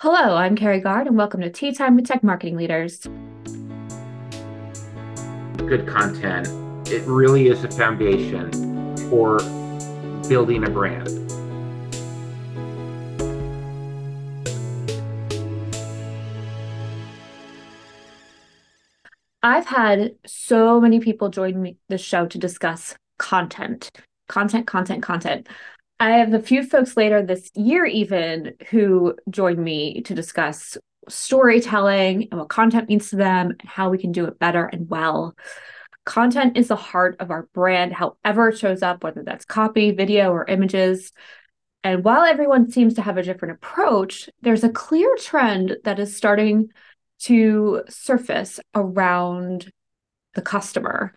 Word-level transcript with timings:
Hello, 0.00 0.36
I'm 0.36 0.56
Carrie 0.56 0.80
Gard, 0.80 1.06
and 1.06 1.16
welcome 1.16 1.40
to 1.40 1.48
Tea 1.48 1.72
Time 1.72 1.96
with 1.96 2.06
Tech 2.06 2.22
Marketing 2.22 2.54
Leaders. 2.54 3.00
Good 5.56 5.86
content, 5.86 6.48
it 6.92 7.02
really 7.06 7.48
is 7.48 7.64
a 7.64 7.70
foundation 7.70 8.52
for 9.08 9.38
building 10.28 10.64
a 10.64 10.70
brand. 10.70 11.08
I've 19.42 19.64
had 19.64 20.16
so 20.26 20.78
many 20.78 21.00
people 21.00 21.30
join 21.30 21.62
me 21.62 21.78
the 21.88 21.96
show 21.96 22.26
to 22.26 22.36
discuss 22.36 22.94
content, 23.18 23.90
content, 24.28 24.66
content, 24.66 25.02
content. 25.02 25.48
I 25.98 26.18
have 26.18 26.34
a 26.34 26.42
few 26.42 26.62
folks 26.62 26.96
later 26.96 27.22
this 27.22 27.50
year, 27.54 27.86
even 27.86 28.54
who 28.70 29.14
joined 29.30 29.58
me 29.58 30.02
to 30.02 30.14
discuss 30.14 30.76
storytelling 31.08 32.28
and 32.30 32.40
what 32.40 32.48
content 32.48 32.88
means 32.88 33.10
to 33.10 33.16
them 33.16 33.54
and 33.58 33.68
how 33.68 33.88
we 33.88 33.98
can 33.98 34.12
do 34.12 34.26
it 34.26 34.38
better 34.38 34.66
and 34.66 34.90
well. 34.90 35.34
Content 36.04 36.56
is 36.56 36.68
the 36.68 36.76
heart 36.76 37.16
of 37.18 37.30
our 37.30 37.48
brand, 37.54 37.92
however 37.92 38.50
it 38.50 38.58
shows 38.58 38.82
up, 38.82 39.02
whether 39.02 39.22
that's 39.22 39.44
copy, 39.44 39.90
video, 39.90 40.30
or 40.32 40.44
images. 40.44 41.12
And 41.82 42.04
while 42.04 42.24
everyone 42.24 42.70
seems 42.70 42.94
to 42.94 43.02
have 43.02 43.16
a 43.16 43.22
different 43.22 43.54
approach, 43.54 44.28
there's 44.42 44.64
a 44.64 44.68
clear 44.68 45.16
trend 45.16 45.78
that 45.84 45.98
is 45.98 46.16
starting 46.16 46.68
to 47.20 47.82
surface 47.88 48.60
around 48.74 49.70
the 50.34 50.42
customer 50.42 51.14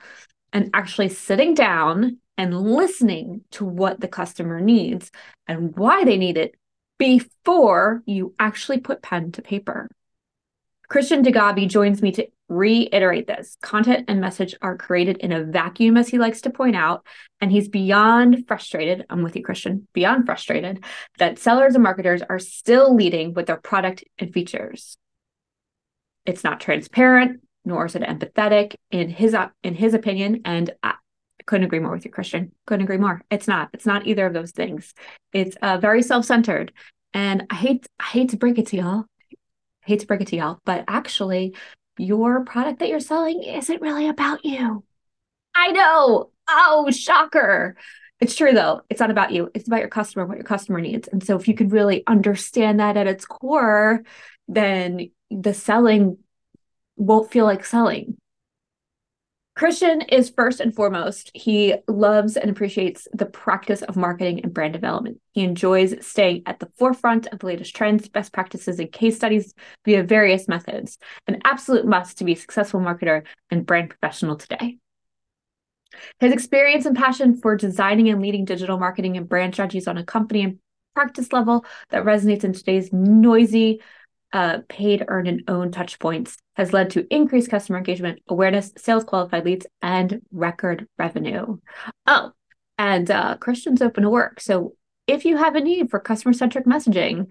and 0.54 0.70
actually 0.74 1.10
sitting 1.10 1.54
down 1.54 2.18
and 2.40 2.58
listening 2.58 3.42
to 3.52 3.66
what 3.66 4.00
the 4.00 4.08
customer 4.08 4.62
needs 4.62 5.12
and 5.46 5.76
why 5.76 6.06
they 6.06 6.16
need 6.16 6.38
it 6.38 6.56
before 6.98 8.02
you 8.06 8.34
actually 8.40 8.80
put 8.80 9.02
pen 9.02 9.34
to 9.34 9.42
paper. 9.42 9.90
Christian 10.88 11.22
Degabi 11.22 11.68
joins 11.68 12.02
me 12.02 12.14
to 12.14 12.28
reiterate 12.48 13.28
this. 13.28 13.58
Content 13.62 14.06
and 14.08 14.22
message 14.22 14.56
are 14.62 14.78
created 14.78 15.18
in 15.18 15.34
a 15.34 15.44
vacuum, 15.44 15.98
as 15.98 16.08
he 16.08 16.18
likes 16.18 16.40
to 16.42 16.50
point 16.50 16.78
out. 16.78 17.06
And 17.42 17.52
he's 17.52 17.68
beyond 17.68 18.48
frustrated. 18.48 19.06
I'm 19.10 19.22
with 19.22 19.36
you, 19.36 19.44
Christian, 19.44 19.90
beyond 19.94 20.26
frustrated 20.26 20.84
that 21.18 21.40
sellers 21.40 21.76
and 21.76 21.84
marketers 21.84 22.22
are 22.22 22.40
still 22.40 22.96
leading 22.96 23.34
with 23.34 23.48
their 23.48 23.60
product 23.60 24.06
and 24.18 24.34
features. 24.34 24.98
It's 26.26 26.46
not 26.46 26.62
transparent, 26.62 27.42
nor 27.66 27.86
is 27.86 27.96
it 27.96 28.02
empathetic 28.02 28.76
in 28.92 29.10
his 29.10 29.36
in 29.62 29.76
his 29.76 29.94
opinion. 29.94 30.42
And 30.46 30.72
couldn't 31.50 31.66
agree 31.66 31.80
more 31.80 31.92
with 31.94 32.06
you, 32.06 32.12
Christian. 32.12 32.52
Couldn't 32.68 32.84
agree 32.84 32.98
more. 32.98 33.24
It's 33.32 33.48
not. 33.48 33.70
It's 33.74 33.88
not 33.88 34.06
either 34.06 34.28
of 34.28 34.34
those 34.34 34.52
things. 34.52 34.94
It's 35.34 35.58
uh, 35.64 35.80
very 35.80 36.04
self-centered, 36.04 36.72
and 37.12 37.48
I 37.50 37.56
hate. 37.56 37.88
I 38.00 38.04
hate 38.04 38.30
to 38.30 38.38
break 38.38 38.60
it 38.60 38.68
to 38.68 38.78
y'all. 38.78 39.06
I 39.32 39.36
hate 39.88 40.02
to 40.02 40.06
break 40.06 40.22
it 40.22 40.28
to 40.28 40.36
y'all, 40.36 40.60
but 40.64 40.86
actually, 40.88 41.56
your 41.98 42.46
product 42.46 42.80
that 42.80 42.90
you're 42.90 43.00
selling 43.00 43.42
isn't 43.42 43.82
really 43.82 44.08
about 44.08 44.46
you. 44.46 44.84
I 45.56 45.72
know. 45.72 46.30
Oh, 46.48 46.92
shocker. 46.92 47.76
It's 48.20 48.36
true 48.36 48.54
though. 48.54 48.82
It's 48.88 49.00
not 49.00 49.10
about 49.10 49.32
you. 49.32 49.50
It's 49.56 49.68
about 49.68 49.80
your 49.80 49.90
customer, 49.90 50.28
what 50.28 50.38
your 50.38 50.44
customer 50.46 50.82
needs. 50.82 51.08
And 51.08 51.24
so 51.24 51.36
if 51.36 51.48
you 51.48 51.56
could 51.56 51.72
really 51.72 52.04
understand 52.06 52.80
that 52.80 52.96
at 52.96 53.08
its 53.08 53.26
core, 53.26 54.04
then 54.48 55.10
the 55.32 55.54
selling 55.54 56.20
won't 56.96 57.32
feel 57.32 57.46
like 57.46 57.66
selling. 57.66 58.18
Christian 59.60 60.00
is 60.04 60.30
first 60.30 60.62
and 60.62 60.74
foremost, 60.74 61.32
he 61.34 61.76
loves 61.86 62.38
and 62.38 62.50
appreciates 62.50 63.10
the 63.12 63.26
practice 63.26 63.82
of 63.82 63.98
marketing 63.98 64.40
and 64.42 64.54
brand 64.54 64.72
development. 64.72 65.20
He 65.34 65.44
enjoys 65.44 65.96
staying 66.00 66.44
at 66.46 66.62
the 66.62 66.72
forefront 66.78 67.28
of 67.28 67.40
the 67.40 67.46
latest 67.46 67.76
trends, 67.76 68.08
best 68.08 68.32
practices, 68.32 68.80
and 68.80 68.90
case 68.90 69.18
studies 69.18 69.54
via 69.84 70.04
various 70.04 70.48
methods. 70.48 70.98
An 71.28 71.42
absolute 71.44 71.86
must 71.86 72.20
to 72.20 72.24
be 72.24 72.32
a 72.32 72.38
successful 72.38 72.80
marketer 72.80 73.24
and 73.52 73.66
brand 73.66 73.90
professional 73.90 74.38
today. 74.38 74.78
His 76.22 76.32
experience 76.32 76.86
and 76.86 76.96
passion 76.96 77.36
for 77.36 77.58
designing 77.58 78.08
and 78.08 78.22
leading 78.22 78.46
digital 78.46 78.80
marketing 78.80 79.18
and 79.18 79.28
brand 79.28 79.56
strategies 79.56 79.90
on 79.90 79.98
a 79.98 80.06
company 80.06 80.42
and 80.42 80.60
practice 80.96 81.34
level 81.34 81.66
that 81.90 82.06
resonates 82.06 82.46
in 82.46 82.54
today's 82.54 82.94
noisy, 82.94 83.82
uh, 84.32 84.60
paid, 84.68 85.06
earned, 85.08 85.28
and 85.28 85.44
owned 85.48 85.74
touch 85.74 86.00
points 86.00 86.38
has 86.56 86.74
led 86.74 86.90
to 86.92 87.14
increased 87.14 87.50
customer 87.50 87.78
engagement, 87.78 88.20
awareness, 88.28 88.72
sales 88.78 89.04
qualified 89.04 89.46
leads, 89.46 89.66
and 89.82 90.22
record 90.32 90.88
revenue. 90.98 91.58
Oh, 92.06 92.32
and 92.78 93.10
uh, 93.10 93.38
Christian's 93.38 93.82
open 93.82 94.04
to 94.04 94.10
work. 94.10 94.40
So 94.40 94.76
if 95.08 95.26
you 95.26 95.38
have 95.38 95.56
a 95.56 95.62
need 95.62 95.90
for 95.90 96.00
customer 96.00 96.34
centric 96.34 96.66
messaging, 96.66 97.28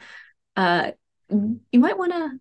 uh, 0.56 0.92
you 1.30 1.80
might 1.80 1.98
want 1.98 2.12
to 2.12 2.40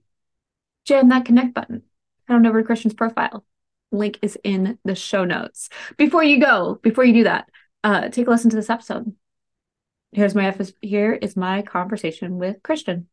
jam 0.85 1.09
that 1.09 1.25
connect 1.25 1.53
button. 1.53 1.83
Head 2.27 2.35
on 2.35 2.45
over 2.45 2.61
to 2.61 2.65
Christian's 2.65 2.93
profile. 2.93 3.45
Link 3.91 4.19
is 4.21 4.37
in 4.43 4.77
the 4.83 4.95
show 4.95 5.23
notes. 5.23 5.69
Before 5.97 6.23
you 6.23 6.39
go, 6.39 6.79
before 6.81 7.05
you 7.05 7.13
do 7.13 7.23
that, 7.23 7.49
uh, 7.83 8.09
take 8.09 8.27
a 8.27 8.29
listen 8.29 8.49
to 8.49 8.55
this 8.55 8.69
episode. 8.69 9.15
Here's 10.11 10.35
my 10.35 10.55
here 10.81 11.13
is 11.13 11.35
my 11.35 11.61
conversation 11.61 12.37
with 12.37 12.63
Christian. 12.63 13.07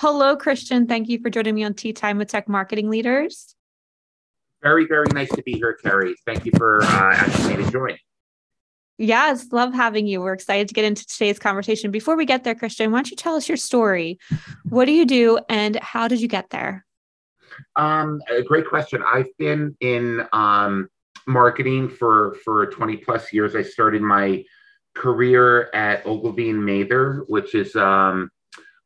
Hello, 0.00 0.34
Christian. 0.34 0.86
Thank 0.86 1.10
you 1.10 1.20
for 1.20 1.28
joining 1.28 1.54
me 1.54 1.62
on 1.62 1.74
Tea 1.74 1.92
Time 1.92 2.16
with 2.16 2.28
Tech 2.28 2.48
Marketing 2.48 2.88
Leaders. 2.88 3.54
Very, 4.62 4.86
very 4.86 5.04
nice 5.12 5.28
to 5.32 5.42
be 5.42 5.52
here, 5.52 5.74
Carrie. 5.74 6.14
Thank 6.24 6.46
you 6.46 6.52
for 6.56 6.82
uh, 6.82 6.86
asking 6.86 7.48
me 7.58 7.62
to 7.62 7.70
join. 7.70 7.98
Yes, 8.96 9.52
love 9.52 9.74
having 9.74 10.06
you. 10.06 10.22
We're 10.22 10.32
excited 10.32 10.68
to 10.68 10.72
get 10.72 10.86
into 10.86 11.06
today's 11.06 11.38
conversation. 11.38 11.90
Before 11.90 12.16
we 12.16 12.24
get 12.24 12.44
there, 12.44 12.54
Christian, 12.54 12.90
why 12.92 12.96
don't 12.96 13.10
you 13.10 13.16
tell 13.16 13.34
us 13.34 13.46
your 13.46 13.58
story? 13.58 14.18
What 14.70 14.86
do 14.86 14.92
you 14.92 15.04
do 15.04 15.38
and 15.50 15.76
how 15.76 16.08
did 16.08 16.22
you 16.22 16.28
get 16.28 16.48
there? 16.48 16.86
Um, 17.76 18.22
a 18.30 18.40
great 18.40 18.66
question. 18.66 19.02
I've 19.06 19.28
been 19.36 19.76
in 19.80 20.26
um, 20.32 20.88
marketing 21.26 21.90
for 21.90 22.36
for 22.42 22.68
20 22.68 22.96
plus 22.96 23.34
years. 23.34 23.54
I 23.54 23.60
started 23.60 24.00
my 24.00 24.44
career 24.94 25.68
at 25.74 26.06
Ogilvy 26.06 26.48
and 26.48 26.64
Mather, 26.64 27.26
which 27.28 27.54
is 27.54 27.76
um, 27.76 28.30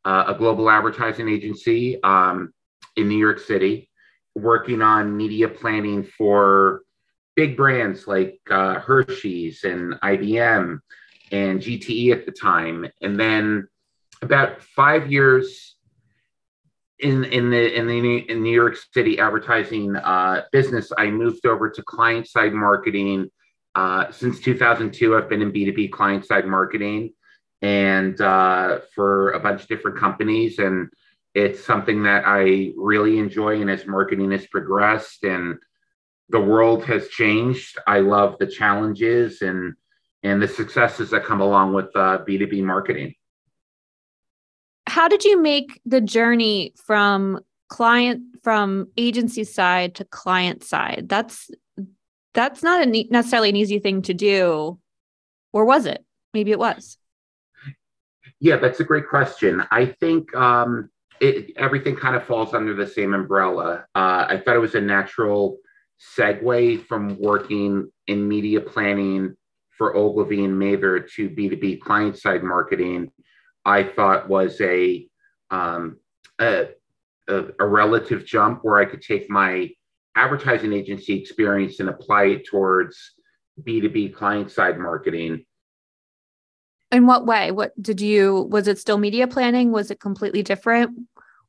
uh, 0.04 0.24
a 0.28 0.34
global 0.34 0.70
advertising 0.70 1.28
agency 1.28 2.02
um, 2.02 2.52
in 2.96 3.08
New 3.08 3.18
York 3.18 3.38
City, 3.38 3.90
working 4.34 4.82
on 4.82 5.16
media 5.16 5.48
planning 5.48 6.04
for 6.04 6.82
big 7.36 7.56
brands 7.56 8.06
like 8.06 8.38
uh, 8.50 8.74
Hershey's 8.74 9.64
and 9.64 9.94
IBM 9.94 10.78
and 11.32 11.60
GTE 11.60 12.12
at 12.12 12.26
the 12.26 12.32
time. 12.32 12.86
And 13.00 13.18
then 13.18 13.68
about 14.22 14.62
five 14.62 15.10
years 15.10 15.76
in 17.00 17.24
in 17.24 17.50
the 17.50 17.76
in 17.76 17.86
the 17.86 18.18
in 18.30 18.42
New 18.42 18.54
York 18.54 18.76
City 18.92 19.18
advertising 19.18 19.96
uh, 19.96 20.42
business, 20.52 20.92
I 20.96 21.10
moved 21.10 21.46
over 21.46 21.70
to 21.70 21.82
client 21.82 22.28
side 22.28 22.52
marketing. 22.52 23.30
Uh, 23.74 24.10
since 24.12 24.38
2002, 24.38 25.16
I've 25.16 25.28
been 25.28 25.42
in 25.42 25.50
B2B 25.50 25.90
client 25.90 26.24
side 26.24 26.46
marketing 26.46 27.12
and 27.64 28.20
uh, 28.20 28.80
for 28.94 29.30
a 29.30 29.40
bunch 29.40 29.62
of 29.62 29.68
different 29.68 29.98
companies. 29.98 30.58
And 30.58 30.90
it's 31.34 31.64
something 31.64 32.02
that 32.02 32.24
I 32.26 32.72
really 32.76 33.18
enjoy. 33.18 33.62
And 33.62 33.70
as 33.70 33.86
marketing 33.86 34.32
has 34.32 34.46
progressed 34.46 35.24
and 35.24 35.56
the 36.28 36.40
world 36.40 36.84
has 36.84 37.08
changed, 37.08 37.78
I 37.86 38.00
love 38.00 38.36
the 38.38 38.46
challenges 38.46 39.40
and 39.40 39.74
and 40.22 40.42
the 40.42 40.48
successes 40.48 41.10
that 41.10 41.24
come 41.24 41.40
along 41.40 41.74
with 41.74 41.94
uh, 41.94 42.18
B2B 42.26 42.62
marketing. 42.62 43.14
How 44.86 45.08
did 45.08 45.24
you 45.24 45.40
make 45.40 45.80
the 45.84 46.00
journey 46.00 46.74
from 46.86 47.40
client 47.68 48.22
from 48.42 48.88
agency 48.98 49.44
side 49.44 49.94
to 49.96 50.04
client 50.04 50.64
side? 50.64 51.06
That's 51.08 51.50
that's 52.34 52.62
not 52.62 52.86
a, 52.86 53.06
necessarily 53.10 53.48
an 53.48 53.56
easy 53.56 53.78
thing 53.78 54.02
to 54.02 54.12
do, 54.12 54.78
or 55.54 55.64
was 55.64 55.86
it? 55.86 56.04
Maybe 56.34 56.50
it 56.50 56.58
was. 56.58 56.98
Yeah, 58.44 58.58
that's 58.58 58.80
a 58.80 58.84
great 58.84 59.08
question. 59.08 59.62
I 59.70 59.86
think 59.86 60.36
um, 60.36 60.90
it, 61.18 61.56
everything 61.56 61.96
kind 61.96 62.14
of 62.14 62.24
falls 62.24 62.52
under 62.52 62.74
the 62.74 62.86
same 62.86 63.14
umbrella. 63.14 63.86
Uh, 63.94 64.26
I 64.28 64.36
thought 64.36 64.54
it 64.54 64.58
was 64.58 64.74
a 64.74 64.82
natural 64.82 65.56
segue 66.14 66.84
from 66.84 67.18
working 67.18 67.90
in 68.06 68.28
media 68.28 68.60
planning 68.60 69.34
for 69.70 69.96
Ogilvy 69.96 70.44
and 70.44 70.58
Mather 70.58 71.00
to 71.00 71.30
B2B 71.30 71.80
client 71.80 72.18
side 72.18 72.42
marketing. 72.42 73.10
I 73.64 73.82
thought 73.82 74.28
was 74.28 74.60
a, 74.60 75.08
um, 75.50 75.96
a, 76.38 76.66
a, 77.26 77.44
a 77.58 77.66
relative 77.66 78.26
jump 78.26 78.58
where 78.62 78.76
I 78.76 78.84
could 78.84 79.00
take 79.00 79.30
my 79.30 79.70
advertising 80.16 80.74
agency 80.74 81.18
experience 81.18 81.80
and 81.80 81.88
apply 81.88 82.24
it 82.24 82.46
towards 82.46 83.12
B2B 83.62 84.12
client 84.12 84.50
side 84.50 84.78
marketing. 84.78 85.46
In 86.90 87.06
what 87.06 87.26
way? 87.26 87.50
What 87.50 87.72
did 87.80 88.00
you, 88.00 88.48
was 88.50 88.68
it 88.68 88.78
still 88.78 88.98
media 88.98 89.26
planning? 89.26 89.72
Was 89.72 89.90
it 89.90 90.00
completely 90.00 90.42
different? 90.42 91.08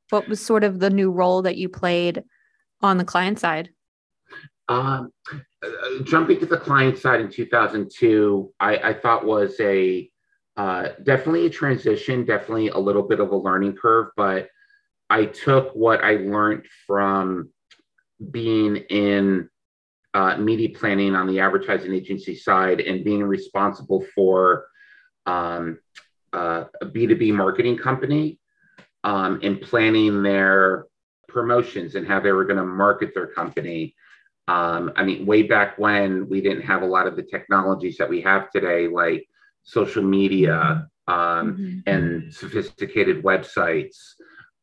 What 0.10 0.28
was 0.28 0.44
sort 0.44 0.64
of 0.64 0.80
the 0.80 0.90
new 0.90 1.12
role 1.12 1.42
that 1.44 1.58
you 1.58 1.70
played 1.70 2.24
on 2.82 2.98
the 2.98 3.06
client 3.06 3.40
side? 3.40 3.70
Um, 4.68 5.12
uh, 5.32 6.04
jumping 6.04 6.40
to 6.40 6.46
the 6.46 6.58
client 6.58 6.98
side 6.98 7.22
in 7.22 7.30
2002, 7.30 8.54
I, 8.60 8.78
I 8.78 8.94
thought 8.94 9.26
was 9.26 9.56
a 9.60 10.10
uh, 10.58 10.90
definitely 11.04 11.46
a 11.46 11.50
transition, 11.50 12.24
definitely 12.26 12.70
a 12.70 12.78
little 12.78 13.04
bit 13.04 13.20
of 13.20 13.32
a 13.32 13.36
learning 13.36 13.76
curve, 13.76 14.08
but 14.16 14.48
I 15.10 15.26
took 15.26 15.74
what 15.74 16.04
I 16.04 16.16
learned 16.16 16.66
from 16.88 17.50
being 18.32 18.78
in 18.78 19.50
uh, 20.14 20.38
media 20.38 20.70
planning 20.70 21.14
on 21.14 21.28
the 21.28 21.42
advertising 21.42 21.94
agency 21.94 22.36
side 22.36 22.80
and 22.80 23.04
being 23.04 23.24
responsible 23.24 24.06
for 24.16 24.68
um, 25.26 25.80
uh, 26.34 26.66
a 26.82 26.86
B2B 26.86 27.34
marketing 27.34 27.78
company 27.78 28.40
um, 29.04 29.40
and 29.44 29.62
planning 29.62 30.24
their 30.24 30.86
promotions 31.28 31.96
and 31.96 32.08
how 32.08 32.20
they 32.20 32.32
were 32.32 32.46
going 32.46 32.58
to 32.58 32.66
market 32.66 33.14
their 33.14 33.28
company. 33.28 33.96
Um, 34.48 34.92
I 34.96 35.04
mean, 35.04 35.26
way 35.26 35.44
back 35.44 35.78
when 35.78 36.30
we 36.30 36.42
didn't 36.42 36.64
have 36.64 36.82
a 36.82 36.88
lot 36.88 37.08
of 37.08 37.16
the 37.16 37.24
technologies 37.24 37.98
that 37.98 38.10
we 38.10 38.22
have 38.22 38.52
today, 38.52 38.88
like 38.88 39.28
social 39.64 40.04
media 40.04 40.88
um, 41.08 41.16
mm-hmm. 41.18 41.80
and 41.88 42.34
sophisticated 42.34 43.24
websites 43.24 43.98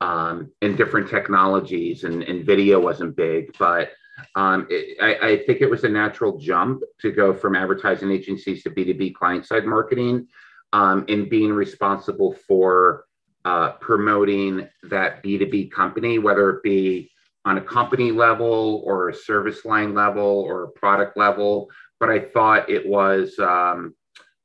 um, 0.00 0.50
and 0.62 0.76
different 0.76 1.08
technologies, 1.08 2.04
and, 2.04 2.22
and 2.24 2.44
video 2.44 2.80
wasn't 2.80 3.16
big, 3.16 3.56
but 3.58 3.92
um, 4.34 4.66
it, 4.68 4.98
I, 5.00 5.28
I, 5.28 5.36
think 5.44 5.60
it 5.60 5.70
was 5.70 5.84
a 5.84 5.88
natural 5.88 6.38
jump 6.38 6.82
to 7.00 7.12
go 7.12 7.32
from 7.32 7.56
advertising 7.56 8.10
agencies 8.10 8.62
to 8.62 8.70
B2B 8.70 9.14
client 9.14 9.46
side 9.46 9.64
marketing 9.64 10.28
um, 10.72 11.04
being 11.04 11.52
responsible 11.52 12.32
for 12.46 13.04
uh, 13.44 13.72
promoting 13.72 14.68
that 14.84 15.22
B2B 15.22 15.70
company, 15.70 16.18
whether 16.18 16.50
it 16.50 16.62
be 16.62 17.10
on 17.44 17.58
a 17.58 17.60
company 17.60 18.12
level 18.12 18.82
or 18.84 19.08
a 19.08 19.14
service 19.14 19.64
line 19.64 19.94
level 19.94 20.22
or 20.22 20.64
a 20.64 20.68
product 20.70 21.16
level. 21.16 21.70
But 21.98 22.10
I 22.10 22.20
thought 22.20 22.70
it 22.70 22.86
was 22.86 23.38
um, 23.38 23.94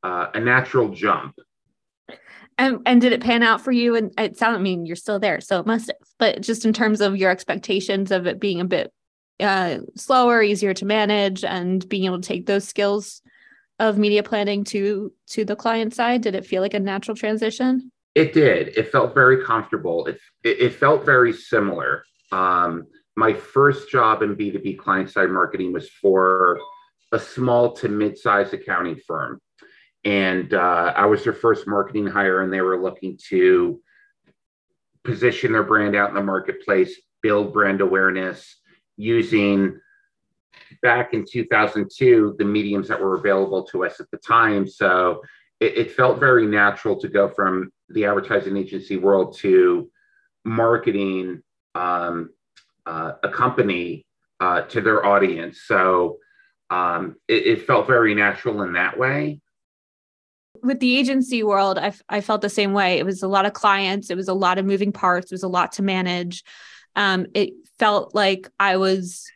uh, 0.03 0.27
a 0.33 0.39
natural 0.39 0.89
jump. 0.89 1.35
And, 2.59 2.79
and 2.87 2.99
did 2.99 3.13
it 3.13 3.21
pan 3.21 3.43
out 3.43 3.61
for 3.61 3.71
you? 3.71 3.95
And 3.95 4.11
it 4.17 4.35
sounds, 4.35 4.57
I 4.57 4.61
mean, 4.61 4.87
you're 4.87 4.95
still 4.95 5.19
there, 5.19 5.39
so 5.41 5.59
it 5.59 5.67
must 5.67 5.87
have. 5.87 5.95
But 6.17 6.41
just 6.41 6.65
in 6.65 6.73
terms 6.73 7.01
of 7.01 7.15
your 7.15 7.29
expectations 7.29 8.11
of 8.11 8.25
it 8.25 8.39
being 8.39 8.59
a 8.59 8.65
bit 8.65 8.91
uh, 9.39 9.77
slower, 9.95 10.41
easier 10.41 10.73
to 10.73 10.85
manage, 10.85 11.43
and 11.43 11.87
being 11.87 12.05
able 12.05 12.19
to 12.19 12.27
take 12.27 12.47
those 12.47 12.67
skills 12.67 13.21
of 13.79 13.97
media 13.97 14.23
planning 14.23 14.63
to 14.65 15.11
to 15.27 15.45
the 15.45 15.55
client 15.55 15.93
side, 15.93 16.21
did 16.21 16.35
it 16.35 16.45
feel 16.45 16.61
like 16.61 16.73
a 16.73 16.79
natural 16.79 17.15
transition? 17.15 17.91
It 18.15 18.33
did. 18.33 18.69
It 18.69 18.91
felt 18.91 19.13
very 19.13 19.43
comfortable. 19.43 20.07
It, 20.07 20.19
it, 20.43 20.59
it 20.59 20.75
felt 20.75 21.05
very 21.05 21.31
similar. 21.33 22.03
Um, 22.31 22.87
my 23.15 23.33
first 23.33 23.89
job 23.91 24.21
in 24.21 24.35
B2B 24.35 24.77
client 24.77 25.09
side 25.09 25.29
marketing 25.29 25.73
was 25.73 25.89
for 25.89 26.59
a 27.11 27.19
small 27.19 27.73
to 27.73 27.89
mid 27.89 28.17
sized 28.17 28.53
accounting 28.53 28.99
firm. 29.07 29.39
And 30.03 30.53
uh, 30.53 30.93
I 30.95 31.05
was 31.05 31.23
their 31.23 31.33
first 31.33 31.67
marketing 31.67 32.07
hire, 32.07 32.41
and 32.41 32.51
they 32.51 32.61
were 32.61 32.81
looking 32.81 33.19
to 33.29 33.81
position 35.03 35.51
their 35.51 35.63
brand 35.63 35.95
out 35.95 36.09
in 36.09 36.15
the 36.15 36.23
marketplace, 36.23 36.95
build 37.21 37.53
brand 37.53 37.81
awareness 37.81 38.57
using 38.97 39.79
back 40.81 41.13
in 41.13 41.25
2002 41.29 42.35
the 42.37 42.45
mediums 42.45 42.87
that 42.87 42.99
were 42.99 43.15
available 43.15 43.63
to 43.63 43.85
us 43.85 43.99
at 43.99 44.09
the 44.11 44.17
time. 44.17 44.67
So 44.67 45.21
it, 45.59 45.77
it 45.77 45.91
felt 45.91 46.19
very 46.19 46.45
natural 46.45 46.99
to 46.99 47.07
go 47.07 47.29
from 47.29 47.71
the 47.89 48.05
advertising 48.05 48.57
agency 48.57 48.97
world 48.97 49.37
to 49.37 49.89
marketing 50.43 51.41
um, 51.75 52.31
uh, 52.85 53.13
a 53.23 53.29
company 53.29 54.05
uh, 54.39 54.61
to 54.63 54.81
their 54.81 55.05
audience. 55.05 55.61
So 55.65 56.17
um, 56.69 57.15
it, 57.27 57.45
it, 57.45 57.67
felt 57.67 57.87
very 57.87 58.13
natural 58.13 58.61
in 58.63 58.73
that 58.73 58.97
way. 58.97 59.39
With 60.61 60.79
the 60.79 60.97
agency 60.97 61.43
world, 61.43 61.77
I, 61.77 61.93
I 62.09 62.21
felt 62.21 62.41
the 62.41 62.49
same 62.49 62.73
way. 62.73 62.97
It 62.97 63.05
was 63.05 63.23
a 63.23 63.27
lot 63.27 63.45
of 63.45 63.53
clients, 63.53 64.09
it 64.09 64.17
was 64.17 64.27
a 64.27 64.33
lot 64.33 64.57
of 64.57 64.65
moving 64.65 64.91
parts, 64.91 65.31
it 65.31 65.35
was 65.35 65.43
a 65.43 65.47
lot 65.47 65.73
to 65.73 65.83
manage. 65.83 66.43
Um, 66.95 67.27
it 67.33 67.53
felt 67.79 68.13
like 68.13 68.49
I 68.59 68.77
was, 68.77 69.29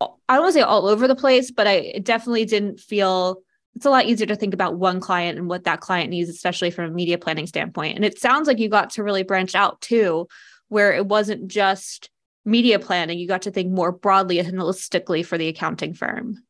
I 0.00 0.34
don't 0.34 0.42
want 0.42 0.54
to 0.54 0.60
say 0.60 0.62
all 0.62 0.86
over 0.86 1.08
the 1.08 1.16
place, 1.16 1.50
but 1.50 1.66
I 1.66 2.00
definitely 2.02 2.44
didn't 2.44 2.80
feel 2.80 3.42
it's 3.74 3.86
a 3.86 3.90
lot 3.90 4.06
easier 4.06 4.26
to 4.26 4.36
think 4.36 4.54
about 4.54 4.76
one 4.76 4.98
client 4.98 5.38
and 5.38 5.48
what 5.48 5.64
that 5.64 5.80
client 5.80 6.10
needs, 6.10 6.28
especially 6.28 6.70
from 6.70 6.86
a 6.86 6.90
media 6.90 7.16
planning 7.16 7.46
standpoint. 7.46 7.96
And 7.96 8.04
it 8.04 8.18
sounds 8.18 8.48
like 8.48 8.58
you 8.58 8.68
got 8.68 8.90
to 8.90 9.04
really 9.04 9.22
branch 9.22 9.54
out 9.54 9.80
too, 9.80 10.26
where 10.68 10.92
it 10.92 11.06
wasn't 11.06 11.48
just 11.48 12.10
media 12.44 12.78
planning, 12.78 13.18
you 13.18 13.28
got 13.28 13.42
to 13.42 13.50
think 13.50 13.70
more 13.70 13.92
broadly 13.92 14.38
and 14.38 14.48
holistically 14.52 15.24
for 15.24 15.38
the 15.38 15.48
accounting 15.48 15.94
firm. 15.94 16.42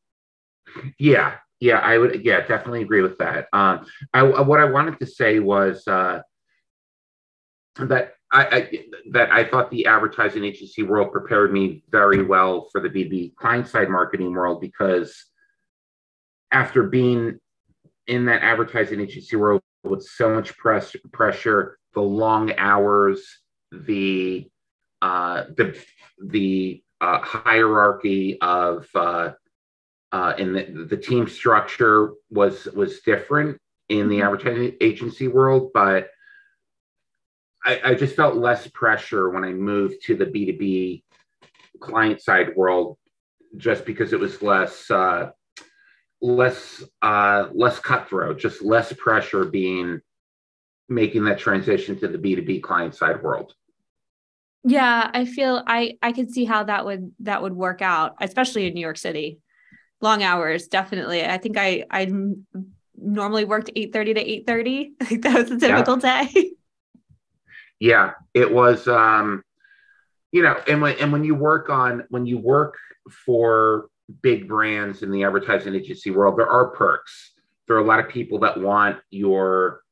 Yeah, 0.99 1.35
yeah, 1.61 1.79
I 1.79 1.99
would, 1.99 2.25
yeah, 2.25 2.41
definitely 2.41 2.83
agree 2.83 3.03
with 3.03 3.19
that. 3.19 3.49
Um, 3.53 3.87
I, 4.15 4.23
what 4.23 4.61
I 4.61 4.67
wanted 4.67 5.01
to 5.01 5.07
say 5.07 5.41
was 5.41 5.87
uh, 5.89 6.23
that 7.77 8.13
I, 8.31 8.45
I, 8.45 8.85
that 9.13 9.31
I 9.33 9.45
thought 9.45 9.71
the 9.71 9.87
advertising 9.87 10.45
agency 10.45 10.83
world 10.83 11.13
prepared 11.13 11.53
me 11.53 11.83
very 11.91 12.23
well 12.23 12.69
for 12.71 12.81
the 12.81 12.89
BB 12.89 13.35
client 13.37 13.67
side 13.67 13.89
marketing 13.89 14.33
world 14.33 14.61
because 14.61 15.25
after 16.51 16.83
being 16.83 17.39
in 18.07 18.27
that 18.27 18.43
advertising 18.43 19.01
agency 19.01 19.37
world 19.37 19.63
with 19.83 20.03
so 20.03 20.35
much 20.35 20.57
press 20.57 20.95
pressure, 21.13 21.79
the 21.95 22.01
long 22.01 22.53
hours, 22.59 23.27
the 23.73 24.51
uh, 25.01 25.45
the 25.57 25.79
the 26.23 26.83
uh, 27.01 27.21
hierarchy 27.21 28.39
of 28.41 28.87
uh, 28.95 29.31
uh, 30.13 30.35
and 30.39 30.55
the, 30.55 30.87
the 30.91 30.97
team 30.97 31.29
structure 31.29 32.13
was 32.31 32.67
was 32.75 33.01
different 33.01 33.59
in 33.89 34.09
the 34.09 34.17
mm-hmm. 34.17 34.25
advertising 34.25 34.77
agency 34.81 35.29
world, 35.29 35.71
but 35.73 36.09
I, 37.65 37.81
I 37.85 37.95
just 37.95 38.17
felt 38.17 38.37
less 38.37 38.67
pressure 38.69 39.31
when 39.31 39.45
I 39.45 39.53
moved 39.53 40.03
to 40.05 40.17
the 40.17 40.27
B 40.27 40.47
two 40.47 40.59
B 40.59 41.05
client 41.81 42.21
side 42.21 42.55
world, 42.57 42.99
just 43.57 43.85
because 43.85 44.13
it 44.13 44.21
was 44.21 44.43
less 44.43 44.91
uh, 44.91 45.31
less 46.21 46.83
uh, 47.03 47.49
less 47.53 47.79
cutthroat, 47.79 48.39
just 48.39 48.63
less 48.63 48.93
pressure 48.93 49.45
being 49.45 50.01
making 50.89 51.25
that 51.25 51.39
transition 51.39 51.99
to 52.01 52.09
the 52.09 52.19
B2B 52.19 52.63
client 52.63 52.95
side 52.95 53.23
world. 53.23 53.53
Yeah, 54.65 55.11
I 55.13 55.25
feel 55.25 55.63
I 55.67 55.99
I 56.03 56.13
could 56.13 56.31
see 56.31 56.45
how 56.45 56.65
that 56.65 56.85
would 56.85 57.13
that 57.21 57.43
would 57.43 57.55
work 57.55 57.81
out, 57.83 58.17
especially 58.21 58.67
in 58.67 58.75
New 58.75 58.81
York 58.81 58.99
City. 58.99 59.39
Long 60.01 60.23
hours, 60.23 60.69
definitely. 60.69 61.25
I 61.25 61.39
think 61.39 61.57
I 61.57 61.85
I 61.91 62.11
normally 62.97 63.45
worked 63.45 63.71
8:30 63.75 64.15
to 64.15 64.53
8:30. 64.53 64.91
I 65.01 65.05
think 65.05 65.23
that 65.23 65.35
was 65.35 65.51
a 65.51 65.59
typical 65.59 65.99
yeah. 66.03 66.25
day. 66.25 66.53
yeah, 67.81 68.13
it 68.35 68.53
was 68.53 68.89
um 68.89 69.43
you 70.33 70.43
know, 70.43 70.57
and 70.69 70.83
when 70.83 70.97
and 70.99 71.13
when 71.13 71.25
you 71.25 71.35
work 71.35 71.71
on 71.71 72.05
when 72.11 72.27
you 72.27 72.39
work 72.39 72.77
for 73.25 73.89
big 74.23 74.49
brands 74.49 75.03
in 75.03 75.11
the 75.11 75.25
advertising 75.25 75.75
agency 75.75 76.11
world, 76.11 76.39
there 76.39 76.49
are 76.49 76.69
perks. 76.69 77.33
There 77.67 77.77
are 77.77 77.81
a 77.81 77.85
lot 77.85 78.01
of 78.01 78.09
people 78.09 78.41
that 78.41 78.61
want 78.61 78.99
your 79.11 79.83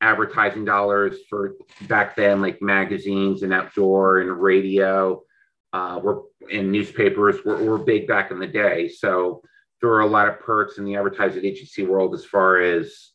advertising 0.00 0.64
dollars 0.64 1.16
for 1.28 1.54
back 1.82 2.16
then, 2.16 2.40
like 2.40 2.62
magazines 2.62 3.42
and 3.42 3.52
outdoor 3.52 4.20
and 4.20 4.30
radio, 4.40 5.22
uh, 5.72 6.00
were 6.02 6.22
in 6.50 6.70
newspapers 6.70 7.44
were, 7.44 7.62
were 7.62 7.78
big 7.78 8.06
back 8.06 8.30
in 8.30 8.38
the 8.38 8.46
day. 8.46 8.88
So 8.88 9.42
there 9.80 9.90
were 9.90 10.00
a 10.00 10.06
lot 10.06 10.28
of 10.28 10.40
perks 10.40 10.78
in 10.78 10.84
the 10.84 10.96
advertising 10.96 11.44
agency 11.44 11.84
world 11.84 12.14
as 12.14 12.24
far 12.24 12.60
as 12.60 13.10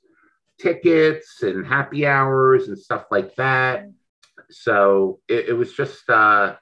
tickets 0.60 1.42
and 1.42 1.65
happy 1.65 2.06
hours 2.06 2.68
and 2.68 2.77
stuff 2.77 3.06
like 3.12 3.36
that. 3.36 3.89
So 4.53 5.19
it, 5.27 5.50
it 5.50 5.53
was 5.53 5.74
just 5.74 6.10
uh, 6.10 6.55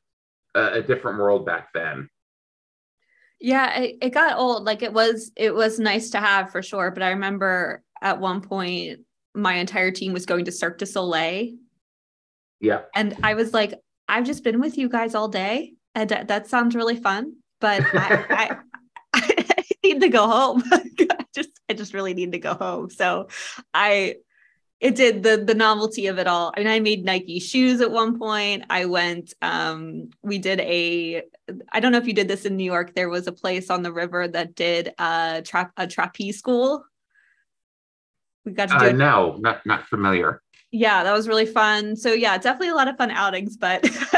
a, 0.55 0.65
a 0.73 0.81
different 0.81 1.19
world 1.19 1.45
back 1.45 1.69
then. 1.73 2.09
Yeah, 3.39 3.79
it, 3.79 3.97
it 4.01 4.09
got 4.11 4.37
old. 4.37 4.63
Like 4.63 4.83
it 4.83 4.93
was, 4.93 5.31
it 5.35 5.53
was 5.53 5.79
nice 5.79 6.11
to 6.11 6.19
have 6.19 6.51
for 6.51 6.61
sure. 6.61 6.91
But 6.91 7.03
I 7.03 7.09
remember 7.09 7.83
at 8.01 8.19
one 8.19 8.41
point 8.41 9.01
my 9.33 9.55
entire 9.55 9.91
team 9.91 10.13
was 10.13 10.25
going 10.25 10.45
to 10.45 10.51
Cirque 10.51 10.77
du 10.77 10.85
Soleil. 10.85 11.55
Yeah. 12.59 12.81
And 12.93 13.17
I 13.23 13.33
was 13.33 13.53
like, 13.53 13.73
I've 14.07 14.25
just 14.25 14.43
been 14.43 14.59
with 14.59 14.77
you 14.77 14.89
guys 14.89 15.15
all 15.15 15.27
day. 15.27 15.73
And 15.95 16.09
that 16.09 16.47
sounds 16.47 16.75
really 16.75 16.95
fun. 16.95 17.35
But 17.59 17.83
I, 17.93 18.25
I, 18.29 18.57
I 19.13 19.63
need 19.83 20.01
to 20.01 20.09
go 20.09 20.27
home. 20.27 20.63
I 20.71 21.25
just 21.33 21.49
I 21.69 21.73
just 21.73 21.93
really 21.93 22.13
need 22.13 22.33
to 22.33 22.39
go 22.39 22.53
home. 22.53 22.89
So 22.89 23.29
I 23.73 24.15
it 24.81 24.95
did 24.95 25.21
the 25.21 25.37
the 25.37 25.53
novelty 25.53 26.07
of 26.07 26.17
it 26.17 26.25
all. 26.25 26.51
I 26.55 26.59
mean, 26.59 26.67
I 26.67 26.79
made 26.79 27.05
Nike 27.05 27.39
shoes 27.39 27.81
at 27.81 27.91
one 27.91 28.17
point. 28.17 28.65
I 28.69 28.85
went, 28.85 29.33
um, 29.43 30.09
we 30.23 30.39
did 30.39 30.59
a 30.59 31.21
I 31.71 31.79
don't 31.79 31.91
know 31.91 31.99
if 31.99 32.07
you 32.07 32.13
did 32.13 32.27
this 32.27 32.45
in 32.45 32.57
New 32.57 32.65
York. 32.65 32.95
There 32.95 33.09
was 33.09 33.27
a 33.27 33.31
place 33.31 33.69
on 33.69 33.83
the 33.83 33.93
river 33.93 34.27
that 34.27 34.55
did 34.55 34.93
a 34.97 35.43
trap 35.45 35.71
a 35.77 35.85
trapeze 35.85 36.39
school. 36.39 36.83
We 38.43 38.53
got 38.53 38.69
to 38.69 38.79
do 38.79 38.85
uh, 38.87 38.91
no, 38.91 39.37
not 39.39 39.63
not 39.67 39.85
familiar. 39.85 40.41
Yeah, 40.71 41.03
that 41.03 41.11
was 41.11 41.27
really 41.27 41.45
fun. 41.45 41.95
So 41.95 42.13
yeah, 42.13 42.37
definitely 42.37 42.69
a 42.69 42.75
lot 42.75 42.87
of 42.87 42.97
fun 42.97 43.11
outings, 43.11 43.57
but 43.57 43.83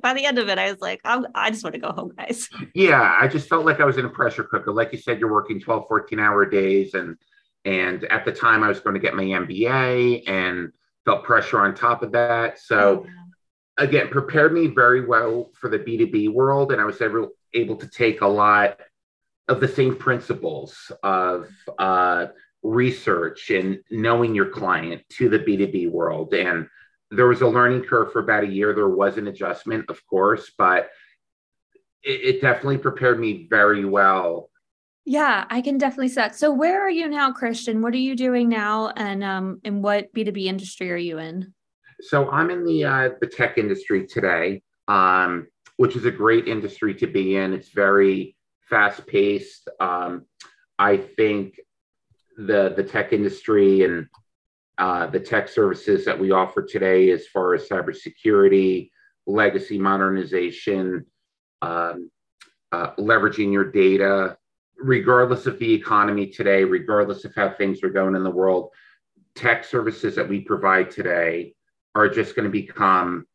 by 0.00 0.14
the 0.14 0.24
end 0.24 0.38
of 0.38 0.48
it, 0.48 0.56
I 0.56 0.70
was 0.70 0.80
like, 0.80 1.00
I'm, 1.04 1.26
i 1.34 1.50
just 1.50 1.64
want 1.64 1.74
to 1.74 1.80
go 1.80 1.90
home, 1.90 2.12
guys. 2.16 2.48
Yeah, 2.72 3.18
I 3.20 3.26
just 3.26 3.48
felt 3.48 3.66
like 3.66 3.80
I 3.80 3.84
was 3.84 3.98
in 3.98 4.04
a 4.04 4.08
pressure 4.08 4.44
cooker. 4.44 4.72
Like 4.72 4.92
you 4.92 4.98
said, 4.98 5.18
you're 5.18 5.32
working 5.32 5.60
12, 5.60 5.88
14 5.88 6.20
hour 6.20 6.46
days. 6.46 6.94
And, 6.94 7.16
and 7.64 8.04
at 8.04 8.24
the 8.24 8.32
time 8.32 8.62
I 8.62 8.68
was 8.68 8.80
going 8.80 8.94
to 8.94 9.00
get 9.00 9.14
my 9.14 9.24
MBA 9.24 10.28
and 10.28 10.72
felt 11.04 11.24
pressure 11.24 11.60
on 11.60 11.74
top 11.74 12.02
of 12.02 12.12
that. 12.12 12.58
So 12.58 13.04
yeah. 13.04 13.84
again, 13.84 14.08
prepared 14.08 14.52
me 14.52 14.68
very 14.68 15.04
well 15.04 15.50
for 15.54 15.68
the 15.68 15.78
B2B 15.78 16.32
world. 16.32 16.72
And 16.72 16.80
I 16.80 16.84
was 16.84 17.00
able, 17.00 17.30
able 17.54 17.76
to 17.76 17.88
take 17.88 18.20
a 18.20 18.26
lot 18.26 18.80
of 19.48 19.60
the 19.60 19.68
same 19.68 19.96
principles 19.96 20.90
of, 21.02 21.48
uh, 21.78 22.26
research 22.62 23.50
and 23.50 23.80
knowing 23.90 24.34
your 24.34 24.48
client 24.48 25.02
to 25.10 25.28
the 25.28 25.38
B2B 25.38 25.90
world. 25.90 26.32
And 26.32 26.68
there 27.10 27.26
was 27.26 27.42
a 27.42 27.48
learning 27.48 27.82
curve 27.82 28.12
for 28.12 28.20
about 28.20 28.44
a 28.44 28.48
year. 28.48 28.72
There 28.72 28.88
was 28.88 29.18
an 29.18 29.28
adjustment, 29.28 29.86
of 29.88 30.04
course, 30.06 30.52
but 30.56 30.88
it, 32.02 32.36
it 32.36 32.40
definitely 32.40 32.78
prepared 32.78 33.20
me 33.20 33.46
very 33.50 33.84
well. 33.84 34.48
Yeah, 35.04 35.46
I 35.50 35.62
can 35.62 35.78
definitely 35.78 36.08
see 36.08 36.16
that. 36.16 36.36
So 36.36 36.52
where 36.52 36.80
are 36.80 36.90
you 36.90 37.08
now, 37.08 37.32
Christian? 37.32 37.82
What 37.82 37.92
are 37.92 37.98
you 37.98 38.14
doing 38.14 38.48
now? 38.48 38.92
And 38.96 39.24
um 39.24 39.60
in 39.64 39.82
what 39.82 40.12
B2B 40.14 40.44
industry 40.46 40.92
are 40.92 40.96
you 40.96 41.18
in? 41.18 41.52
So 42.02 42.28
I'm 42.30 42.50
in 42.50 42.64
the 42.64 42.84
uh, 42.84 43.10
the 43.20 43.28
tech 43.28 43.58
industry 43.58 44.06
today, 44.06 44.62
um, 44.88 45.46
which 45.76 45.94
is 45.94 46.04
a 46.04 46.10
great 46.10 46.48
industry 46.48 46.94
to 46.96 47.06
be 47.06 47.36
in. 47.36 47.52
It's 47.52 47.68
very 47.68 48.36
fast 48.68 49.06
paced. 49.06 49.68
Um, 49.78 50.26
I 50.78 50.96
think 50.96 51.60
the 52.36 52.72
the 52.76 52.82
tech 52.82 53.12
industry 53.12 53.84
and 53.84 54.08
uh, 54.78 55.06
the 55.06 55.20
tech 55.20 55.48
services 55.48 56.04
that 56.04 56.18
we 56.18 56.32
offer 56.32 56.62
today, 56.62 57.10
as 57.10 57.28
far 57.28 57.54
as 57.54 57.68
cybersecurity, 57.68 58.90
legacy 59.26 59.78
modernization, 59.78 61.06
um, 61.60 62.10
uh, 62.72 62.94
leveraging 62.96 63.52
your 63.52 63.70
data, 63.70 64.36
regardless 64.82 65.46
of 65.46 65.58
the 65.58 65.72
economy 65.72 66.26
today, 66.26 66.64
regardless 66.64 67.24
of 67.24 67.34
how 67.34 67.50
things 67.50 67.82
are 67.82 67.90
going 67.90 68.16
in 68.16 68.24
the 68.24 68.30
world, 68.30 68.70
tech 69.34 69.64
services 69.64 70.14
that 70.16 70.28
we 70.28 70.40
provide 70.40 70.90
today 70.90 71.54
are 71.94 72.08
just 72.08 72.34
going 72.34 72.44
to 72.44 72.50
become 72.50 73.26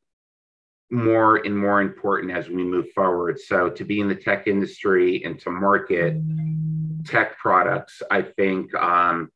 more 0.89 1.37
and 1.37 1.57
more 1.57 1.81
important 1.81 2.31
as 2.31 2.49
we 2.49 2.63
move 2.63 2.87
forward. 2.93 3.39
So 3.39 3.69
to 3.69 3.83
be 3.83 3.99
in 3.99 4.07
the 4.07 4.15
tech 4.15 4.47
industry 4.47 5.23
and 5.25 5.39
to 5.39 5.49
market 5.49 6.15
tech 7.05 7.37
products, 7.37 8.01
I 8.09 8.21
think 8.21 8.73
um, 8.75 9.29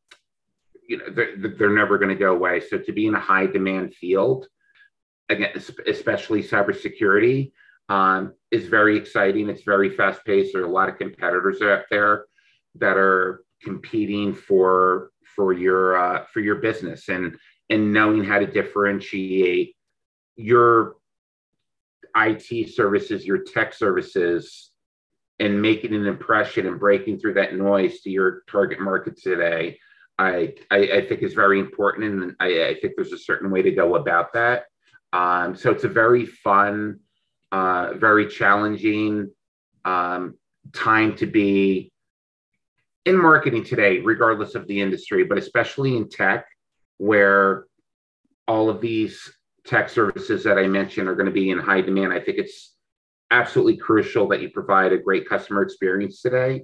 you 0.88 0.98
know 0.98 1.06
they're, 1.10 1.36
they're 1.58 1.70
never 1.70 1.98
going 1.98 2.10
to 2.10 2.15
go 2.15 2.34
away. 2.34 2.62
So 2.62 2.77
to 2.77 2.91
be 2.91 3.08
in 3.08 3.15
a 3.15 3.20
high 3.20 3.48
demand 3.48 3.96
field, 3.96 4.48
again, 5.30 5.51
especially 5.88 6.44
cybersecurity, 6.44 7.51
um, 7.89 8.34
is 8.51 8.67
very 8.67 8.98
exciting. 8.98 9.50
It's 9.50 9.63
very 9.63 9.89
fast 9.89 10.24
paced. 10.25 10.53
There 10.53 10.62
are 10.63 10.65
a 10.65 10.72
lot 10.72 10.89
of 10.89 10.98
competitors 10.98 11.62
out 11.62 11.84
there 11.89 12.25
that 12.75 12.98
are 12.98 13.43
competing 13.63 14.34
for 14.34 15.12
for 15.36 15.53
your 15.53 15.98
uh, 15.98 16.25
for 16.34 16.41
your 16.41 16.55
business 16.55 17.10
and 17.10 17.38
and 17.70 17.93
knowing 17.93 18.24
how 18.24 18.39
to 18.39 18.46
differentiate 18.46 19.75
your 20.36 20.96
IT 22.15 22.74
services, 22.74 23.25
your 23.25 23.43
tech 23.43 23.74
services 23.74 24.72
and 25.39 25.60
making 25.60 25.93
an 25.96 26.05
impression 26.05 26.67
and 26.67 26.79
breaking 26.79 27.17
through 27.17 27.34
that 27.34 27.55
noise 27.55 28.01
to 28.01 28.10
your 28.12 28.43
target 28.50 28.79
market 28.79 29.20
today, 29.20 29.77
I, 30.20 30.53
I, 30.70 30.77
I 30.77 31.05
think 31.08 31.24
is 31.24 31.34
very 31.34 31.60
important. 31.60 32.22
And 32.22 32.36
I, 32.39 32.65
I, 32.65 32.75
think 32.79 32.93
there's 32.96 33.12
a 33.12 33.17
certain 33.17 33.50
way 33.50 33.63
to 33.63 33.72
go 33.72 33.96
about 33.96 34.34
that. 34.34 34.65
Um, 35.13 35.55
so 35.55 35.72
it's 35.72 35.84
a 35.84 35.89
very 35.89 36.25
fun, 36.27 37.00
uh, 37.51 37.93
very 37.96 38.27
challenging 38.27 39.29
um, 39.86 40.36
time 40.74 41.15
to 41.17 41.25
be 41.25 41.91
in 43.05 43.20
marketing 43.20 43.63
today, 43.63 44.00
regardless 44.00 44.55
of 44.55 44.67
the 44.67 44.79
industry, 44.79 45.24
but 45.24 45.38
especially 45.38 45.98
in 45.98 46.08
tech, 46.08 46.46
where 46.98 47.65
all 48.48 48.70
of 48.70 48.79
these 48.79 49.31
tech 49.65 49.89
services 49.89 50.43
that 50.43 50.58
I 50.58 50.67
mentioned 50.67 51.08
are 51.08 51.15
going 51.15 51.25
to 51.25 51.31
be 51.31 51.50
in 51.50 51.60
high 51.60 51.81
demand. 51.81 52.13
I 52.13 52.20
think 52.20 52.38
it's 52.38 52.75
absolutely 53.31 53.77
crucial 53.77 54.27
that 54.27 54.41
you 54.41 54.50
provide 54.50 54.91
a 54.91 54.98
great 54.98 55.27
customer 55.27 55.62
experience 55.62 56.22
today 56.22 56.63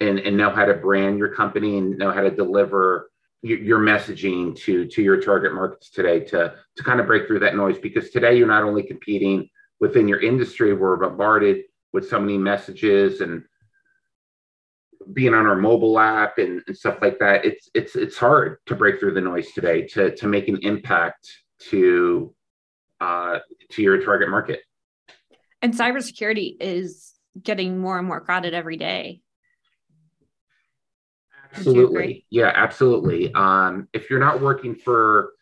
and, 0.00 0.18
and 0.18 0.36
know 0.36 0.50
how 0.50 0.64
to 0.64 0.74
brand 0.74 1.18
your 1.18 1.34
company 1.34 1.78
and 1.78 1.96
know 1.96 2.10
how 2.10 2.20
to 2.20 2.30
deliver 2.30 3.10
your, 3.42 3.58
your 3.58 3.78
messaging 3.78 4.56
to, 4.56 4.86
to 4.86 5.02
your 5.02 5.20
target 5.20 5.54
markets 5.54 5.90
today 5.90 6.20
to, 6.20 6.54
to 6.76 6.82
kind 6.82 7.00
of 7.00 7.06
break 7.06 7.26
through 7.26 7.40
that 7.40 7.56
noise. 7.56 7.78
Because 7.78 8.10
today 8.10 8.36
you're 8.36 8.46
not 8.46 8.62
only 8.62 8.82
competing 8.82 9.48
within 9.80 10.08
your 10.08 10.20
industry, 10.20 10.72
we're 10.72 10.96
bombarded 10.96 11.64
with 11.92 12.08
so 12.08 12.20
many 12.20 12.38
messages 12.38 13.20
and 13.20 13.44
being 15.12 15.34
on 15.34 15.46
our 15.46 15.56
mobile 15.56 15.98
app 15.98 16.38
and, 16.38 16.62
and 16.66 16.76
stuff 16.76 16.98
like 17.00 17.18
that. 17.20 17.44
It's 17.44 17.70
it's 17.74 17.94
it's 17.94 18.16
hard 18.16 18.58
to 18.66 18.74
break 18.74 18.98
through 18.98 19.14
the 19.14 19.20
noise 19.20 19.52
today 19.52 19.86
to 19.88 20.14
to 20.16 20.26
make 20.26 20.48
an 20.48 20.58
impact 20.62 21.30
to 21.70 22.34
uh, 23.00 23.38
to 23.70 23.82
your 23.82 24.02
target 24.02 24.28
market. 24.28 24.60
And 25.62 25.74
cybersecurity 25.74 26.56
is 26.60 27.14
getting 27.40 27.78
more 27.78 27.98
and 27.98 28.06
more 28.06 28.20
crowded 28.20 28.54
every 28.54 28.76
day. 28.76 29.20
Absolutely. 31.54 32.26
Yeah, 32.30 32.52
absolutely. 32.54 33.32
Um, 33.34 33.88
if 33.92 34.10
you're 34.10 34.20
not 34.20 34.40
working 34.40 34.74
for 34.74 35.32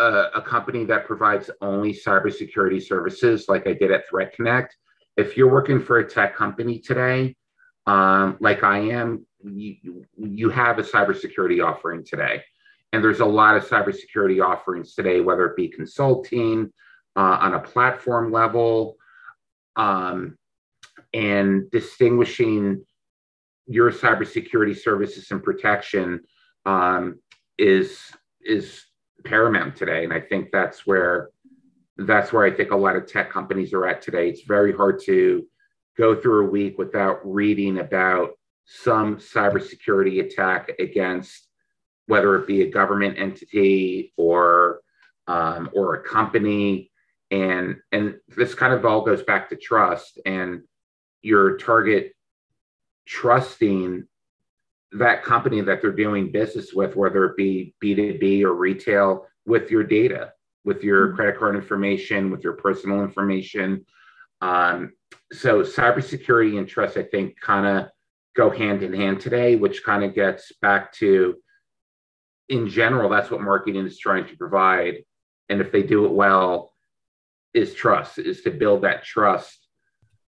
a, 0.00 0.30
a, 0.36 0.42
company 0.42 0.84
that 0.84 1.06
provides 1.06 1.50
only 1.60 1.92
cybersecurity 1.92 2.82
services, 2.82 3.46
like 3.48 3.66
I 3.66 3.74
did 3.74 3.90
at 3.90 4.08
ThreatConnect, 4.08 4.68
if 5.16 5.36
you're 5.36 5.50
working 5.50 5.80
for 5.80 5.98
a 5.98 6.08
tech 6.08 6.34
company 6.34 6.78
today, 6.78 7.36
um, 7.86 8.36
like 8.40 8.62
I 8.62 8.78
am, 8.78 9.26
you, 9.42 10.06
you 10.16 10.48
have 10.50 10.78
a 10.78 10.82
cybersecurity 10.82 11.64
offering 11.64 12.04
today. 12.04 12.42
And 12.92 13.04
there's 13.04 13.20
a 13.20 13.26
lot 13.26 13.56
of 13.56 13.66
cybersecurity 13.66 14.44
offerings 14.44 14.94
today, 14.94 15.20
whether 15.20 15.46
it 15.46 15.56
be 15.56 15.68
consulting 15.68 16.72
uh, 17.16 17.38
on 17.40 17.54
a 17.54 17.60
platform 17.60 18.32
level, 18.32 18.96
um, 19.76 20.36
and 21.12 21.70
distinguishing 21.70 22.84
your 23.66 23.92
cybersecurity 23.92 24.76
services 24.76 25.30
and 25.30 25.42
protection 25.42 26.20
um, 26.66 27.20
is 27.58 27.98
is 28.42 28.84
paramount 29.24 29.76
today. 29.76 30.04
And 30.04 30.12
I 30.12 30.20
think 30.20 30.50
that's 30.52 30.86
where 30.86 31.30
that's 31.96 32.32
where 32.32 32.44
I 32.44 32.50
think 32.50 32.70
a 32.70 32.76
lot 32.76 32.96
of 32.96 33.06
tech 33.06 33.30
companies 33.30 33.74
are 33.74 33.86
at 33.86 34.00
today. 34.00 34.30
It's 34.30 34.42
very 34.42 34.74
hard 34.74 35.02
to 35.04 35.46
go 35.98 36.14
through 36.14 36.46
a 36.46 36.50
week 36.50 36.78
without 36.78 37.20
reading 37.24 37.78
about 37.78 38.30
some 38.64 39.16
cybersecurity 39.16 40.24
attack 40.24 40.70
against 40.78 41.48
whether 42.06 42.36
it 42.36 42.46
be 42.46 42.62
a 42.62 42.70
government 42.70 43.18
entity 43.18 44.12
or 44.16 44.80
um, 45.26 45.70
or 45.74 45.94
a 45.94 46.02
company 46.02 46.90
and 47.30 47.76
and 47.92 48.16
this 48.28 48.54
kind 48.54 48.72
of 48.72 48.84
all 48.84 49.02
goes 49.02 49.22
back 49.22 49.48
to 49.48 49.56
trust 49.56 50.18
and 50.24 50.62
your 51.22 51.56
target 51.56 52.12
trusting 53.06 54.06
that 54.92 55.22
company 55.22 55.60
that 55.60 55.80
they're 55.80 55.92
doing 55.92 56.32
business 56.32 56.72
with 56.72 56.96
whether 56.96 57.24
it 57.24 57.36
be 57.36 57.74
b2b 57.82 58.42
or 58.42 58.54
retail 58.54 59.26
with 59.46 59.70
your 59.70 59.84
data 59.84 60.32
with 60.64 60.82
your 60.82 61.08
mm-hmm. 61.08 61.16
credit 61.16 61.38
card 61.38 61.56
information 61.56 62.30
with 62.30 62.42
your 62.42 62.54
personal 62.54 63.02
information 63.02 63.84
um, 64.40 64.92
so 65.32 65.62
cybersecurity 65.62 66.58
and 66.58 66.68
trust 66.68 66.96
i 66.96 67.02
think 67.02 67.38
kind 67.40 67.66
of 67.66 67.88
go 68.36 68.50
hand 68.50 68.82
in 68.82 68.92
hand 68.92 69.20
today 69.20 69.56
which 69.56 69.84
kind 69.84 70.04
of 70.04 70.14
gets 70.14 70.52
back 70.60 70.92
to 70.92 71.36
in 72.48 72.68
general 72.68 73.08
that's 73.08 73.30
what 73.30 73.40
marketing 73.40 73.86
is 73.86 73.98
trying 73.98 74.26
to 74.26 74.36
provide 74.36 74.96
and 75.48 75.60
if 75.60 75.70
they 75.70 75.82
do 75.82 76.04
it 76.04 76.12
well 76.12 76.72
is 77.54 77.74
trust 77.74 78.18
is 78.18 78.42
to 78.42 78.50
build 78.50 78.82
that 78.82 79.04
trust 79.04 79.68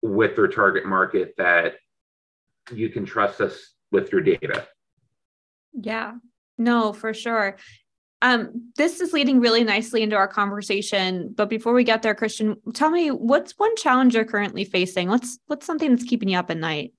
with 0.01 0.35
their 0.35 0.47
target 0.47 0.85
market 0.85 1.33
that 1.37 1.75
you 2.71 2.89
can 2.89 3.05
trust 3.05 3.41
us 3.41 3.74
with 3.91 4.11
your 4.11 4.21
data. 4.21 4.67
Yeah. 5.73 6.13
No 6.57 6.93
for 6.93 7.13
sure. 7.13 7.57
Um, 8.21 8.71
this 8.77 9.01
is 9.01 9.13
leading 9.13 9.39
really 9.39 9.63
nicely 9.63 10.01
into 10.01 10.15
our 10.15 10.27
conversation 10.27 11.33
but 11.35 11.49
before 11.49 11.73
we 11.73 11.83
get 11.83 12.01
there 12.01 12.15
christian 12.15 12.55
tell 12.73 12.89
me 12.89 13.11
what's 13.11 13.51
one 13.57 13.75
challenge 13.75 14.15
you're 14.15 14.25
currently 14.25 14.63
facing? 14.63 15.09
What's 15.09 15.37
what's 15.47 15.65
something 15.65 15.91
that's 15.91 16.05
keeping 16.05 16.29
you 16.29 16.39
up 16.39 16.49
at 16.49 16.57
night? 16.57 16.93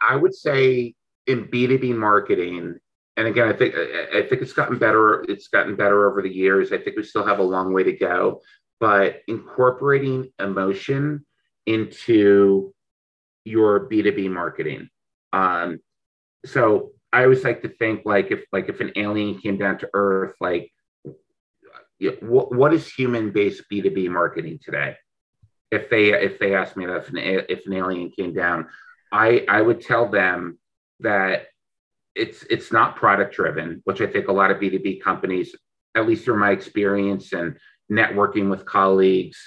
I 0.00 0.16
would 0.16 0.34
say 0.34 0.94
in 1.26 1.44
b2b 1.48 1.94
marketing 1.96 2.78
and 3.16 3.26
again 3.26 3.48
i 3.48 3.52
think 3.52 3.74
i 3.74 4.22
think 4.22 4.40
it's 4.40 4.54
gotten 4.54 4.78
better 4.78 5.22
it's 5.28 5.48
gotten 5.48 5.76
better 5.76 6.10
over 6.10 6.22
the 6.22 6.34
years. 6.34 6.72
I 6.72 6.78
think 6.78 6.96
we 6.96 7.04
still 7.04 7.26
have 7.26 7.38
a 7.38 7.44
long 7.44 7.72
way 7.72 7.84
to 7.84 7.92
go 7.92 8.40
but 8.80 9.20
incorporating 9.28 10.32
emotion 10.40 11.24
into 11.66 12.74
your 13.44 13.88
B2B 13.88 14.30
marketing. 14.30 14.88
Um, 15.32 15.80
so 16.44 16.92
I 17.12 17.24
always 17.24 17.44
like 17.44 17.62
to 17.62 17.68
think 17.68 18.02
like 18.04 18.30
if 18.30 18.44
like 18.52 18.68
if 18.68 18.80
an 18.80 18.92
alien 18.96 19.38
came 19.38 19.58
down 19.58 19.78
to 19.78 19.90
Earth, 19.92 20.34
like 20.40 20.72
what, 22.20 22.54
what 22.54 22.72
is 22.72 22.92
human 22.92 23.30
based 23.30 23.64
B2B 23.70 24.08
marketing 24.10 24.58
today? 24.62 24.96
If 25.70 25.90
they 25.90 26.12
if 26.12 26.38
they 26.38 26.54
asked 26.54 26.76
me 26.76 26.86
that 26.86 26.96
if 26.96 27.08
an, 27.10 27.18
if 27.18 27.66
an 27.66 27.72
alien 27.74 28.10
came 28.10 28.34
down, 28.34 28.68
I 29.12 29.44
I 29.48 29.60
would 29.60 29.80
tell 29.80 30.08
them 30.08 30.58
that 31.00 31.46
it's 32.14 32.42
it's 32.44 32.72
not 32.72 32.96
product 32.96 33.34
driven, 33.34 33.82
which 33.84 34.00
I 34.00 34.06
think 34.06 34.28
a 34.28 34.32
lot 34.32 34.50
of 34.50 34.58
B2B 34.58 35.02
companies, 35.02 35.54
at 35.94 36.06
least 36.06 36.24
through 36.24 36.38
my 36.38 36.50
experience 36.50 37.32
and 37.32 37.56
networking 37.90 38.50
with 38.50 38.64
colleagues 38.64 39.38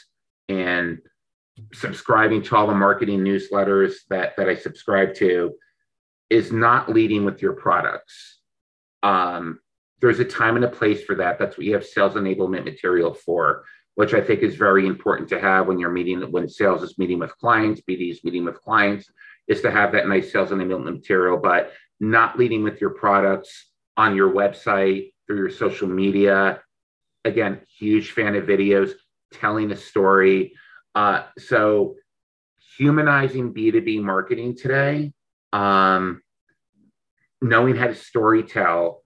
and 0.49 0.99
subscribing 1.73 2.41
to 2.41 2.55
all 2.55 2.67
the 2.67 2.73
marketing 2.73 3.19
newsletters 3.19 3.95
that 4.09 4.35
that 4.37 4.49
I 4.49 4.55
subscribe 4.55 5.13
to, 5.15 5.53
is 6.33 6.51
not 6.51 6.89
leading 6.89 7.25
with 7.25 7.43
your 7.43 7.53
products. 7.53 8.39
Um, 9.03 9.59
there's 10.01 10.19
a 10.19 10.25
time 10.25 10.55
and 10.55 10.65
a 10.65 10.69
place 10.69 11.03
for 11.03 11.13
that. 11.15 11.37
That's 11.37 11.55
what 11.55 11.67
you 11.67 11.75
have 11.75 11.85
sales 11.85 12.15
enablement 12.15 12.65
material 12.65 13.13
for, 13.13 13.65
which 13.93 14.15
I 14.15 14.21
think 14.21 14.41
is 14.41 14.55
very 14.55 14.87
important 14.87 15.29
to 15.29 15.39
have 15.39 15.67
when 15.67 15.77
you're 15.77 15.91
meeting, 15.91 16.19
when 16.31 16.49
sales 16.49 16.81
is 16.81 16.97
meeting 16.97 17.19
with 17.19 17.37
clients, 17.37 17.81
BD 17.87 18.09
is 18.09 18.23
meeting 18.23 18.45
with 18.45 18.59
clients, 18.61 19.11
is 19.47 19.61
to 19.61 19.69
have 19.69 19.91
that 19.91 20.07
nice 20.07 20.31
sales 20.31 20.49
enablement 20.49 20.95
material, 20.95 21.37
but 21.37 21.71
not 21.99 22.39
leading 22.39 22.63
with 22.63 22.81
your 22.81 22.89
products 22.89 23.69
on 23.95 24.15
your 24.15 24.33
website, 24.33 25.11
through 25.27 25.37
your 25.37 25.51
social 25.51 25.87
media. 25.87 26.63
Again, 27.25 27.61
huge 27.77 28.11
fan 28.11 28.33
of 28.33 28.45
videos, 28.45 28.93
telling 29.31 29.71
a 29.71 29.75
story. 29.75 30.55
Uh, 30.95 31.25
so, 31.37 31.95
humanizing 32.75 33.53
B2B 33.53 34.01
marketing 34.01 34.57
today, 34.57 35.13
um, 35.53 36.21
knowing 37.41 37.75
how 37.75 37.87
to 37.87 37.95
story 37.95 38.43
tell, 38.43 39.03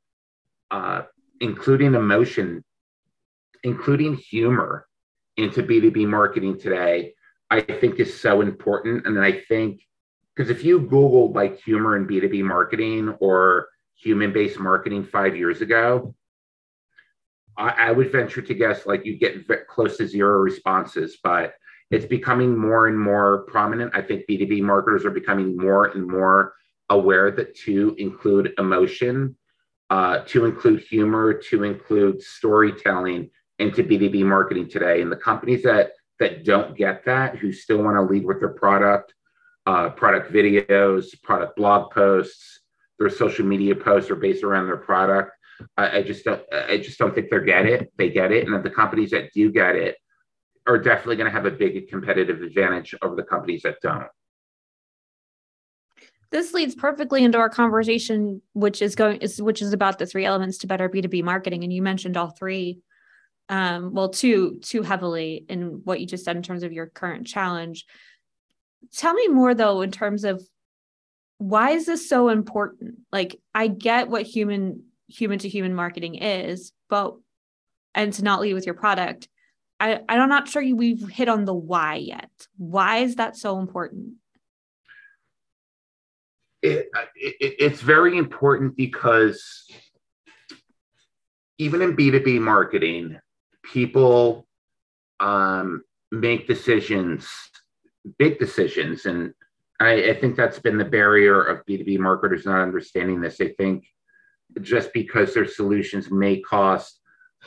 uh, 0.72 1.04
including 1.40 1.94
emotion, 1.94 2.64
including 3.64 4.16
humor 4.16 4.88
into 5.36 5.62
B2B 5.62 6.08
marketing 6.08 6.60
today, 6.60 7.14
I 7.52 7.62
think 7.62 8.00
is 8.00 8.20
so 8.20 8.42
important. 8.42 9.06
And 9.06 9.16
then 9.16 9.24
I 9.24 9.42
think, 9.48 9.82
because 10.36 10.50
if 10.50 10.64
you 10.64 10.80
Google 10.80 11.32
like 11.32 11.60
humor 11.60 11.96
and 11.96 12.08
B2B 12.08 12.44
marketing 12.44 13.10
or 13.20 13.68
human 13.96 14.32
based 14.32 14.60
marketing 14.60 15.04
five 15.04 15.36
years 15.36 15.62
ago, 15.62 16.16
I, 17.58 17.70
I, 17.70 17.92
would 17.92 18.12
venture 18.12 18.42
to 18.42 18.54
guess 18.54 18.86
like 18.86 19.06
you 19.06 19.18
get 19.18 19.48
close 19.68 19.98
to 19.98 20.08
zero 20.08 20.38
responses, 20.40 21.18
but 21.24 21.54
it's 21.92 22.06
becoming 22.06 22.58
more 22.58 22.88
and 22.88 23.00
more 23.00 23.44
prominent. 23.44 23.96
I 23.96 24.02
think 24.02 24.26
B2B 24.30 24.62
marketers 24.62 25.06
are 25.06 25.12
becoming 25.12 25.56
more 25.56 25.86
and 25.86 26.08
more 26.08 26.54
aware 26.90 27.32
that 27.32 27.56
to 27.60 27.96
include 27.98 28.54
emotion, 28.58 29.36
uh, 29.90 30.20
to 30.28 30.46
include 30.46 30.82
humor, 30.82 31.34
to 31.34 31.64
include 31.64 32.22
storytelling 32.22 33.30
into 33.60 33.84
B2B 33.84 34.24
marketing 34.24 34.70
today. 34.70 35.02
And 35.02 35.12
the 35.12 35.18
companies 35.18 35.64
that 35.64 35.92
that 36.20 36.44
don't 36.44 36.76
get 36.76 37.06
that, 37.06 37.38
who 37.38 37.52
still 37.52 37.84
want 37.84 37.96
to 37.96 38.02
lead 38.02 38.26
with 38.26 38.40
their 38.40 38.50
product, 38.50 39.14
uh, 39.68 39.90
product 39.90 40.34
videos, 40.34 41.10
product 41.22 41.56
blog 41.56 41.92
posts, 41.92 42.62
their 42.98 43.10
social 43.10 43.46
media 43.46 43.76
posts 43.76 44.10
are 44.10 44.16
based 44.16 44.44
around 44.44 44.66
their 44.66 44.78
product. 44.78 45.32
I, 45.78 46.00
I 46.00 46.04
just 46.04 46.26
don't. 46.26 46.42
I 46.52 46.78
just 46.78 46.98
don't 46.98 47.14
think 47.14 47.30
they 47.30 47.40
get 47.46 47.66
it. 47.66 47.92
They 47.98 48.10
get 48.10 48.32
it, 48.32 48.48
and 48.48 48.64
the 48.64 48.70
companies 48.70 49.12
that 49.12 49.32
do 49.34 49.52
get 49.52 49.76
it 49.76 49.98
are 50.68 50.78
definitely 50.78 51.16
going 51.16 51.32
to 51.32 51.32
have 51.32 51.46
a 51.46 51.52
big 51.52 51.90
competitive 51.90 52.42
advantage 52.42 52.94
over 53.02 53.16
the 53.16 53.24
companies 53.24 53.62
that 53.64 53.78
don't. 53.82 54.08
This 56.30 56.54
leads 56.54 56.76
perfectly 56.76 57.24
into 57.24 57.38
our 57.38 57.50
conversation 57.50 58.42
which 58.54 58.82
is 58.82 58.96
going 58.96 59.22
is 59.22 59.42
which 59.42 59.62
is 59.62 59.72
about 59.72 59.98
the 59.98 60.06
three 60.06 60.26
elements 60.26 60.58
to 60.60 60.68
better 60.68 60.90
b2b 60.90 61.24
marketing 61.24 61.64
and 61.64 61.72
you 61.72 61.82
mentioned 61.82 62.18
all 62.18 62.32
three 62.32 62.80
um 63.48 63.94
well 63.94 64.10
two 64.10 64.60
too 64.62 64.82
heavily 64.82 65.46
in 65.48 65.82
what 65.86 66.02
you 66.02 66.06
just 66.06 66.26
said 66.26 66.36
in 66.36 66.44
terms 66.44 66.64
of 66.64 66.74
your 66.74 66.88
current 66.88 67.26
challenge. 67.26 67.86
Tell 68.94 69.14
me 69.14 69.30
more 69.30 69.56
though 69.56 69.82
in 69.82 69.92
terms 69.92 70.26
of 70.26 70.44
why 71.38 71.72
is 71.72 71.86
this 71.86 72.10
so 72.10 72.28
important? 72.28 72.96
Like 73.12 73.40
i 73.56 73.68
get 73.68 74.10
what 74.10 74.24
human 74.24 74.84
human 75.08 75.40
to 75.40 75.48
human 75.48 75.74
marketing 75.74 76.16
is 76.16 76.74
but 76.90 77.16
and 77.96 78.12
to 78.12 78.24
not 78.24 78.42
lead 78.42 78.54
with 78.54 78.66
your 78.66 78.76
product 78.76 79.30
i 79.80 80.00
i'm 80.10 80.30
not 80.30 80.48
sure 80.48 80.64
we've 80.76 81.08
hit 81.10 81.30
on 81.30 81.46
the 81.46 81.54
why 81.54 81.96
yet 81.96 82.30
why 82.58 82.98
is 82.98 83.16
that 83.16 83.36
so 83.36 83.60
important 83.60 84.14
it, 86.64 86.90
it, 87.16 87.56
it's 87.60 87.82
very 87.82 88.18
important 88.18 88.76
because 88.76 89.68
even 91.58 91.82
in 91.82 91.96
B2B 91.96 92.40
marketing, 92.40 93.20
people 93.64 94.48
um, 95.20 95.84
make 96.12 96.48
decisions, 96.48 97.30
big 98.18 98.40
decisions. 98.40 99.06
And 99.06 99.34
I, 99.80 100.10
I, 100.10 100.14
think 100.20 100.36
that's 100.36 100.60
been 100.60 100.78
the 100.78 100.86
barrier 100.86 101.42
of 101.42 101.66
B2B 101.66 102.00
marketers 102.00 102.46
not 102.46 102.62
understanding 102.62 103.22
this. 103.22 103.38
They 103.38 103.50
think 103.50 103.88
just 104.62 104.94
because 104.94 105.34
their 105.34 105.48
solutions 105.48 106.12
may 106.12 106.40
cost 106.40 106.97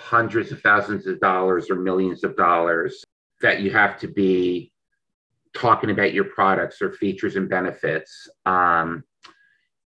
hundreds 0.01 0.51
of 0.51 0.61
thousands 0.63 1.07
of 1.07 1.21
dollars 1.21 1.71
or 1.71 1.77
millions 1.77 2.25
of 2.25 2.37
dollars, 2.37 3.05
that 3.43 3.61
you 3.61 3.71
have 3.71 3.99
to 4.01 4.09
be 4.09 4.73
talking 5.55 5.91
about 5.91 6.15
your 6.15 6.25
products 6.25 6.81
or 6.81 6.93
features 6.93 7.37
and 7.37 7.49
benefits. 7.49 8.29
Um, 8.47 9.05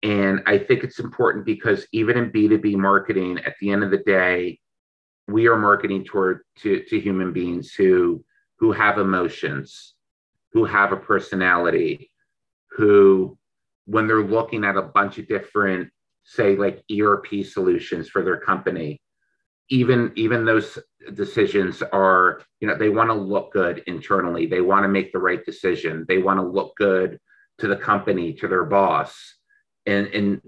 and 0.04 0.42
I 0.46 0.58
think 0.60 0.84
it's 0.84 1.00
important 1.00 1.46
because 1.46 1.88
even 1.92 2.18
in 2.18 2.32
B2B 2.32 2.76
marketing, 2.76 3.40
at 3.46 3.56
the 3.60 3.72
end 3.72 3.84
of 3.84 3.92
the 3.92 4.04
day, 4.06 4.60
we 5.28 5.48
are 5.48 5.58
marketing 5.58 6.04
toward 6.04 6.42
to, 6.60 6.84
to 6.84 7.00
human 7.00 7.34
beings 7.34 7.74
who 7.74 8.24
who 8.58 8.72
have 8.72 9.00
emotions, 9.00 9.96
who 10.54 10.64
have 10.64 10.94
a 10.94 10.98
personality, 10.98 12.10
who 12.70 13.38
when 13.86 14.08
they're 14.08 14.24
looking 14.24 14.64
at 14.64 14.78
a 14.78 14.82
bunch 14.82 15.18
of 15.18 15.28
different, 15.28 15.90
say 16.24 16.56
like 16.56 16.84
ERP 16.92 17.44
solutions 17.44 18.08
for 18.08 18.24
their 18.24 18.38
company, 18.38 19.00
even 19.70 20.12
even 20.16 20.46
those 20.46 20.78
decisions 21.14 21.82
are 21.82 22.42
you 22.60 22.68
know 22.68 22.78
they 22.78 22.90
want 22.90 23.10
to 23.10 23.16
look 23.16 23.52
good 23.52 23.84
internally. 23.88 24.46
They 24.46 24.62
want 24.62 24.84
to 24.84 24.90
make 24.90 25.12
the 25.12 25.20
right 25.20 25.44
decision. 25.44 26.06
They 26.08 26.20
want 26.20 26.40
to 26.40 26.46
look 26.46 26.76
good 26.76 27.20
to 27.60 27.68
the 27.68 27.76
company 27.76 28.34
to 28.34 28.48
their 28.48 28.66
boss. 28.66 29.36
And 29.86 30.08
and 30.08 30.42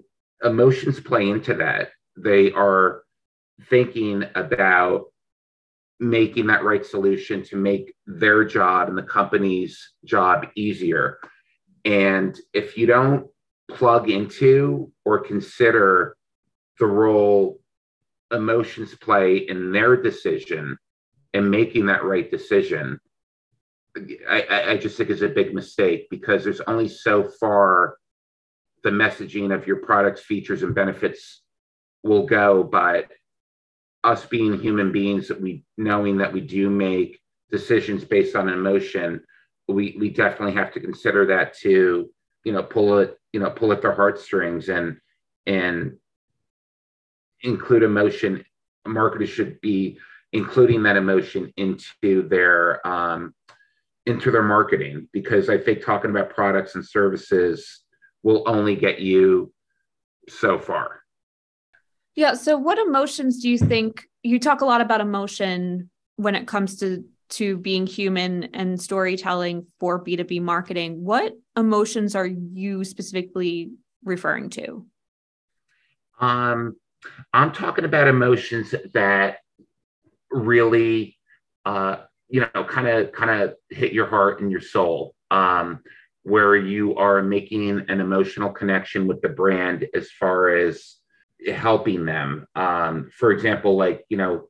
emotions 0.43 0.99
play 0.99 1.29
into 1.29 1.55
that. 1.55 1.89
They 2.15 2.51
are 2.51 3.03
thinking 3.69 4.23
about 4.35 5.05
making 5.99 6.47
that 6.47 6.63
right 6.63 6.85
solution 6.85 7.43
to 7.43 7.55
make 7.55 7.93
their 8.05 8.43
job 8.45 8.87
and 8.87 8.97
the 8.97 9.03
company's 9.03 9.93
job 10.05 10.47
easier. 10.55 11.17
And 11.85 12.39
if 12.53 12.77
you 12.77 12.85
don't 12.85 13.27
plug 13.69 14.09
into 14.09 14.91
or 15.05 15.19
consider 15.19 16.15
the 16.79 16.85
role 16.85 17.59
emotions 18.31 18.93
play 18.95 19.37
in 19.37 19.71
their 19.71 19.95
decision 19.95 20.77
and 21.33 21.49
making 21.49 21.85
that 21.87 22.03
right 22.03 22.29
decision, 22.29 22.99
I, 24.29 24.65
I 24.69 24.77
just 24.77 24.97
think 24.97 25.09
is 25.09 25.21
a 25.21 25.29
big 25.29 25.53
mistake 25.53 26.07
because 26.09 26.43
there's 26.43 26.61
only 26.61 26.87
so 26.87 27.29
far 27.39 27.97
the 28.83 28.89
messaging 28.89 29.53
of 29.53 29.65
your 29.65 29.77
products, 29.77 30.21
features, 30.21 30.63
and 30.63 30.75
benefits 30.75 31.41
will 32.03 32.25
go. 32.25 32.63
But 32.63 33.07
us 34.03 34.25
being 34.25 34.59
human 34.59 34.91
beings, 34.91 35.27
that 35.27 35.41
we 35.41 35.63
knowing 35.77 36.17
that 36.17 36.31
we 36.31 36.41
do 36.41 36.69
make 36.69 37.19
decisions 37.51 38.03
based 38.05 38.35
on 38.35 38.49
emotion, 38.49 39.21
we 39.67 39.95
we 39.99 40.09
definitely 40.09 40.53
have 40.53 40.71
to 40.73 40.79
consider 40.79 41.25
that 41.27 41.57
to 41.59 42.09
you 42.43 42.51
know 42.53 42.63
pull 42.63 42.99
it 42.99 43.17
you 43.33 43.39
know 43.39 43.49
pull 43.49 43.71
at 43.71 43.81
their 43.81 43.93
heartstrings 43.93 44.69
and 44.69 44.97
and 45.45 45.97
include 47.43 47.83
emotion. 47.83 48.43
Marketers 48.85 49.29
should 49.29 49.59
be 49.61 49.97
including 50.33 50.83
that 50.83 50.97
emotion 50.97 51.51
into 51.57 52.27
their 52.27 52.85
um, 52.87 53.33
into 54.05 54.31
their 54.31 54.43
marketing 54.43 55.07
because 55.11 55.49
I 55.49 55.57
think 55.57 55.83
talking 55.83 56.11
about 56.11 56.29
products 56.29 56.75
and 56.75 56.85
services 56.85 57.81
will 58.23 58.43
only 58.47 58.75
get 58.75 58.99
you 58.99 59.53
so 60.29 60.59
far. 60.59 61.01
Yeah. 62.15 62.33
So, 62.33 62.57
what 62.57 62.79
emotions 62.79 63.41
do 63.41 63.49
you 63.49 63.57
think 63.57 64.03
you 64.23 64.39
talk 64.39 64.61
a 64.61 64.65
lot 64.65 64.81
about 64.81 65.01
emotion 65.01 65.89
when 66.15 66.35
it 66.35 66.47
comes 66.47 66.77
to 66.79 67.05
to 67.29 67.57
being 67.57 67.85
human 67.85 68.45
and 68.55 68.81
storytelling 68.81 69.67
for 69.79 70.03
B2B 70.03 70.41
marketing? 70.41 71.03
What 71.03 71.33
emotions 71.55 72.15
are 72.15 72.25
you 72.25 72.83
specifically 72.83 73.71
referring 74.03 74.49
to? 74.51 74.85
Um, 76.19 76.77
I'm 77.33 77.51
talking 77.51 77.85
about 77.85 78.07
emotions 78.07 78.73
that 78.93 79.37
really, 80.31 81.17
uh, 81.65 81.97
you 82.29 82.41
know, 82.41 82.63
kind 82.65 82.87
of 82.87 83.11
kind 83.11 83.41
of 83.41 83.55
hit 83.69 83.93
your 83.93 84.07
heart 84.07 84.41
and 84.41 84.51
your 84.51 84.61
soul, 84.61 85.13
um, 85.31 85.79
where 86.23 86.55
you 86.55 86.95
are 86.95 87.21
making 87.21 87.85
an 87.87 88.01
emotional 88.01 88.49
connection 88.49 89.07
with 89.07 89.21
the 89.21 89.29
brand 89.29 89.87
as 89.93 90.09
far 90.11 90.49
as 90.49 90.95
helping 91.53 92.05
them. 92.05 92.47
Um, 92.55 93.09
for 93.13 93.31
example, 93.31 93.77
like 93.77 94.05
you 94.09 94.17
know, 94.17 94.47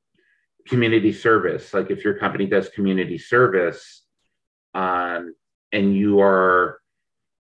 community 0.67 1.13
service. 1.13 1.73
Like 1.73 1.91
if 1.91 2.03
your 2.03 2.15
company 2.15 2.45
does 2.45 2.69
community 2.69 3.17
service, 3.17 4.03
um, 4.73 5.33
and 5.71 5.95
you 5.95 6.21
are 6.21 6.79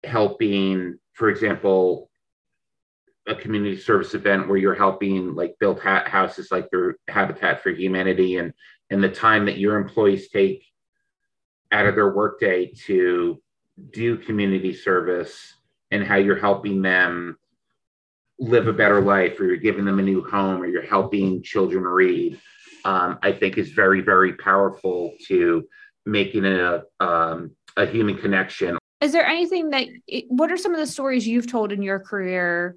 helping, 0.04 0.98
for 1.14 1.30
example, 1.30 2.09
a 3.30 3.36
community 3.36 3.78
service 3.78 4.14
event 4.14 4.48
where 4.48 4.58
you're 4.58 4.76
helping 4.76 5.36
like 5.36 5.56
build 5.60 5.80
ha- 5.80 6.04
houses 6.06 6.50
like 6.52 6.68
your 6.72 6.96
Habitat 7.08 7.64
for 7.64 7.70
Humanity, 7.70 8.38
and 8.38 8.54
and 8.90 9.04
the 9.04 9.10
time 9.10 9.46
that 9.46 9.58
your 9.58 9.78
employees 9.78 10.30
take 10.30 10.66
out 11.72 11.86
of 11.86 11.96
their 11.96 12.14
workday 12.14 12.72
to 12.86 13.42
do 13.92 14.18
community 14.18 14.74
service 14.74 15.54
and 15.92 16.04
how 16.04 16.16
you're 16.16 16.40
helping 16.40 16.82
them 16.82 17.38
live 18.40 18.68
a 18.68 18.74
better 18.74 19.02
life 19.02 19.40
or 19.40 19.46
you're 19.46 19.58
giving 19.58 19.86
them 19.86 20.00
a 20.00 20.04
new 20.04 20.24
home 20.24 20.62
or 20.62 20.66
you're 20.66 20.82
helping 20.82 21.44
children 21.44 21.84
read 21.84 22.40
um, 22.86 23.20
i 23.22 23.32
think 23.32 23.58
is 23.58 23.72
very 23.72 24.02
very 24.02 24.34
powerful 24.34 25.14
to 25.28 25.64
making 26.10 26.46
a, 26.46 26.84
um, 27.00 27.52
a 27.78 27.86
human 27.86 28.18
connection. 28.18 28.78
Is 29.02 29.14
there 29.14 29.26
anything 29.26 29.70
that 29.70 29.88
what 30.28 30.52
are 30.52 30.58
some 30.58 30.74
of 30.74 30.80
the 30.80 30.88
stories 30.88 31.28
you've 31.28 31.50
told 31.50 31.72
in 31.72 31.82
your 31.82 32.00
career 32.00 32.76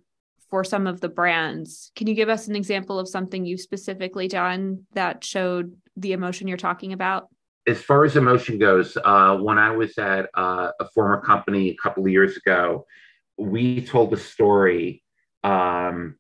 for 0.52 0.62
some 0.62 0.86
of 0.86 1.00
the 1.00 1.08
brands 1.08 1.90
can 1.96 2.06
you 2.06 2.14
give 2.14 2.28
us 2.28 2.46
an 2.46 2.54
example 2.54 2.98
of 2.98 3.08
something 3.08 3.46
you've 3.46 3.58
specifically 3.58 4.28
done 4.28 4.84
that 4.92 5.24
showed 5.24 5.74
the 5.96 6.12
emotion 6.12 6.46
you're 6.46 6.58
talking 6.58 6.92
about 6.92 7.28
as 7.66 7.80
far 7.80 8.04
as 8.04 8.16
emotion 8.16 8.58
goes, 8.58 8.98
uh, 9.04 9.36
when 9.36 9.58
I 9.58 9.70
was 9.70 9.96
at 9.98 10.28
uh, 10.34 10.72
a 10.80 10.88
former 10.88 11.20
company 11.20 11.68
a 11.70 11.76
couple 11.76 12.04
of 12.04 12.10
years 12.10 12.36
ago, 12.36 12.86
we 13.36 13.84
told 13.84 14.12
a 14.12 14.16
story. 14.16 15.02
Um, 15.44 16.16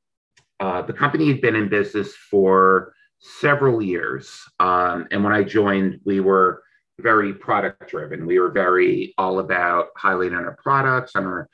uh, 0.60 0.82
the 0.82 0.92
company 0.92 1.26
had 1.28 1.40
been 1.40 1.56
in 1.56 1.68
business 1.68 2.14
for 2.14 2.94
several 3.18 3.82
years. 3.82 4.40
Um, 4.60 5.08
and 5.10 5.24
when 5.24 5.32
I 5.32 5.42
joined, 5.42 6.00
we 6.04 6.20
were 6.20 6.62
very 7.00 7.34
product 7.34 7.88
driven. 7.88 8.26
We 8.26 8.38
were 8.38 8.50
very 8.50 9.14
all 9.18 9.40
about 9.40 9.88
highlighting 10.00 10.36
our 10.36 10.56
products 10.62 11.12
and 11.16 11.26
our 11.26 11.48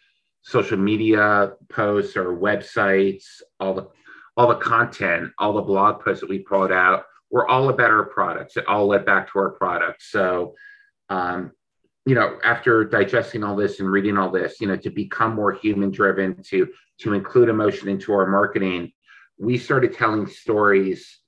social 0.49 0.79
media 0.79 1.53
posts, 1.69 2.17
our 2.17 2.37
websites, 2.37 3.25
all 3.61 3.75
the 3.75 3.89
all 4.37 4.49
the 4.49 4.57
content, 4.57 5.33
all 5.39 5.53
the 5.53 5.63
blog 5.63 6.03
posts 6.03 6.21
that 6.21 6.31
we 6.31 6.39
put 6.39 6.71
out 6.73 7.05
we're 7.31 7.47
all 7.47 7.69
about 7.69 7.91
our 7.91 8.05
products. 8.05 8.57
It 8.57 8.67
all 8.67 8.87
led 8.87 9.05
back 9.05 9.31
to 9.33 9.39
our 9.39 9.51
products. 9.51 10.11
So, 10.11 10.55
um, 11.09 11.53
you 12.07 12.15
know, 12.15 12.39
after 12.43 12.85
digesting 12.85 13.45
all 13.45 13.55
this 13.55 13.81
and 13.81 13.91
reading 13.91 14.17
all 14.17 14.31
this, 14.31 14.61
you 14.61 14.67
know, 14.67 14.77
to 14.77 14.91
become 14.91 15.35
more 15.35 15.53
human 15.53 15.91
driven, 15.91 16.43
to 16.45 16.69
to 17.01 17.13
include 17.13 17.49
emotion 17.49 17.89
into 17.89 18.13
our 18.13 18.27
marketing, 18.27 18.93
we 19.39 19.59
started 19.59 19.93
telling 19.93 20.27
stories 20.27 21.21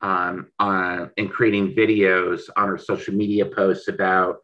um, 0.00 0.46
on 0.58 1.10
and 1.16 1.30
creating 1.30 1.74
videos 1.74 2.42
on 2.56 2.68
our 2.68 2.78
social 2.78 3.14
media 3.14 3.44
posts 3.46 3.88
about 3.88 4.36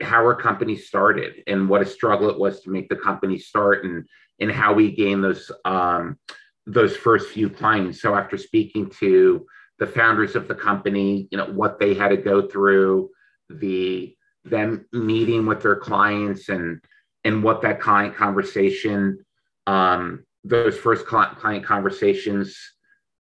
how 0.00 0.24
our 0.24 0.34
company 0.34 0.76
started 0.76 1.42
and 1.46 1.68
what 1.68 1.82
a 1.82 1.86
struggle 1.86 2.30
it 2.30 2.38
was 2.38 2.60
to 2.62 2.70
make 2.70 2.88
the 2.88 2.96
company 2.96 3.38
start 3.38 3.84
and 3.84 4.06
and 4.40 4.50
how 4.50 4.72
we 4.72 4.90
gained 4.90 5.22
those 5.22 5.50
um, 5.64 6.18
those 6.66 6.96
first 6.96 7.30
few 7.30 7.50
clients. 7.50 8.00
So 8.00 8.14
after 8.14 8.36
speaking 8.36 8.90
to 9.00 9.46
the 9.78 9.86
founders 9.86 10.36
of 10.36 10.48
the 10.48 10.54
company, 10.54 11.28
you 11.30 11.38
know, 11.38 11.46
what 11.46 11.78
they 11.78 11.94
had 11.94 12.08
to 12.08 12.16
go 12.16 12.48
through, 12.48 13.10
the 13.48 14.14
them 14.44 14.86
meeting 14.92 15.46
with 15.46 15.62
their 15.62 15.76
clients 15.76 16.48
and 16.48 16.80
and 17.24 17.42
what 17.42 17.60
that 17.62 17.80
client 17.80 18.16
conversation, 18.16 19.24
um, 19.66 20.24
those 20.44 20.76
first 20.78 21.06
client, 21.06 21.64
conversations 21.64 22.56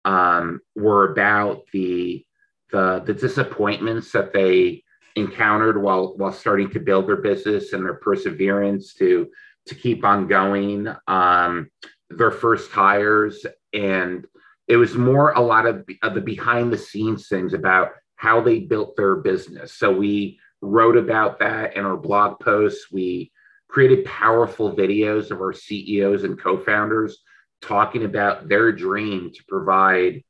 um, 0.04 0.60
were 0.76 1.12
about, 1.12 1.62
the 1.72 2.24
the 2.70 3.02
the 3.04 3.14
disappointments 3.14 4.12
that 4.12 4.32
they 4.32 4.82
encountered 5.18 5.80
while 5.82 6.14
while 6.16 6.32
starting 6.32 6.70
to 6.70 6.80
build 6.80 7.08
their 7.08 7.16
business 7.16 7.72
and 7.72 7.84
their 7.84 7.94
perseverance 7.94 8.94
to 8.94 9.28
to 9.66 9.74
keep 9.74 10.04
on 10.04 10.26
going, 10.26 10.88
um, 11.06 11.70
their 12.10 12.30
first 12.30 12.70
hires 12.70 13.44
and 13.72 14.26
it 14.66 14.76
was 14.76 14.94
more 14.94 15.32
a 15.32 15.40
lot 15.40 15.66
of, 15.66 15.84
of 16.02 16.14
the 16.14 16.20
behind 16.20 16.72
the 16.72 16.78
scenes 16.78 17.28
things 17.28 17.54
about 17.54 17.92
how 18.16 18.40
they 18.40 18.60
built 18.60 18.96
their 18.96 19.16
business. 19.16 19.72
So 19.72 19.92
we 19.92 20.38
wrote 20.60 20.96
about 20.96 21.38
that 21.38 21.76
in 21.76 21.84
our 21.84 21.96
blog 21.96 22.40
posts. 22.40 22.90
We 22.92 23.32
created 23.68 24.04
powerful 24.04 24.74
videos 24.74 25.30
of 25.30 25.40
our 25.40 25.52
CEOs 25.52 26.24
and 26.24 26.38
co-founders 26.38 27.22
talking 27.62 28.04
about 28.04 28.48
their 28.48 28.72
dream 28.72 29.30
to 29.32 29.44
provide, 29.48 30.22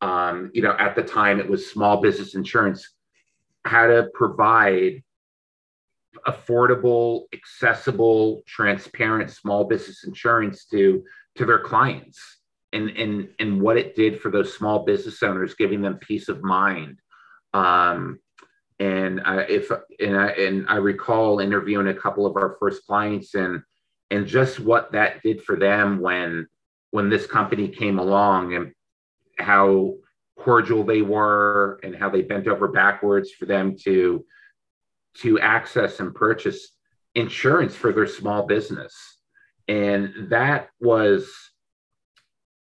um, 0.00 0.50
you 0.54 0.62
know, 0.62 0.76
at 0.78 0.96
the 0.96 1.02
time 1.02 1.38
it 1.38 1.48
was 1.48 1.70
small 1.70 2.00
business 2.00 2.34
insurance, 2.34 2.93
how 3.64 3.86
to 3.86 4.08
provide 4.14 5.02
affordable, 6.26 7.24
accessible, 7.32 8.42
transparent 8.46 9.30
small 9.30 9.64
business 9.64 10.04
insurance 10.04 10.66
to 10.66 11.02
to 11.36 11.44
their 11.44 11.58
clients 11.58 12.38
and 12.72 12.90
and 12.90 13.28
and 13.38 13.60
what 13.60 13.76
it 13.76 13.96
did 13.96 14.20
for 14.20 14.30
those 14.30 14.54
small 14.56 14.84
business 14.84 15.22
owners, 15.22 15.54
giving 15.54 15.82
them 15.82 15.98
peace 15.98 16.28
of 16.28 16.42
mind. 16.42 16.98
Um, 17.52 18.18
and 18.80 19.20
I, 19.24 19.42
if 19.42 19.70
and 20.00 20.16
I 20.16 20.28
and 20.30 20.66
I 20.68 20.76
recall 20.76 21.40
interviewing 21.40 21.88
a 21.88 21.94
couple 21.94 22.26
of 22.26 22.36
our 22.36 22.56
first 22.58 22.84
clients 22.86 23.34
and 23.34 23.62
and 24.10 24.26
just 24.26 24.60
what 24.60 24.92
that 24.92 25.22
did 25.22 25.42
for 25.42 25.56
them 25.56 26.00
when 26.00 26.48
when 26.90 27.08
this 27.08 27.26
company 27.26 27.68
came 27.68 27.98
along 27.98 28.54
and 28.54 28.72
how 29.38 29.94
cordial 30.36 30.84
they 30.84 31.02
were 31.02 31.78
and 31.82 31.94
how 31.94 32.10
they 32.10 32.22
bent 32.22 32.48
over 32.48 32.68
backwards 32.68 33.30
for 33.30 33.46
them 33.46 33.76
to 33.84 34.24
to 35.18 35.38
access 35.38 36.00
and 36.00 36.14
purchase 36.14 36.70
insurance 37.14 37.76
for 37.76 37.92
their 37.92 38.06
small 38.06 38.46
business. 38.46 38.94
And 39.68 40.12
that 40.30 40.70
was 40.80 41.30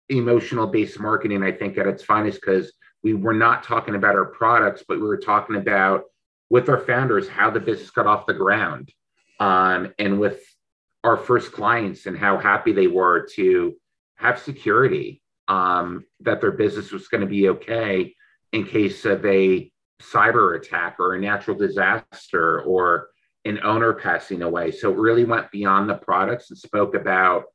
emotional 0.10 0.67
based 0.67 1.00
marketing, 1.00 1.43
I 1.43 1.52
think, 1.52 1.78
at 1.78 1.88
its 1.88 2.04
finest, 2.04 2.41
because 2.41 2.74
we 3.04 3.13
were 3.13 3.34
not 3.34 3.63
talking 3.63 3.95
about 3.95 4.15
our 4.15 4.26
products, 4.26 4.84
but 4.88 4.97
we 4.97 5.08
were 5.08 5.17
talking 5.17 5.56
about 5.56 6.04
with 6.50 6.67
our 6.67 6.80
founders 6.80 7.30
how 7.30 7.50
the 7.50 7.60
business 7.60 7.91
got 7.91 8.08
off 8.08 8.26
the 8.26 8.34
ground 8.34 8.91
um, 9.39 9.93
and 9.97 10.19
with 10.19 10.41
our 11.04 11.17
first 11.17 11.52
clients 11.52 12.06
and 12.06 12.17
how 12.17 12.38
happy 12.38 12.74
they 12.74 12.88
were 12.88 13.26
to 13.36 13.76
have 14.15 14.38
security 14.39 15.20
um, 15.52 16.06
that 16.22 16.40
their 16.40 16.54
business 16.54 16.94
was 16.94 17.10
going 17.10 17.20
to 17.20 17.28
be 17.28 17.50
okay 17.50 18.16
in 18.54 18.66
case 18.66 19.04
of 19.04 19.26
a 19.26 19.70
cyber 20.02 20.58
attack 20.58 20.96
or 20.98 21.14
a 21.14 21.20
natural 21.20 21.58
disaster 21.58 22.62
or 22.62 23.10
an 23.44 23.60
owner 23.62 23.94
passing 23.94 24.44
away. 24.44 24.72
So 24.72 24.92
it 24.92 24.98
really 24.98 25.26
went 25.26 25.52
beyond 25.52 25.90
the 25.90 25.96
products 25.96 26.50
and 26.50 26.58
spoke 26.58 26.96
about 26.96 27.46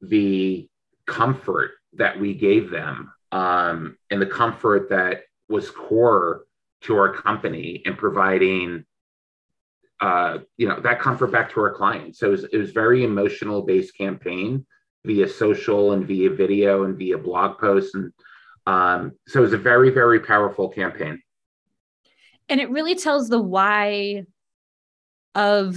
the 0.00 0.68
comfort 1.06 1.72
that 1.94 2.18
we 2.18 2.32
gave 2.32 2.70
them 2.70 3.12
um, 3.30 3.98
and 4.10 4.22
the 4.22 4.26
comfort 4.26 4.88
that 4.88 5.24
was 5.50 5.70
core 5.70 6.44
to 6.82 6.96
our 6.96 7.12
company 7.12 7.82
and 7.84 7.98
providing 7.98 8.84
uh, 10.00 10.38
you 10.56 10.68
know 10.68 10.80
that 10.80 11.00
comfort 11.00 11.32
back 11.32 11.50
to 11.52 11.60
our 11.60 11.74
clients 11.74 12.20
so 12.20 12.28
it 12.28 12.30
was, 12.30 12.44
it 12.44 12.56
was 12.56 12.70
very 12.70 13.02
emotional 13.02 13.62
based 13.62 13.96
campaign 13.96 14.64
via 15.08 15.26
social 15.26 15.92
and 15.92 16.06
via 16.06 16.28
video 16.28 16.84
and 16.84 16.98
via 16.98 17.16
blog 17.16 17.58
posts 17.58 17.94
and 17.94 18.12
um, 18.66 19.12
so 19.26 19.38
it 19.38 19.42
was 19.42 19.54
a 19.54 19.58
very 19.58 19.88
very 19.88 20.20
powerful 20.20 20.68
campaign 20.68 21.18
and 22.50 22.60
it 22.60 22.70
really 22.70 22.94
tells 22.94 23.30
the 23.30 23.40
why 23.40 24.22
of 25.34 25.76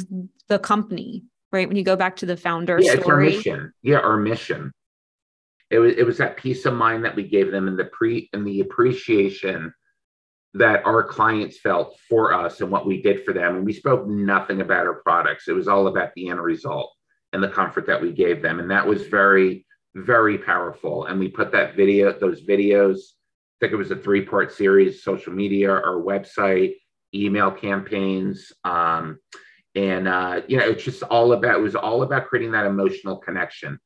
the 0.50 0.60
company 0.60 1.24
right 1.54 1.70
when 1.70 1.78
you 1.78 1.84
go 1.84 1.96
back 1.96 2.18
to 2.18 2.26
the 2.26 2.36
founder 2.36 2.78
yeah, 2.82 2.92
story. 2.92 3.00
it's 3.00 3.08
our 3.08 3.18
mission 3.22 3.74
yeah 3.82 4.00
our 4.00 4.18
mission 4.18 4.74
it 5.70 5.80
was 5.80 5.94
it 5.96 6.06
was 6.06 6.18
that 6.18 6.36
peace 6.36 6.66
of 6.66 6.74
mind 6.74 7.06
that 7.06 7.16
we 7.16 7.24
gave 7.24 7.52
them 7.52 7.70
and 7.70 7.80
the 7.80 7.86
pre 7.86 8.30
and 8.34 8.46
the 8.46 8.60
appreciation 8.60 9.74
that 10.56 10.86
our 10.86 11.06
clients 11.06 11.58
felt 11.58 11.98
for 12.10 12.34
us 12.34 12.60
and 12.60 12.70
what 12.70 12.86
we 12.86 13.02
did 13.02 13.24
for 13.24 13.34
them. 13.34 13.56
And 13.56 13.66
we 13.66 13.72
spoke 13.72 14.06
nothing 14.06 14.60
about 14.60 14.86
our 14.86 14.96
products. 14.96 15.48
It 15.48 15.54
was 15.54 15.70
all 15.70 15.88
about 15.88 16.10
the 16.14 16.28
end 16.28 16.42
result 16.42 16.92
and 17.34 17.44
the 17.44 17.48
comfort 17.48 17.86
that 17.88 18.02
we 18.02 18.12
gave 18.12 18.42
them. 18.42 18.60
And 18.60 18.70
that 18.72 18.86
was 18.86 19.08
very, 19.08 19.66
very 19.96 20.38
powerful. 20.38 21.06
And 21.06 21.20
we 21.20 21.28
put 21.28 21.52
that 21.52 21.76
video, 21.76 22.18
those 22.18 22.42
videos, 22.42 22.98
I 22.98 23.56
think 23.62 23.74
it 23.74 23.78
was 23.78 23.92
a 23.92 23.96
three 23.96 24.26
part 24.26 24.52
series, 24.52 25.04
social 25.04 25.34
media, 25.34 25.72
our 25.72 26.02
website, 26.02 26.76
email 27.14 27.52
campaigns. 27.52 28.52
Um, 28.64 29.20
and, 29.76 30.08
uh, 30.08 30.42
you 30.48 30.58
know, 30.58 30.66
it's 30.66 30.84
just 30.84 31.04
all 31.04 31.34
about, 31.34 31.56
it 31.56 31.62
was 31.62 31.76
all 31.76 32.04
about 32.04 32.28
creating 32.28 32.52
that 32.52 32.66
emotional 32.66 33.18
connection 33.18 33.80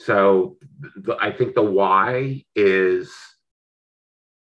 so 0.00 0.56
the, 0.96 1.16
I 1.20 1.30
think 1.30 1.54
the 1.54 1.62
why 1.62 2.44
is 2.56 3.12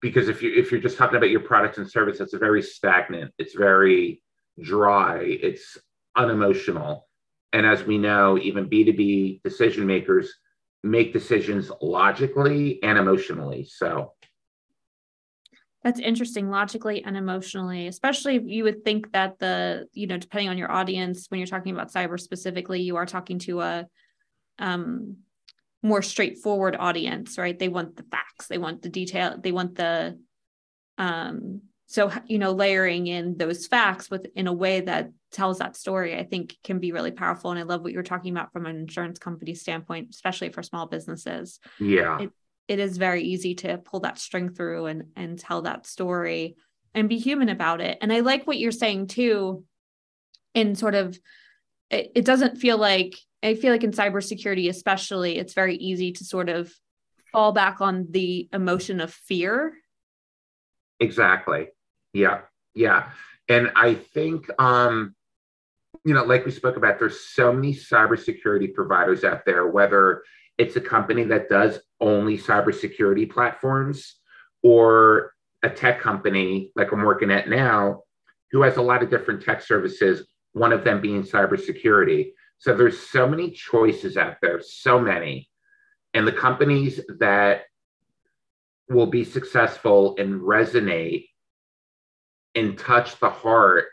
because 0.01 0.29
if 0.29 0.40
you 0.40 0.53
if 0.55 0.71
you're 0.71 0.81
just 0.81 0.97
talking 0.97 1.16
about 1.16 1.31
your 1.31 1.40
products 1.40 1.79
and 1.79 1.90
service, 1.90 2.21
it's 2.21 2.35
very 2.35 2.62
stagnant. 2.62 3.33
It's 3.38 3.55
very 3.55 4.23
dry. 4.61 5.18
It's 5.18 5.77
unemotional. 6.16 7.09
And 7.53 7.67
as 7.67 7.85
we 7.85 7.99
know, 7.99 8.38
even 8.38 8.69
B2B 8.69 9.43
decision 9.43 9.87
makers 9.87 10.33
make 10.83 11.12
decisions 11.12 11.71
logically 11.81 12.83
and 12.83 12.99
emotionally. 12.99 13.65
So 13.65 14.15
That's 15.85 16.01
interesting 16.01 16.51
logically 16.51 17.05
and 17.05 17.17
emotionally, 17.17 17.87
especially 17.87 18.37
if 18.37 18.43
you 18.47 18.65
would 18.65 18.85
think 18.85 19.12
that 19.12 19.38
the, 19.38 19.87
you 19.93 20.07
know, 20.07 20.17
depending 20.17 20.49
on 20.49 20.59
your 20.59 20.73
audience, 20.73 21.27
when 21.29 21.38
you're 21.38 21.47
talking 21.47 21.75
about 21.75 21.93
cyber 21.93 22.19
specifically, 22.19 22.81
you 22.83 22.97
are 22.97 23.07
talking 23.07 23.38
to 23.41 23.61
a 23.61 23.87
um, 24.59 25.19
more 25.83 26.03
straightforward 26.03 26.77
audience, 26.79 27.38
right? 27.38 27.59
They 27.59 27.69
want 27.69 27.97
the 27.97 28.05
facts, 28.05 28.47
they 28.47 28.59
want 28.59 28.83
the 28.83 28.88
detail, 28.88 29.37
they 29.38 29.53
want 29.53 29.75
the, 29.75 30.19
um, 30.99 31.62
so, 31.87 32.11
you 32.27 32.38
know, 32.38 32.53
layering 32.53 33.07
in 33.07 33.37
those 33.37 33.66
facts 33.66 34.11
with 34.11 34.27
in 34.35 34.47
a 34.47 34.53
way 34.53 34.81
that 34.81 35.11
tells 35.31 35.59
that 35.59 35.77
story, 35.77 36.16
I 36.16 36.25
think 36.25 36.57
can 36.64 36.79
be 36.79 36.92
really 36.92 37.11
powerful. 37.11 37.51
And 37.51 37.61
I 37.61 37.64
love 37.64 37.83
what 37.83 37.92
you're 37.92 38.03
talking 38.03 38.33
about 38.33 38.53
from 38.53 38.66
an 38.66 38.77
insurance 38.77 39.18
company 39.18 39.55
standpoint, 39.55 40.09
especially 40.11 40.51
for 40.51 40.62
small 40.62 40.87
businesses. 40.87 41.59
Yeah. 41.79 42.21
It, 42.21 42.31
it 42.68 42.79
is 42.79 42.97
very 42.97 43.25
easy 43.25 43.55
to 43.57 43.79
pull 43.79 44.01
that 44.01 44.18
string 44.18 44.51
through 44.51 44.87
and 44.87 45.05
and 45.16 45.38
tell 45.38 45.62
that 45.62 45.87
story 45.87 46.57
and 46.95 47.09
be 47.09 47.18
human 47.18 47.49
about 47.49 47.81
it. 47.81 47.99
And 48.01 48.12
I 48.12 48.21
like 48.21 48.47
what 48.47 48.59
you're 48.59 48.73
saying 48.73 49.09
too, 49.09 49.64
in 50.55 50.75
sort 50.75 50.95
of 50.95 51.18
it, 51.90 52.12
it 52.14 52.25
doesn't 52.25 52.59
feel 52.59 52.79
like 52.79 53.16
I 53.42 53.55
feel 53.55 53.73
like 53.73 53.85
in 53.85 53.90
cybersecurity, 53.90 54.68
especially, 54.68 55.38
it's 55.38 55.55
very 55.55 55.77
easy 55.77 56.12
to 56.12 56.25
sort 56.25 56.49
of 56.49 56.73
fall 57.33 57.53
back 57.53 57.81
on 57.81 58.07
the 58.11 58.49
emotion 58.53 59.01
of 59.01 59.12
fear. 59.12 59.75
Exactly. 61.03 61.67
Yeah. 62.12 62.43
Yeah. 62.75 63.11
And 63.49 63.73
I 63.75 63.95
think 63.95 64.47
um 64.59 65.15
you 66.05 66.15
know, 66.15 66.25
like 66.25 66.45
we 66.45 66.51
spoke 66.51 66.77
about, 66.77 66.99
there's 66.99 67.21
so 67.21 67.53
many 67.53 67.73
cybersecurity 67.73 68.75
providers 68.75 69.23
out 69.23 69.45
there, 69.47 69.69
whether 69.69 70.23
it's 70.59 70.75
a 70.75 70.81
company 70.81 71.23
that 71.25 71.49
does 71.49 71.79
only 72.01 72.37
cybersecurity 72.37 73.31
platforms 73.31 74.17
or 74.65 75.33
a 75.62 75.71
tech 75.71 76.01
company 76.01 76.73
like 76.75 76.91
I'm 76.93 77.03
working 77.03 77.31
at 77.31 77.49
now 77.49 78.03
who 78.51 78.62
has 78.62 78.77
a 78.79 78.83
lot 78.83 79.03
of 79.03 79.11
different 79.11 79.43
tech 79.45 79.61
services, 79.62 80.27
one 80.55 80.73
of 80.73 80.83
them 80.83 81.01
being 81.01 81.23
cybersecurity. 81.23 82.33
So 82.59 82.75
there's 82.75 82.99
so 82.99 83.29
many 83.29 83.53
choices 83.53 84.17
out 84.17 84.37
there, 84.43 84.61
so 84.61 84.99
many. 84.99 85.49
And 86.15 86.27
the 86.27 86.33
companies 86.33 87.01
that 87.21 87.62
will 88.88 89.07
be 89.07 89.25
successful 89.25 90.16
and 90.18 90.40
resonate 90.40 91.29
and 92.55 92.79
touch 92.79 93.18
the 93.18 93.31
heart 93.31 93.87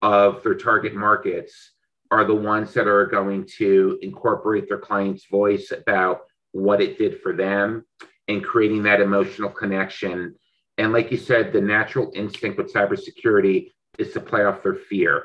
of 0.00 0.42
their 0.42 0.54
target 0.54 0.94
markets 0.94 1.72
are 2.10 2.24
the 2.24 2.34
ones 2.34 2.74
that 2.74 2.86
are 2.86 3.06
going 3.06 3.46
to 3.56 3.98
incorporate 4.02 4.68
their 4.68 4.78
client's 4.78 5.26
voice 5.26 5.72
about 5.72 6.22
what 6.50 6.80
it 6.80 6.98
did 6.98 7.20
for 7.20 7.32
them 7.32 7.84
and 8.28 8.44
creating 8.44 8.82
that 8.82 9.00
emotional 9.00 9.48
connection. 9.48 10.34
And 10.78 10.92
like 10.92 11.10
you 11.10 11.16
said, 11.16 11.52
the 11.52 11.60
natural 11.60 12.10
instinct 12.14 12.58
with 12.58 12.72
cybersecurity 12.72 13.70
is 13.98 14.12
to 14.12 14.20
play 14.20 14.44
off 14.44 14.62
their 14.62 14.74
fear. 14.74 15.24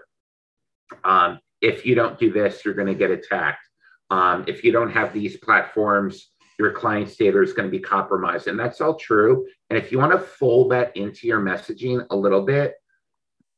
Um, 1.04 1.39
if 1.62 1.86
you 1.86 1.96
don't 1.96 2.20
do 2.20 2.32
this, 2.32 2.63
you're 2.63 2.74
going 2.74 2.88
to 2.88 2.96
get 2.96 3.12
attacked. 3.12 3.65
Um, 4.10 4.46
if 4.48 4.63
you 4.63 4.72
don't 4.72 4.91
have 4.91 5.13
these 5.13 5.38
platforms, 5.38 6.32
your 6.60 6.72
client's 6.72 7.15
data 7.15 7.41
is 7.41 7.54
going 7.54 7.70
to 7.70 7.78
be 7.78 7.84
compromised. 7.84 8.48
And 8.48 8.60
that's 8.60 8.82
all 8.82 8.96
true. 8.96 9.46
And 9.70 9.78
if 9.78 9.91
you 9.91 10.00
want 10.00 10.13
to 10.13 10.20
fold 10.20 10.72
that 10.72 10.96
into 10.98 11.28
your 11.28 11.39
messaging 11.39 12.06
a 12.10 12.15
little 12.15 12.43
bit, 12.43 12.74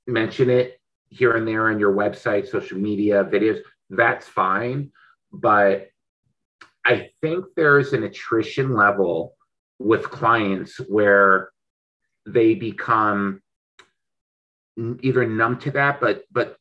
mention 0.05 0.49
it 0.49 0.79
here 1.09 1.35
and 1.35 1.47
there 1.47 1.69
on 1.69 1.79
your 1.79 1.93
website, 1.93 2.47
social 2.49 2.77
media, 2.77 3.23
videos, 3.23 3.59
that's 3.89 4.27
fine. 4.27 4.91
But 5.31 5.89
I 6.85 7.09
think 7.21 7.45
there's 7.55 7.93
an 7.93 8.03
attrition 8.03 8.73
level 8.73 9.35
with 9.79 10.09
clients 10.09 10.77
where 10.77 11.51
they 12.25 12.53
become 12.53 13.41
either 15.01 15.25
numb 15.25 15.59
to 15.59 15.71
that, 15.71 15.99
but 15.99 16.23
but 16.31 16.57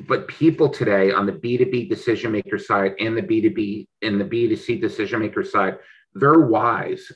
but 0.00 0.28
people 0.28 0.68
today 0.68 1.12
on 1.12 1.26
the 1.26 1.32
B2B 1.32 1.88
decision 1.88 2.32
maker 2.32 2.58
side 2.58 2.94
and 3.00 3.16
the 3.16 3.22
B2B 3.22 3.86
and 4.02 4.20
the 4.20 4.24
B2C 4.24 4.80
decision 4.80 5.20
maker 5.20 5.44
side, 5.44 5.78
they're 6.14 6.40
wise, 6.40 7.10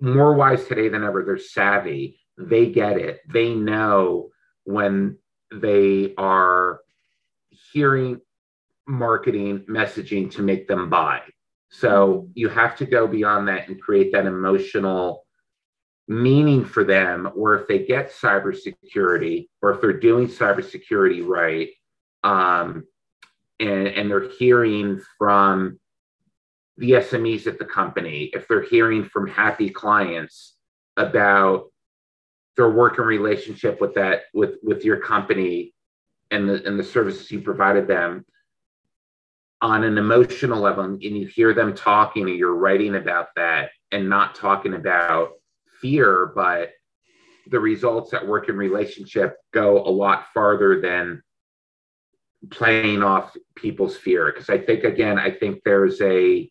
more 0.00 0.34
wise 0.34 0.66
today 0.66 0.88
than 0.88 1.04
ever. 1.04 1.24
They're 1.24 1.38
savvy. 1.38 2.20
They 2.36 2.66
get 2.66 2.98
it. 2.98 3.20
They 3.28 3.54
know 3.54 4.30
when 4.64 5.18
they 5.50 6.14
are 6.18 6.80
hearing 7.72 8.20
marketing 8.86 9.60
messaging 9.68 10.30
to 10.32 10.42
make 10.42 10.68
them 10.68 10.88
buy. 10.88 11.22
So 11.70 12.28
you 12.34 12.48
have 12.48 12.76
to 12.76 12.86
go 12.86 13.06
beyond 13.06 13.48
that 13.48 13.68
and 13.68 13.80
create 13.80 14.12
that 14.12 14.26
emotional 14.26 15.26
meaning 16.06 16.64
for 16.64 16.84
them. 16.84 17.30
Or 17.36 17.54
if 17.54 17.68
they 17.68 17.84
get 17.84 18.10
cybersecurity, 18.10 19.48
or 19.60 19.72
if 19.72 19.80
they're 19.80 19.92
doing 19.98 20.26
cybersecurity 20.28 21.26
right, 21.26 21.68
um, 22.24 22.84
and, 23.60 23.88
and 23.88 24.10
they're 24.10 24.30
hearing 24.38 25.00
from 25.18 25.78
the 26.76 26.92
SMEs 26.92 27.46
at 27.46 27.58
the 27.58 27.64
company, 27.64 28.30
if 28.32 28.46
they're 28.46 28.62
hearing 28.62 29.04
from 29.04 29.26
happy 29.26 29.68
clients 29.68 30.54
about 30.96 31.66
their 32.56 32.70
working 32.70 33.04
relationship 33.04 33.80
with 33.80 33.94
that 33.94 34.22
with 34.34 34.56
with 34.62 34.84
your 34.84 34.98
company 34.98 35.72
and 36.30 36.48
the 36.48 36.64
and 36.66 36.78
the 36.78 36.84
services 36.84 37.30
you 37.30 37.40
provided 37.40 37.86
them 37.86 38.24
on 39.62 39.84
an 39.84 39.96
emotional 39.96 40.60
level 40.60 40.84
and 40.84 41.02
you 41.02 41.26
hear 41.26 41.54
them 41.54 41.74
talking 41.74 42.28
and 42.28 42.36
you're 42.36 42.54
writing 42.54 42.96
about 42.96 43.28
that 43.36 43.70
and 43.92 44.08
not 44.08 44.34
talking 44.34 44.74
about 44.74 45.30
fear 45.80 46.32
but 46.34 46.70
the 47.46 47.58
results 47.58 48.12
at 48.12 48.26
working 48.26 48.56
relationship 48.56 49.36
go 49.54 49.78
a 49.84 49.88
lot 49.88 50.26
farther 50.34 50.80
than 50.80 51.22
playing 52.50 53.02
off 53.02 53.36
people's 53.56 53.96
fear 53.96 54.32
because 54.32 54.48
i 54.48 54.56
think 54.58 54.84
again 54.84 55.18
i 55.18 55.30
think 55.30 55.60
there's 55.64 56.00
a 56.00 56.48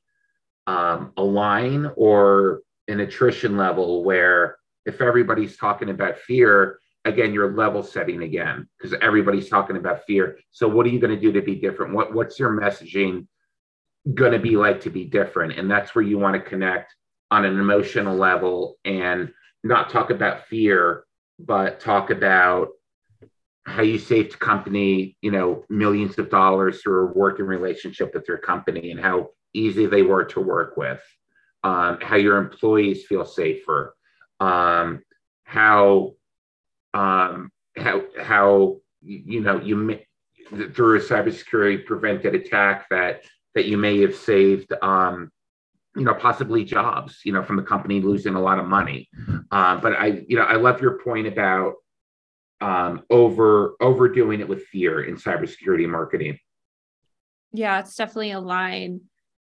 um, 0.68 1.14
a 1.16 1.24
line 1.24 1.90
or 1.96 2.62
an 2.88 3.00
attrition 3.00 3.58
level 3.58 4.04
where 4.04 4.58
if 4.86 5.02
everybody's 5.02 5.58
talking 5.58 5.90
about 5.90 6.18
fear, 6.18 6.80
again, 7.06 7.34
you're 7.34 7.54
level 7.54 7.82
setting 7.84 8.24
again 8.24 8.68
because 8.78 8.98
everybody's 9.02 9.50
talking 9.50 9.78
about 9.78 10.04
fear. 10.06 10.40
So 10.52 10.68
what 10.68 10.86
are 10.86 10.90
you 10.90 11.00
going 11.00 11.16
to 11.16 11.20
do 11.20 11.32
to 11.32 11.42
be 11.42 11.56
different? 11.56 11.94
What 11.94 12.14
what's 12.14 12.38
your 12.38 12.50
messaging 12.50 13.28
going 14.14 14.34
to 14.34 14.40
be 14.40 14.58
like 14.58 14.82
to 14.82 14.90
be 14.90 15.06
different? 15.06 15.58
And 15.58 15.72
that's 15.72 15.96
where 15.96 16.04
you 16.04 16.20
want 16.20 16.36
to 16.36 16.50
connect 16.50 16.94
on 17.32 17.46
an 17.46 17.60
emotional 17.60 18.16
level 18.16 18.78
and 18.86 19.32
not 19.64 19.90
talk 19.90 20.10
about 20.10 20.48
fear, 20.48 21.04
but 21.40 21.80
talk 21.80 22.10
about 22.10 22.70
how 23.68 23.82
you 23.82 24.00
saved 24.00 24.40
company, 24.40 25.18
you 25.22 25.30
know, 25.30 25.66
millions 25.70 26.18
of 26.18 26.30
dollars 26.30 26.82
through 26.82 27.10
a 27.10 27.12
working 27.14 27.46
relationship 27.46 28.14
with 28.14 28.26
your 28.28 28.38
company 28.38 28.92
and 28.92 29.00
how 29.00 29.30
easy 29.54 29.86
they 29.86 30.04
were 30.04 30.24
to 30.24 30.40
work 30.40 30.78
with, 30.78 31.02
um, 31.64 32.00
how 32.02 32.16
your 32.16 32.38
employees 32.38 33.06
feel 33.06 33.26
safer, 33.26 33.94
um, 34.40 35.04
how 35.44 36.14
um, 36.94 37.52
how 37.76 38.04
how 38.20 38.78
you 39.02 39.42
know 39.42 39.60
you 39.60 40.00
through 40.74 40.98
a 40.98 41.02
cybersecurity 41.02 41.86
prevented 41.86 42.36
attack 42.36 42.88
that 42.90 43.26
that 43.54 43.66
you 43.66 43.78
may 43.78 44.00
have 44.00 44.16
saved 44.16 44.72
um, 44.82 45.30
you 45.96 46.06
know 46.06 46.14
possibly 46.14 46.64
jobs 46.64 47.20
you 47.26 47.34
know 47.34 47.44
from 47.44 47.58
the 47.58 47.64
company 47.64 48.00
losing 48.00 48.36
a 48.36 48.42
lot 48.42 48.60
of 48.60 48.66
money. 48.66 49.10
Uh, 49.52 49.78
but 49.78 49.94
i 49.94 50.24
you 50.28 50.38
know 50.38 50.44
i 50.44 50.56
love 50.56 50.82
your 50.82 51.00
point 51.04 51.28
about 51.28 51.74
um, 52.62 53.04
over 53.10 53.76
overdoing 53.82 54.40
it 54.40 54.48
with 54.48 54.66
fear 54.66 55.04
in 55.04 55.16
cybersecurity 55.16 55.88
marketing 55.88 56.38
yeah 57.54 57.80
it's 57.80 57.96
definitely 57.96 58.32
a 58.32 58.40
line 58.40 59.02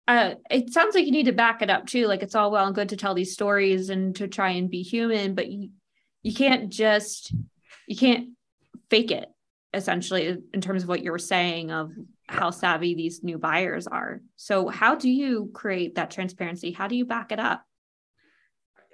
uh, 0.10 0.34
it 0.50 0.74
sounds 0.74 0.96
like 0.96 1.06
you 1.06 1.12
need 1.12 1.28
to 1.28 1.32
back 1.32 1.62
it 1.62 1.70
up 1.70 1.86
too. 1.86 2.08
Like 2.08 2.24
it's 2.24 2.34
all 2.34 2.50
well 2.50 2.66
and 2.66 2.74
good 2.74 2.90
to 2.90 2.98
tell 2.98 3.14
these 3.14 3.34
stories 3.34 3.92
and 3.92 4.16
to 4.16 4.28
try 4.28 4.50
and 4.50 4.68
be 4.68 4.82
human, 4.82 5.36
but 5.36 5.52
you 5.52 5.70
you 6.24 6.34
can't 6.34 6.72
just 6.72 7.32
you 7.88 7.96
can't 7.96 8.30
fake 8.90 9.12
it 9.12 9.30
essentially 9.72 10.36
in 10.52 10.62
terms 10.62 10.82
of 10.82 10.90
what 10.90 11.04
you 11.04 11.12
were 11.12 11.20
saying 11.20 11.70
of 11.70 11.92
how 12.28 12.50
savvy 12.50 12.96
these 12.96 13.24
new 13.24 13.38
buyers 13.38 13.86
are. 13.86 14.22
So 14.36 14.68
how 14.68 14.96
do 14.96 15.12
you 15.12 15.52
create 15.54 15.94
that 15.96 16.10
transparency? 16.10 16.72
How 16.72 16.88
do 16.88 16.96
you 16.96 17.06
back 17.06 17.32
it 17.32 17.40
up? 17.40 17.64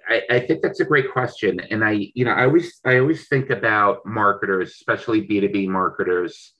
I, 0.08 0.22
I, 0.30 0.40
think 0.40 0.62
that's 0.62 0.80
a 0.80 0.84
great 0.84 1.10
question. 1.12 1.60
And 1.70 1.84
I, 1.84 2.10
you 2.14 2.24
know, 2.24 2.32
I 2.32 2.44
always 2.44 2.80
I 2.84 2.98
always 2.98 3.28
think 3.28 3.50
about 3.50 4.06
marketers, 4.06 4.70
especially 4.70 5.26
B2B 5.26 5.68
marketers, 5.68 6.52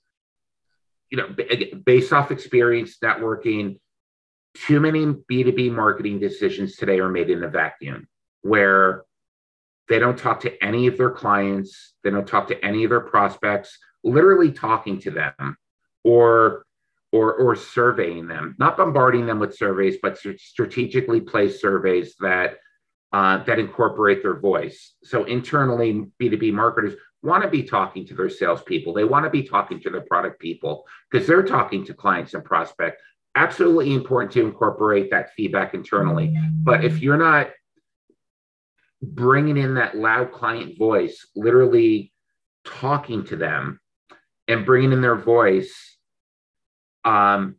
you 1.09 1.17
know, 1.17 1.29
based 1.85 2.11
off 2.11 2.31
experience, 2.31 2.97
networking, 3.01 3.79
too 4.65 4.79
many 4.79 5.05
B2B 5.05 5.71
marketing 5.71 6.19
decisions 6.19 6.75
today 6.75 6.99
are 6.99 7.09
made 7.09 7.29
in 7.29 7.43
a 7.43 7.47
vacuum 7.47 8.07
where 8.41 9.03
they 9.87 9.99
don't 9.99 10.17
talk 10.17 10.41
to 10.41 10.63
any 10.63 10.87
of 10.87 10.97
their 10.97 11.11
clients, 11.11 11.93
they 12.03 12.09
don't 12.09 12.27
talk 12.27 12.47
to 12.47 12.65
any 12.65 12.83
of 12.83 12.89
their 12.89 12.99
prospects, 12.99 13.77
literally 14.03 14.51
talking 14.51 14.99
to 15.01 15.11
them 15.11 15.57
or 16.03 16.65
or 17.13 17.33
or 17.35 17.55
surveying 17.55 18.27
them, 18.27 18.55
not 18.59 18.77
bombarding 18.77 19.25
them 19.25 19.39
with 19.39 19.55
surveys, 19.55 19.97
but 20.01 20.17
strategically 20.17 21.21
placed 21.21 21.61
surveys 21.61 22.15
that 22.19 22.57
uh, 23.13 23.43
that 23.45 23.59
incorporate 23.59 24.21
their 24.21 24.39
voice. 24.39 24.93
So 25.03 25.23
internally, 25.23 26.05
B2B 26.21 26.53
marketers 26.53 26.93
want 27.23 27.43
to 27.43 27.49
be 27.49 27.63
talking 27.63 28.05
to 28.07 28.13
their 28.13 28.29
salespeople. 28.29 28.93
They 28.93 29.03
want 29.03 29.25
to 29.25 29.29
be 29.29 29.43
talking 29.43 29.79
to 29.81 29.89
their 29.89 30.01
product 30.01 30.39
people 30.39 30.85
because 31.09 31.27
they're 31.27 31.43
talking 31.43 31.85
to 31.85 31.93
clients 31.93 32.33
and 32.33 32.43
prospects. 32.43 33.01
Absolutely 33.35 33.93
important 33.93 34.31
to 34.33 34.41
incorporate 34.41 35.11
that 35.11 35.33
feedback 35.33 35.73
internally. 35.73 36.35
But 36.51 36.83
if 36.83 37.01
you're 37.01 37.17
not 37.17 37.49
bringing 39.01 39.57
in 39.57 39.75
that 39.75 39.95
loud 39.95 40.31
client 40.31 40.77
voice, 40.77 41.25
literally 41.35 42.11
talking 42.65 43.23
to 43.25 43.35
them 43.35 43.79
and 44.47 44.65
bringing 44.65 44.91
in 44.91 45.01
their 45.01 45.15
voice, 45.15 45.97
um, 47.05 47.55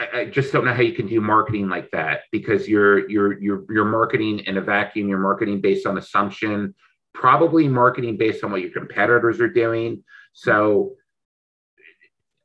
I, 0.00 0.24
just 0.26 0.52
don't 0.52 0.64
know 0.64 0.72
how 0.72 0.82
you 0.82 0.94
can 0.94 1.06
do 1.06 1.20
marketing 1.20 1.68
like 1.68 1.90
that 1.90 2.22
because 2.32 2.68
you're 2.68 3.08
you're 3.10 3.40
you're 3.40 3.64
you're 3.68 3.84
marketing 3.84 4.40
in 4.40 4.56
a 4.56 4.60
vacuum. 4.60 5.08
You're 5.08 5.18
marketing 5.18 5.60
based 5.60 5.86
on 5.86 5.98
assumption, 5.98 6.74
probably 7.12 7.68
marketing 7.68 8.16
based 8.16 8.42
on 8.42 8.50
what 8.50 8.62
your 8.62 8.70
competitors 8.70 9.40
are 9.40 9.48
doing. 9.48 10.02
So 10.32 10.92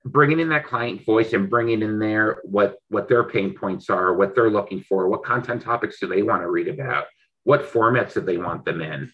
bringing 0.04 0.40
in 0.40 0.50
that 0.50 0.66
client 0.66 1.04
voice 1.04 1.34
and 1.34 1.50
bringing 1.50 1.82
in 1.82 1.98
there 1.98 2.42
what 2.44 2.78
what 2.90 3.08
their 3.08 3.24
pain 3.24 3.54
points 3.54 3.90
are, 3.90 4.14
what 4.14 4.36
they're 4.36 4.50
looking 4.50 4.82
for, 4.82 5.08
what 5.08 5.24
content 5.24 5.62
topics 5.62 6.00
do 6.00 6.08
they 6.08 6.22
want 6.22 6.42
to 6.42 6.50
read 6.50 6.68
about, 6.68 7.06
what 7.44 7.72
formats 7.72 8.14
do 8.14 8.22
they 8.22 8.38
want 8.38 8.66
them 8.66 8.82
in. 8.82 9.12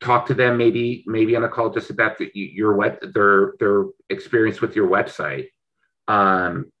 Talk 0.00 0.26
to 0.26 0.34
them 0.34 0.56
maybe 0.56 1.04
maybe 1.06 1.36
on 1.36 1.44
a 1.44 1.48
call 1.48 1.70
just 1.70 1.90
about 1.90 2.18
the, 2.18 2.30
your 2.34 2.74
web 2.74 2.98
their 3.14 3.54
their 3.60 3.84
experience 4.10 4.60
with 4.60 4.74
your 4.74 4.88
website. 4.88 5.46
Um, 6.08 6.72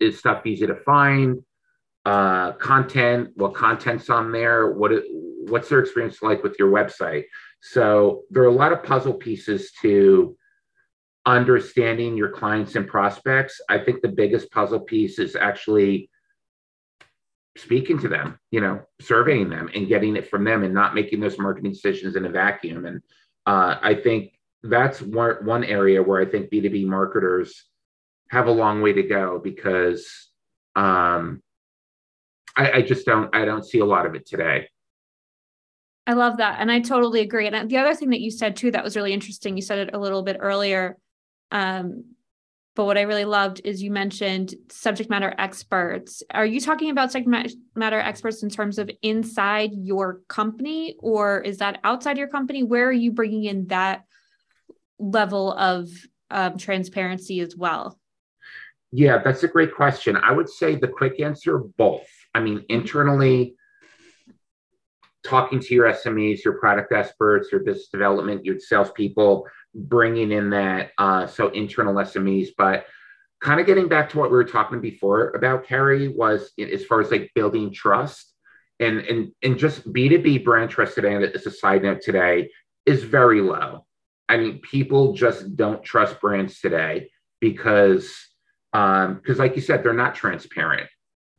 is 0.00 0.18
stuff 0.18 0.46
easy 0.46 0.66
to 0.66 0.76
find? 0.76 1.42
Uh, 2.04 2.52
content, 2.52 3.30
what 3.34 3.54
content's 3.54 4.10
on 4.10 4.30
there? 4.30 4.72
What 4.72 4.92
what's 5.48 5.68
their 5.68 5.80
experience 5.80 6.22
like 6.22 6.42
with 6.42 6.56
your 6.58 6.70
website? 6.70 7.24
So 7.62 8.22
there 8.30 8.42
are 8.42 8.46
a 8.46 8.52
lot 8.52 8.72
of 8.72 8.82
puzzle 8.82 9.14
pieces 9.14 9.72
to 9.82 10.36
understanding 11.24 12.16
your 12.16 12.30
clients 12.30 12.76
and 12.76 12.86
prospects. 12.86 13.60
I 13.68 13.78
think 13.78 14.00
the 14.00 14.08
biggest 14.08 14.50
puzzle 14.52 14.80
piece 14.80 15.18
is 15.18 15.34
actually 15.34 16.08
speaking 17.56 17.98
to 17.98 18.08
them, 18.08 18.38
you 18.50 18.60
know, 18.60 18.82
surveying 19.00 19.50
them 19.50 19.68
and 19.74 19.88
getting 19.88 20.16
it 20.16 20.28
from 20.30 20.44
them 20.44 20.62
and 20.62 20.72
not 20.72 20.94
making 20.94 21.20
those 21.20 21.38
marketing 21.38 21.72
decisions 21.72 22.14
in 22.14 22.26
a 22.26 22.30
vacuum. 22.30 22.86
And 22.86 23.02
uh, 23.46 23.76
I 23.82 23.94
think 23.94 24.38
that's 24.62 25.02
one, 25.02 25.44
one 25.44 25.64
area 25.64 26.02
where 26.02 26.20
I 26.20 26.26
think 26.26 26.50
B2B 26.50 26.86
marketers 26.86 27.64
have 28.30 28.46
a 28.46 28.52
long 28.52 28.82
way 28.82 28.92
to 28.92 29.02
go 29.02 29.40
because 29.42 30.28
um, 30.74 31.42
I, 32.56 32.72
I 32.72 32.82
just 32.82 33.06
don't 33.06 33.34
I 33.34 33.44
don't 33.44 33.64
see 33.64 33.78
a 33.78 33.84
lot 33.84 34.06
of 34.06 34.14
it 34.14 34.26
today. 34.26 34.68
I 36.06 36.12
love 36.12 36.36
that. 36.36 36.60
And 36.60 36.70
I 36.70 36.80
totally 36.80 37.20
agree. 37.20 37.48
And 37.48 37.68
the 37.68 37.78
other 37.78 37.94
thing 37.94 38.10
that 38.10 38.20
you 38.20 38.30
said 38.30 38.56
too 38.56 38.70
that 38.70 38.84
was 38.84 38.96
really 38.96 39.12
interesting, 39.12 39.56
you 39.56 39.62
said 39.62 39.78
it 39.78 39.94
a 39.94 39.98
little 39.98 40.22
bit 40.22 40.36
earlier. 40.38 40.96
Um, 41.50 42.04
but 42.76 42.84
what 42.84 42.98
I 42.98 43.02
really 43.02 43.24
loved 43.24 43.62
is 43.64 43.82
you 43.82 43.90
mentioned 43.90 44.54
subject 44.70 45.08
matter 45.08 45.34
experts. 45.38 46.22
Are 46.30 46.44
you 46.44 46.60
talking 46.60 46.90
about 46.90 47.10
subject 47.10 47.56
matter 47.74 47.98
experts 47.98 48.42
in 48.42 48.50
terms 48.50 48.78
of 48.78 48.90
inside 49.02 49.70
your 49.72 50.20
company, 50.28 50.94
or 50.98 51.40
is 51.40 51.58
that 51.58 51.80
outside 51.84 52.18
your 52.18 52.28
company? 52.28 52.62
Where 52.62 52.86
are 52.86 52.92
you 52.92 53.12
bringing 53.12 53.44
in 53.44 53.68
that 53.68 54.04
level 54.98 55.52
of 55.54 55.88
um, 56.30 56.58
transparency 56.58 57.40
as 57.40 57.56
well? 57.56 57.98
Yeah, 58.96 59.18
that's 59.18 59.42
a 59.42 59.48
great 59.48 59.74
question. 59.74 60.16
I 60.16 60.32
would 60.32 60.48
say 60.48 60.74
the 60.74 60.88
quick 60.88 61.20
answer 61.20 61.58
both. 61.58 62.08
I 62.34 62.40
mean, 62.40 62.64
internally, 62.70 63.54
talking 65.22 65.60
to 65.60 65.74
your 65.74 65.92
SMEs, 65.92 66.42
your 66.42 66.54
product 66.54 66.92
experts, 66.92 67.48
your 67.52 67.62
business 67.62 67.88
development, 67.88 68.46
your 68.46 68.58
salespeople, 68.58 69.48
bringing 69.74 70.32
in 70.32 70.48
that 70.48 70.92
uh, 70.96 71.26
so 71.26 71.48
internal 71.50 71.92
SMEs, 71.96 72.48
but 72.56 72.86
kind 73.42 73.60
of 73.60 73.66
getting 73.66 73.86
back 73.86 74.08
to 74.08 74.18
what 74.18 74.30
we 74.30 74.36
were 74.36 74.44
talking 74.44 74.80
before 74.80 75.28
about 75.32 75.66
Kerry 75.66 76.08
was 76.08 76.52
as 76.58 76.86
far 76.86 77.02
as 77.02 77.10
like 77.10 77.30
building 77.34 77.70
trust 77.74 78.32
and 78.80 79.00
and 79.00 79.30
and 79.42 79.58
just 79.58 79.86
B2B 79.92 80.42
brand 80.42 80.70
trust 80.70 80.94
today, 80.94 81.16
as 81.16 81.44
a 81.44 81.50
side 81.50 81.82
note 81.82 82.00
today, 82.00 82.48
is 82.86 83.04
very 83.04 83.42
low. 83.42 83.84
I 84.26 84.38
mean, 84.38 84.60
people 84.60 85.12
just 85.12 85.54
don't 85.54 85.84
trust 85.84 86.18
brands 86.18 86.60
today 86.60 87.10
because 87.42 88.10
because 88.76 89.38
um, 89.38 89.38
like 89.38 89.56
you 89.56 89.62
said, 89.62 89.82
they're 89.82 89.94
not 89.94 90.14
transparent. 90.14 90.88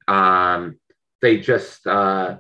Um, 0.08 0.80
they 1.22 1.38
just 1.38 1.86
uh, 1.86 2.38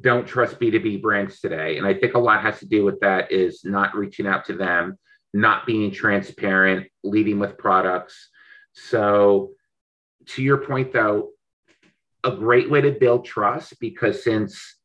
don't 0.00 0.26
trust 0.26 0.60
B2B 0.60 1.02
brands 1.02 1.40
today. 1.40 1.78
And 1.78 1.86
I 1.86 1.94
think 1.94 2.14
a 2.14 2.20
lot 2.20 2.42
has 2.42 2.60
to 2.60 2.66
do 2.66 2.84
with 2.84 3.00
that 3.00 3.32
is 3.32 3.64
not 3.64 3.96
reaching 3.96 4.26
out 4.26 4.44
to 4.44 4.52
them, 4.52 4.96
not 5.34 5.66
being 5.66 5.90
transparent, 5.90 6.86
leading 7.02 7.40
with 7.40 7.58
products. 7.58 8.28
So 8.74 9.52
to 10.26 10.42
your 10.42 10.58
point 10.58 10.92
though, 10.92 11.30
a 12.22 12.30
great 12.30 12.70
way 12.70 12.80
to 12.80 12.92
build 12.92 13.24
trust 13.24 13.74
because 13.80 14.22
since 14.22 14.76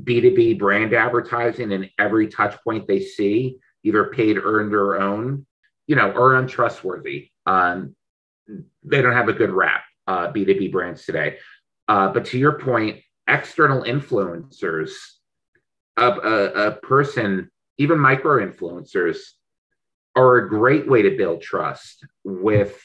B2B 0.00 0.60
brand 0.60 0.94
advertising 0.94 1.72
and 1.72 1.90
every 1.98 2.28
touch 2.28 2.56
point 2.62 2.86
they 2.86 3.00
see, 3.00 3.56
either 3.82 4.04
paid, 4.04 4.38
earned, 4.38 4.72
or 4.72 5.00
owned, 5.00 5.44
you 5.88 5.96
know, 5.96 6.12
are 6.12 6.36
untrustworthy. 6.36 7.30
Um, 7.46 7.96
they 8.48 9.02
don't 9.02 9.12
have 9.12 9.28
a 9.28 9.32
good 9.32 9.50
rap, 9.50 9.84
uh, 10.06 10.28
B2B 10.28 10.72
brands 10.72 11.04
today. 11.04 11.38
Uh, 11.88 12.08
but 12.12 12.24
to 12.26 12.38
your 12.38 12.58
point, 12.58 13.00
external 13.28 13.82
influencers, 13.82 14.90
a, 15.96 16.10
a, 16.10 16.66
a 16.68 16.72
person, 16.72 17.50
even 17.78 17.98
micro 17.98 18.44
influencers, 18.44 19.18
are 20.14 20.36
a 20.36 20.48
great 20.48 20.88
way 20.88 21.02
to 21.02 21.16
build 21.16 21.40
trust 21.40 22.04
with 22.24 22.78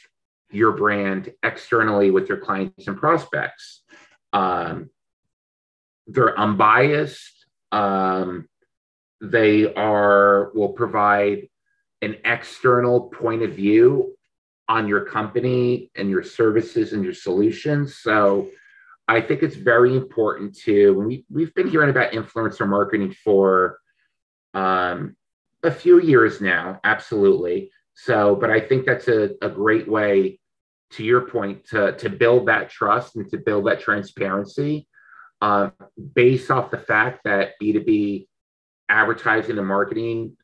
your 0.52 0.72
brand 0.72 1.34
externally 1.44 2.12
with 2.12 2.30
your 2.30 2.38
clients 2.38 2.88
and 2.88 2.98
prospects. 2.98 3.82
Um, 4.32 4.90
they're 6.08 6.40
unbiased. 6.40 7.46
Um, 7.72 8.48
they 9.20 9.74
are 9.74 10.52
will 10.54 10.70
provide 10.70 11.50
an 12.02 12.18
external 12.24 13.10
point 13.10 13.42
of 13.42 13.54
view 13.54 14.17
on 14.70 14.88
your 14.88 15.06
company 15.06 15.92
and 15.96 16.10
your 16.10 16.24
services 16.24 16.94
and 16.94 17.04
your 17.04 17.14
solutions. 17.14 17.98
So 17.98 18.50
I 19.08 19.22
think 19.22 19.42
it's 19.42 19.56
very 19.56 19.96
important 19.96 20.58
to, 20.60 20.92
we, 20.94 21.26
we've 21.30 21.54
been 21.54 21.70
hearing 21.70 21.90
about 21.90 22.12
influencer 22.12 22.68
marketing 22.68 23.16
for 23.24 23.80
um, 24.54 25.16
a 25.64 25.72
few 25.72 26.02
years 26.02 26.42
now, 26.42 26.80
absolutely. 26.84 27.72
So, 27.94 28.36
but 28.36 28.50
I 28.50 28.60
think 28.60 28.86
that's 28.86 29.08
a, 29.08 29.32
a 29.42 29.50
great 29.50 29.88
way, 29.88 30.40
to 30.92 31.04
your 31.04 31.22
point, 31.22 31.68
to, 31.70 31.94
to 31.94 32.10
build 32.10 32.48
that 32.48 32.70
trust 32.70 33.16
and 33.16 33.30
to 33.30 33.38
build 33.38 33.68
that 33.68 33.80
transparency 33.80 34.88
uh, 35.42 35.70
based 36.14 36.52
off 36.52 36.72
the 36.72 36.78
fact 36.78 37.22
that 37.26 37.54
B2B 37.62 38.28
advertising 38.90 39.58
and 39.58 39.68
marketing 39.68 40.38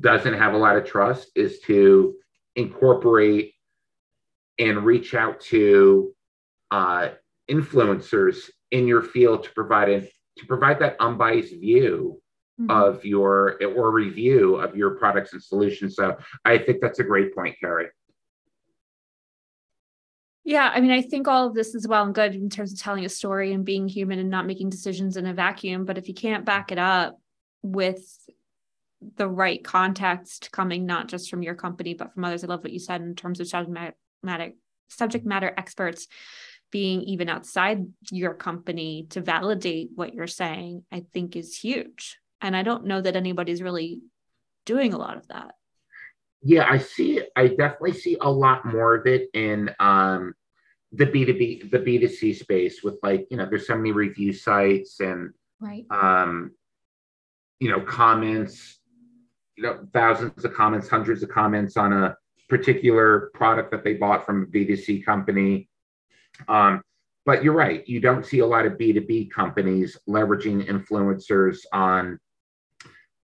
doesn't 0.00 0.34
have 0.34 0.54
a 0.54 0.58
lot 0.58 0.76
of 0.76 0.84
trust 0.84 1.30
is 1.34 1.60
to 1.60 2.16
incorporate 2.56 3.54
and 4.58 4.84
reach 4.84 5.14
out 5.14 5.40
to 5.40 6.12
uh, 6.70 7.10
influencers 7.50 8.50
in 8.70 8.86
your 8.86 9.02
field 9.02 9.44
to 9.44 9.50
provide 9.52 9.88
a, 9.88 10.00
to 10.00 10.46
provide 10.46 10.78
that 10.80 10.96
unbiased 10.98 11.52
view 11.52 12.20
mm-hmm. 12.60 12.70
of 12.70 13.04
your 13.04 13.62
or 13.64 13.92
review 13.92 14.56
of 14.56 14.76
your 14.76 14.90
products 14.96 15.32
and 15.32 15.42
solutions. 15.42 15.96
So 15.96 16.16
I 16.44 16.58
think 16.58 16.80
that's 16.80 16.98
a 16.98 17.04
great 17.04 17.34
point, 17.34 17.56
Kerry. 17.60 17.88
Yeah, 20.44 20.70
I 20.72 20.80
mean, 20.80 20.92
I 20.92 21.02
think 21.02 21.26
all 21.26 21.48
of 21.48 21.54
this 21.54 21.74
is 21.74 21.88
well 21.88 22.04
and 22.04 22.14
good 22.14 22.34
in 22.36 22.48
terms 22.48 22.72
of 22.72 22.78
telling 22.78 23.04
a 23.04 23.08
story 23.08 23.52
and 23.52 23.64
being 23.64 23.88
human 23.88 24.20
and 24.20 24.30
not 24.30 24.46
making 24.46 24.70
decisions 24.70 25.16
in 25.16 25.26
a 25.26 25.34
vacuum. 25.34 25.84
But 25.84 25.98
if 25.98 26.06
you 26.06 26.14
can't 26.14 26.44
back 26.44 26.70
it 26.70 26.78
up 26.78 27.18
with 27.62 28.06
the 29.16 29.28
right 29.28 29.62
context 29.62 30.50
coming 30.52 30.86
not 30.86 31.08
just 31.08 31.28
from 31.28 31.42
your 31.42 31.54
company 31.54 31.94
but 31.94 32.12
from 32.12 32.24
others. 32.24 32.44
I 32.44 32.46
love 32.46 32.62
what 32.62 32.72
you 32.72 32.78
said 32.78 33.02
in 33.02 33.14
terms 33.14 33.40
of 33.40 33.48
subject 33.48 33.96
matter 34.22 34.52
subject 34.88 35.26
matter 35.26 35.52
experts 35.56 36.06
being 36.72 37.02
even 37.02 37.28
outside 37.28 37.86
your 38.10 38.34
company 38.34 39.06
to 39.10 39.20
validate 39.20 39.90
what 39.94 40.14
you're 40.14 40.26
saying. 40.26 40.84
I 40.90 41.04
think 41.12 41.36
is 41.36 41.56
huge, 41.56 42.18
and 42.40 42.56
I 42.56 42.62
don't 42.62 42.86
know 42.86 43.00
that 43.00 43.16
anybody's 43.16 43.62
really 43.62 44.00
doing 44.64 44.92
a 44.92 44.98
lot 44.98 45.16
of 45.16 45.28
that. 45.28 45.54
Yeah, 46.42 46.66
I 46.68 46.78
see. 46.78 47.22
I 47.34 47.48
definitely 47.48 47.94
see 47.94 48.16
a 48.20 48.30
lot 48.30 48.64
more 48.64 48.94
of 48.94 49.06
it 49.06 49.28
in 49.34 49.70
um, 49.80 50.34
the 50.92 51.06
B 51.06 51.24
two 51.24 51.34
B, 51.34 51.62
the 51.70 51.78
B 51.78 51.98
two 51.98 52.08
C 52.08 52.32
space 52.32 52.82
with 52.82 52.98
like 53.02 53.26
you 53.30 53.36
know, 53.36 53.46
there's 53.48 53.66
so 53.66 53.76
many 53.76 53.92
review 53.92 54.32
sites 54.32 55.00
and 55.00 55.32
right. 55.60 55.84
um, 55.90 56.52
you 57.58 57.70
know, 57.70 57.80
comments 57.80 58.78
you 59.56 59.62
know 59.64 59.86
thousands 59.92 60.44
of 60.44 60.54
comments, 60.54 60.88
hundreds 60.88 61.22
of 61.22 61.28
comments 61.28 61.76
on 61.76 61.92
a 61.92 62.16
particular 62.48 63.30
product 63.34 63.70
that 63.70 63.82
they 63.82 63.94
bought 63.94 64.24
from 64.24 64.42
a 64.42 64.46
B2C 64.46 65.04
company. 65.04 65.68
Um, 66.48 66.82
but 67.24 67.42
you're 67.42 67.54
right. 67.54 67.86
You 67.88 68.00
don't 68.00 68.24
see 68.24 68.38
a 68.38 68.46
lot 68.46 68.66
of 68.66 68.74
B2B 68.74 69.30
companies 69.30 69.96
leveraging 70.08 70.68
influencers 70.68 71.58
on 71.72 72.18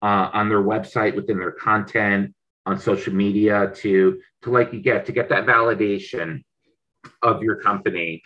uh, 0.02 0.30
on 0.32 0.48
their 0.48 0.62
website 0.62 1.16
within 1.16 1.38
their 1.38 1.50
content 1.50 2.32
on 2.66 2.78
social 2.78 3.12
media 3.12 3.72
to 3.76 4.20
to 4.42 4.50
like 4.50 4.72
you 4.72 4.80
get 4.80 5.06
to 5.06 5.12
get 5.12 5.28
that 5.30 5.46
validation 5.46 6.44
of 7.22 7.42
your 7.42 7.56
company 7.56 8.22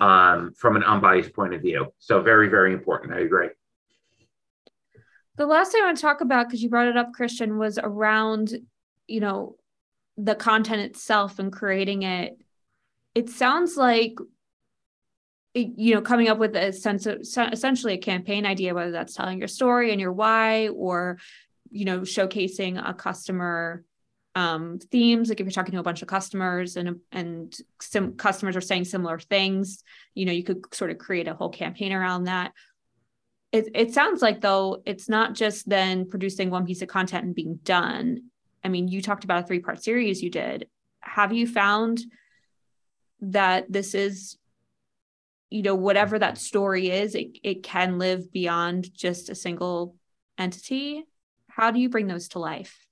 um, 0.00 0.52
from 0.58 0.76
an 0.76 0.82
unbiased 0.82 1.32
point 1.32 1.54
of 1.54 1.62
view. 1.62 1.86
So 1.98 2.20
very 2.20 2.48
very 2.48 2.74
important. 2.74 3.14
I 3.14 3.20
agree. 3.20 3.48
The 5.36 5.46
last 5.46 5.72
thing 5.72 5.82
I 5.82 5.86
want 5.86 5.96
to 5.98 6.02
talk 6.02 6.20
about 6.20 6.46
because 6.46 6.62
you 6.62 6.70
brought 6.70 6.88
it 6.88 6.96
up, 6.96 7.12
Christian, 7.12 7.58
was 7.58 7.78
around 7.78 8.54
you 9.06 9.20
know 9.20 9.56
the 10.16 10.34
content 10.34 10.82
itself 10.82 11.38
and 11.38 11.52
creating 11.52 12.02
it. 12.02 12.38
It 13.14 13.30
sounds 13.30 13.76
like 13.76 14.16
you 15.54 15.94
know 15.94 16.02
coming 16.02 16.28
up 16.28 16.38
with 16.38 16.56
a 16.56 16.72
sense 16.72 17.06
of 17.06 17.20
essentially 17.20 17.94
a 17.94 17.98
campaign 17.98 18.44
idea 18.44 18.74
whether 18.74 18.90
that's 18.90 19.14
telling 19.14 19.38
your 19.38 19.48
story 19.48 19.92
and 19.92 20.00
your 20.00 20.12
why 20.12 20.68
or 20.68 21.18
you 21.70 21.84
know 21.84 22.00
showcasing 22.00 22.80
a 22.84 22.92
customer 22.92 23.84
um, 24.36 24.80
themes 24.90 25.28
like 25.28 25.38
if 25.38 25.44
you're 25.44 25.52
talking 25.52 25.74
to 25.74 25.78
a 25.78 25.84
bunch 25.84 26.02
of 26.02 26.08
customers 26.08 26.76
and 26.76 26.98
and 27.12 27.56
some 27.80 28.14
customers 28.14 28.56
are 28.56 28.60
saying 28.60 28.84
similar 28.84 29.20
things 29.20 29.84
you 30.14 30.26
know 30.26 30.32
you 30.32 30.42
could 30.42 30.64
sort 30.74 30.90
of 30.90 30.98
create 30.98 31.28
a 31.28 31.34
whole 31.34 31.50
campaign 31.50 31.92
around 31.92 32.24
that 32.24 32.52
it, 33.54 33.68
it 33.72 33.94
sounds 33.94 34.20
like 34.20 34.40
though 34.40 34.82
it's 34.84 35.08
not 35.08 35.34
just 35.34 35.68
then 35.68 36.08
producing 36.08 36.50
one 36.50 36.66
piece 36.66 36.82
of 36.82 36.88
content 36.88 37.24
and 37.24 37.34
being 37.36 37.60
done. 37.62 38.24
I 38.64 38.68
mean 38.68 38.88
you 38.88 39.00
talked 39.00 39.22
about 39.22 39.44
a 39.44 39.46
three 39.46 39.60
part 39.60 39.80
series 39.80 40.20
you 40.24 40.28
did. 40.28 40.66
Have 41.00 41.32
you 41.32 41.46
found 41.46 42.00
that 43.20 43.70
this 43.70 43.94
is 43.94 44.36
you 45.50 45.62
know 45.62 45.76
whatever 45.76 46.18
that 46.18 46.36
story 46.36 46.90
is 46.90 47.14
it, 47.14 47.38
it 47.44 47.62
can 47.62 48.00
live 48.00 48.32
beyond 48.32 48.92
just 48.92 49.30
a 49.30 49.36
single 49.36 49.94
entity? 50.36 51.04
How 51.48 51.70
do 51.70 51.78
you 51.78 51.88
bring 51.88 52.08
those 52.08 52.26
to 52.30 52.40
life? 52.40 52.84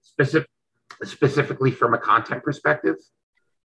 Specific, 0.00 0.48
specifically 1.02 1.72
from 1.72 1.92
a 1.92 1.98
content 1.98 2.44
perspective 2.44 2.98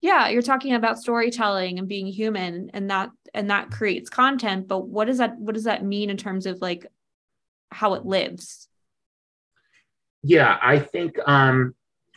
yeah 0.02 0.30
you're 0.30 0.42
talking 0.42 0.74
about 0.74 1.00
storytelling 1.00 1.80
and 1.80 1.88
being 1.88 2.08
human 2.08 2.70
and 2.74 2.90
that 2.90 3.10
and 3.34 3.50
that 3.50 3.72
creates 3.72 4.10
content 4.10 4.68
but 4.68 4.88
what 4.88 5.06
does 5.06 5.18
that 5.18 5.38
what 5.38 5.56
does 5.56 5.66
that 5.66 5.84
mean 5.84 6.10
in 6.10 6.18
terms 6.18 6.46
of 6.46 6.62
like 6.62 6.86
how 7.72 7.94
it 7.94 8.06
lives 8.06 8.68
yeah 10.24 10.58
i 10.62 10.80
think 10.80 11.18
um 11.26 11.74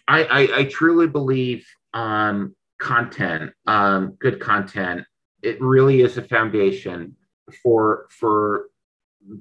i 0.09 0.25
i, 0.25 0.59
I 0.59 0.65
truly 0.65 1.07
believe 1.07 1.67
um 1.95 2.55
content 2.79 3.53
um 3.67 4.17
good 4.19 4.41
content 4.41 5.05
it 5.43 5.61
really 5.61 6.01
is 6.01 6.17
a 6.19 6.23
foundation 6.23 7.17
for 7.63 8.07
for 8.11 8.67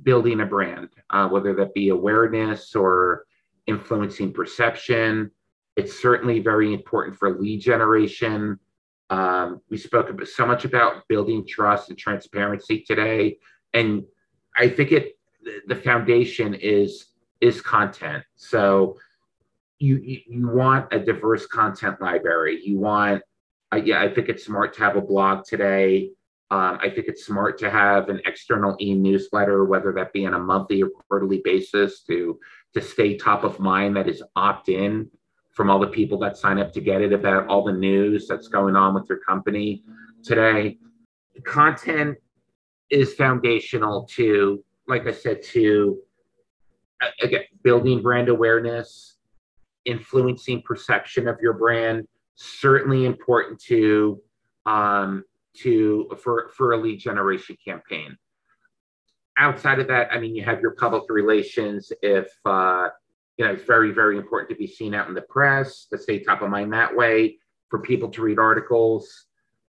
building 0.03 0.41
a 0.41 0.45
brand, 0.45 0.89
uh, 1.09 1.27
whether 1.27 1.53
that 1.55 1.73
be 1.73 1.89
awareness 1.89 2.75
or 2.75 3.25
influencing 3.67 4.33
perception. 4.33 5.31
It's 5.75 6.01
certainly 6.01 6.39
very 6.39 6.73
important 6.73 7.17
for 7.17 7.39
lead 7.39 7.61
generation. 7.61 8.59
Um, 9.09 9.61
we 9.69 9.77
spoke 9.77 10.09
about, 10.09 10.27
so 10.27 10.45
much 10.45 10.65
about 10.65 11.07
building 11.07 11.45
trust 11.45 11.89
and 11.89 11.97
transparency 11.97 12.81
today, 12.81 13.37
and 13.73 14.03
I 14.55 14.69
think 14.69 14.91
it 14.91 15.17
the 15.67 15.75
foundation 15.75 16.53
is 16.53 17.07
is 17.39 17.61
content. 17.61 18.23
So 18.35 18.97
you 19.79 19.97
you, 19.97 20.47
want 20.47 20.93
a 20.93 20.99
diverse 20.99 21.47
content 21.47 21.99
library. 22.01 22.61
You 22.63 22.79
want 22.79 23.23
uh, 23.73 23.81
yeah, 23.83 24.01
I 24.01 24.13
think 24.13 24.29
it's 24.29 24.45
smart 24.45 24.73
to 24.75 24.81
have 24.81 24.95
a 24.95 25.01
blog 25.01 25.45
today. 25.45 26.11
Um, 26.51 26.79
I 26.81 26.89
think 26.89 27.07
it's 27.07 27.25
smart 27.25 27.57
to 27.59 27.69
have 27.69 28.09
an 28.09 28.21
external 28.25 28.75
e-newsletter, 28.81 29.63
whether 29.63 29.93
that 29.93 30.11
be 30.11 30.25
on 30.25 30.33
a 30.33 30.39
monthly 30.39 30.83
or 30.83 30.89
quarterly 30.89 31.41
basis, 31.43 32.01
to 32.03 32.39
to 32.73 32.81
stay 32.81 33.17
top 33.17 33.43
of 33.43 33.59
mind. 33.59 33.95
That 33.95 34.07
is 34.07 34.21
opt-in 34.35 35.09
from 35.51 35.69
all 35.69 35.79
the 35.79 35.87
people 35.87 36.17
that 36.19 36.37
sign 36.37 36.59
up 36.59 36.71
to 36.73 36.81
get 36.81 37.01
it 37.01 37.13
about 37.13 37.47
all 37.47 37.63
the 37.63 37.73
news 37.73 38.27
that's 38.27 38.47
going 38.47 38.75
on 38.75 38.93
with 38.93 39.07
your 39.09 39.19
company 39.19 39.83
today. 40.23 40.77
Content 41.43 42.17
is 42.89 43.13
foundational 43.13 44.03
to, 44.03 44.63
like 44.87 45.07
I 45.07 45.11
said, 45.11 45.41
to 45.43 45.99
again 47.21 47.43
building 47.63 48.01
brand 48.01 48.29
awareness, 48.29 49.17
influencing 49.85 50.61
perception 50.61 51.27
of 51.27 51.37
your 51.41 51.53
brand 51.53 52.07
certainly 52.41 53.05
important 53.05 53.59
to 53.59 54.21
um, 54.65 55.23
to 55.57 56.09
for 56.21 56.49
for 56.55 56.73
a 56.73 56.77
lead 56.77 56.99
generation 56.99 57.55
campaign. 57.63 58.17
Outside 59.37 59.79
of 59.79 59.87
that, 59.87 60.11
I 60.11 60.19
mean, 60.19 60.35
you 60.35 60.43
have 60.43 60.59
your 60.59 60.71
public 60.71 61.03
relations. 61.09 61.91
If 62.01 62.27
uh, 62.45 62.89
you 63.41 63.47
know, 63.47 63.53
it's 63.53 63.63
very 63.63 63.91
very 63.91 64.17
important 64.17 64.51
to 64.51 64.55
be 64.55 64.67
seen 64.67 64.93
out 64.93 65.07
in 65.07 65.15
the 65.15 65.21
press 65.23 65.87
to 65.87 65.97
stay 65.97 66.19
top 66.19 66.43
of 66.43 66.51
mind 66.51 66.71
that 66.73 66.95
way 66.95 67.37
for 67.69 67.79
people 67.79 68.07
to 68.09 68.21
read 68.21 68.37
articles 68.37 69.25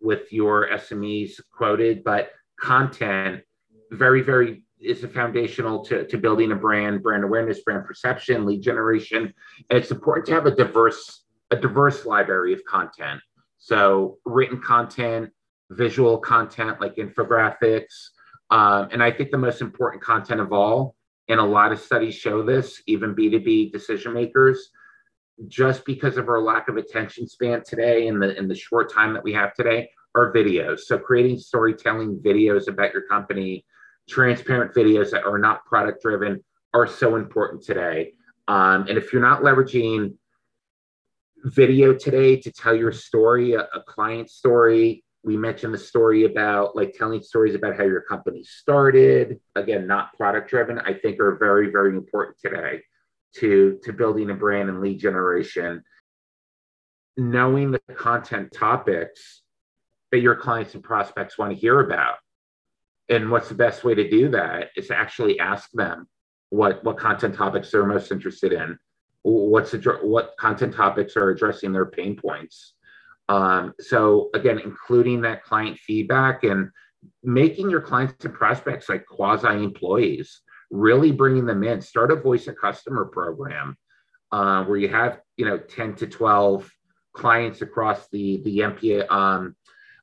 with 0.01 0.33
your 0.33 0.67
SMEs 0.69 1.39
quoted. 1.55 2.03
But 2.03 2.31
content, 2.59 3.43
very 3.91 4.23
very 4.23 4.63
is 4.79 5.03
a 5.03 5.07
foundational 5.07 5.85
to, 5.85 6.07
to 6.07 6.17
building 6.17 6.51
a 6.53 6.55
brand, 6.55 7.03
brand 7.03 7.23
awareness, 7.23 7.61
brand 7.61 7.85
perception, 7.85 8.47
lead 8.47 8.63
generation. 8.63 9.31
And 9.69 9.77
it's 9.77 9.91
important 9.91 10.25
to 10.25 10.33
have 10.33 10.47
a 10.47 10.55
diverse 10.55 11.23
a 11.51 11.55
diverse 11.55 12.03
library 12.03 12.53
of 12.53 12.65
content. 12.65 13.21
So 13.59 14.17
written 14.25 14.59
content, 14.59 15.29
visual 15.69 16.17
content 16.17 16.81
like 16.81 16.95
infographics. 16.95 18.09
Um, 18.49 18.89
and 18.91 19.03
I 19.03 19.11
think 19.11 19.29
the 19.29 19.37
most 19.37 19.61
important 19.61 20.01
content 20.01 20.41
of 20.41 20.51
all, 20.51 20.95
and 21.31 21.39
a 21.39 21.43
lot 21.43 21.71
of 21.71 21.79
studies 21.79 22.13
show 22.13 22.43
this, 22.43 22.83
even 22.87 23.15
B2B 23.15 23.71
decision 23.71 24.13
makers, 24.13 24.69
just 25.47 25.85
because 25.85 26.17
of 26.17 26.27
our 26.27 26.41
lack 26.41 26.67
of 26.67 26.75
attention 26.75 27.27
span 27.27 27.63
today 27.65 28.07
in 28.07 28.19
the 28.19 28.37
in 28.37 28.47
the 28.47 28.55
short 28.55 28.91
time 28.91 29.13
that 29.13 29.23
we 29.23 29.33
have 29.33 29.53
today, 29.53 29.89
are 30.13 30.33
videos. 30.33 30.81
So 30.81 30.97
creating 30.99 31.39
storytelling 31.39 32.19
videos 32.19 32.67
about 32.67 32.93
your 32.93 33.03
company, 33.03 33.65
transparent 34.09 34.75
videos 34.75 35.09
that 35.11 35.23
are 35.23 35.39
not 35.39 35.65
product 35.65 36.01
driven 36.03 36.43
are 36.73 36.85
so 36.85 37.15
important 37.15 37.63
today. 37.63 38.13
Um, 38.49 38.85
and 38.89 38.97
if 38.97 39.13
you're 39.13 39.21
not 39.21 39.41
leveraging 39.41 40.13
video 41.45 41.93
today 41.93 42.35
to 42.41 42.51
tell 42.51 42.75
your 42.75 42.91
story, 42.91 43.53
a, 43.53 43.61
a 43.61 43.81
client 43.87 44.29
story. 44.29 45.03
We 45.23 45.37
mentioned 45.37 45.73
the 45.73 45.79
story 45.79 46.25
about 46.25 46.75
like 46.75 46.93
telling 46.93 47.21
stories 47.21 47.55
about 47.55 47.77
how 47.77 47.83
your 47.83 48.01
company 48.01 48.43
started. 48.43 49.39
Again, 49.55 49.87
not 49.87 50.13
product 50.17 50.49
driven, 50.49 50.79
I 50.79 50.93
think 50.93 51.19
are 51.19 51.35
very, 51.35 51.71
very 51.71 51.95
important 51.95 52.37
today 52.43 52.81
to, 53.35 53.79
to 53.83 53.93
building 53.93 54.31
a 54.31 54.35
brand 54.35 54.69
and 54.69 54.81
lead 54.81 54.99
generation. 54.99 55.83
Knowing 57.17 57.71
the 57.71 57.79
content 57.95 58.51
topics 58.51 59.43
that 60.11 60.19
your 60.19 60.35
clients 60.35 60.73
and 60.73 60.83
prospects 60.83 61.37
want 61.37 61.51
to 61.51 61.57
hear 61.57 61.79
about. 61.81 62.15
And 63.09 63.29
what's 63.29 63.49
the 63.49 63.55
best 63.55 63.83
way 63.83 63.93
to 63.93 64.09
do 64.09 64.29
that 64.29 64.69
is 64.75 64.87
to 64.87 64.97
actually 64.97 65.39
ask 65.39 65.69
them 65.71 66.07
what, 66.49 66.83
what 66.83 66.97
content 66.97 67.35
topics 67.35 67.71
they're 67.71 67.85
most 67.85 68.11
interested 68.11 68.53
in 68.53 68.77
what's 69.23 69.71
the, 69.71 69.99
what 70.01 70.35
content 70.37 70.73
topics 70.73 71.15
are 71.15 71.29
addressing 71.29 71.71
their 71.71 71.85
pain 71.85 72.15
points. 72.15 72.73
Um, 73.31 73.73
so 73.79 74.29
again, 74.33 74.59
including 74.59 75.21
that 75.21 75.43
client 75.43 75.77
feedback 75.77 76.43
and 76.43 76.69
making 77.23 77.69
your 77.69 77.79
clients 77.79 78.25
and 78.25 78.33
prospects 78.33 78.89
like 78.89 79.05
quasi 79.05 79.47
employees, 79.47 80.41
really 80.69 81.13
bringing 81.13 81.45
them 81.45 81.63
in. 81.63 81.79
Start 81.79 82.11
a 82.11 82.17
voice 82.17 82.47
of 82.47 82.57
customer 82.57 83.05
program 83.05 83.77
uh, 84.33 84.65
where 84.65 84.77
you 84.77 84.89
have 84.89 85.21
you 85.37 85.45
know 85.45 85.57
10 85.57 85.95
to 85.95 86.07
12 86.07 86.69
clients 87.13 87.61
across 87.61 88.09
the 88.09 88.41
the 88.43 88.59
MP, 88.59 89.09
um, 89.09 89.55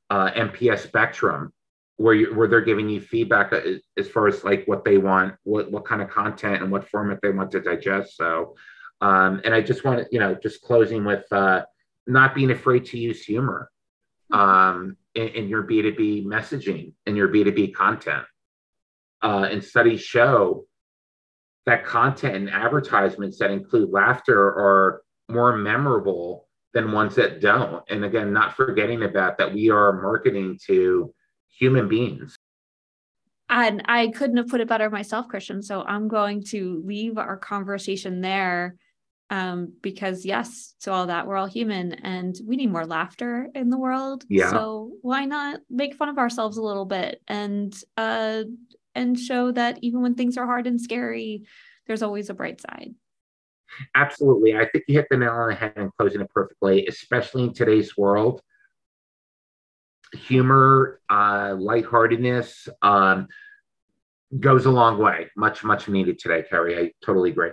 uh, 0.09 0.31
NPS 0.31 0.79
spectrum 0.79 1.53
where 1.97 2.15
you, 2.15 2.33
where 2.33 2.47
they're 2.47 2.61
giving 2.61 2.89
you 2.89 2.99
feedback 2.99 3.53
uh, 3.53 3.61
as 3.95 4.07
far 4.07 4.27
as 4.27 4.43
like 4.43 4.65
what 4.65 4.83
they 4.83 4.97
want, 4.97 5.35
what 5.43 5.71
what 5.71 5.85
kind 5.85 6.01
of 6.01 6.09
content 6.09 6.63
and 6.63 6.71
what 6.71 6.89
format 6.89 7.19
they 7.21 7.29
want 7.29 7.51
to 7.51 7.59
digest. 7.59 8.17
So 8.17 8.55
um, 9.01 9.39
and 9.45 9.53
I 9.53 9.61
just 9.61 9.83
want 9.85 9.99
to, 9.99 10.07
you 10.11 10.19
know, 10.19 10.33
just 10.33 10.63
closing 10.63 11.05
with 11.05 11.25
uh, 11.31 11.61
not 12.09 12.35
being 12.35 12.51
afraid 12.51 12.85
to 12.85 12.97
use 12.97 13.23
humor 13.23 13.69
um, 14.31 14.97
in, 15.15 15.27
in, 15.29 15.47
your 15.47 15.63
B2B 15.63 16.25
messaging 16.25 16.93
and 17.05 17.15
your 17.15 17.29
B2B 17.29 17.73
content. 17.73 18.25
Uh, 19.21 19.47
and 19.51 19.63
studies 19.63 20.01
show 20.01 20.65
that 21.65 21.85
content 21.85 22.35
and 22.35 22.49
advertisements 22.49 23.37
that 23.39 23.51
include 23.51 23.91
laughter 23.91 24.39
are 24.39 25.01
more 25.29 25.55
memorable 25.55 26.47
than 26.73 26.91
ones 26.91 27.15
that 27.15 27.41
don't. 27.41 27.83
And 27.89 28.05
again, 28.05 28.31
not 28.33 28.55
forgetting 28.55 29.03
about 29.03 29.37
that 29.37 29.53
we 29.53 29.69
are 29.69 30.01
marketing 30.01 30.59
to 30.67 31.13
human 31.49 31.87
beings. 31.87 32.35
And 33.49 33.81
I 33.85 34.09
couldn't 34.09 34.37
have 34.37 34.47
put 34.47 34.61
it 34.61 34.67
better 34.67 34.89
myself, 34.89 35.27
Christian. 35.27 35.61
So 35.61 35.81
I'm 35.81 36.07
going 36.07 36.43
to 36.45 36.83
leave 36.85 37.17
our 37.17 37.35
conversation 37.35 38.21
there 38.21 38.75
um, 39.29 39.73
because 39.81 40.25
yes 40.25 40.73
to 40.81 40.91
all 40.91 41.07
that 41.07 41.27
we're 41.27 41.37
all 41.37 41.45
human 41.45 41.93
and 41.93 42.35
we 42.45 42.55
need 42.55 42.71
more 42.71 42.85
laughter 42.85 43.49
in 43.53 43.69
the 43.69 43.77
world. 43.77 44.23
Yeah. 44.27 44.49
So 44.49 44.91
why 45.01 45.25
not 45.25 45.59
make 45.69 45.95
fun 45.95 46.09
of 46.09 46.17
ourselves 46.17 46.57
a 46.57 46.63
little 46.63 46.85
bit 46.85 47.21
and 47.27 47.73
uh 47.97 48.43
and 48.95 49.19
show 49.19 49.51
that 49.51 49.79
even 49.81 50.01
when 50.01 50.15
things 50.15 50.37
are 50.37 50.45
hard 50.45 50.67
and 50.67 50.81
scary 50.81 51.43
there's 51.85 52.01
always 52.01 52.29
a 52.29 52.33
bright 52.33 52.61
side. 52.61 52.93
Absolutely. 53.95 54.55
I 54.57 54.67
think 54.67 54.85
you 54.87 54.95
hit 54.95 55.07
the 55.09 55.17
nail 55.17 55.31
on 55.31 55.49
the 55.49 55.55
head 55.55 55.73
and 55.75 55.91
closing 55.97 56.21
it 56.21 56.29
perfectly 56.31 56.87
especially 56.87 57.43
in 57.43 57.53
today's 57.53 57.95
world. 57.95 58.41
Humor 60.13 60.99
uh 61.09 61.55
lightheartedness 61.59 62.67
um 62.81 63.27
goes 64.39 64.65
a 64.65 64.71
long 64.71 64.97
way 64.97 65.27
much 65.37 65.63
much 65.63 65.87
needed 65.87 66.17
today 66.17 66.43
Kerry. 66.49 66.79
I 66.79 66.91
totally 67.05 67.29
agree 67.29 67.51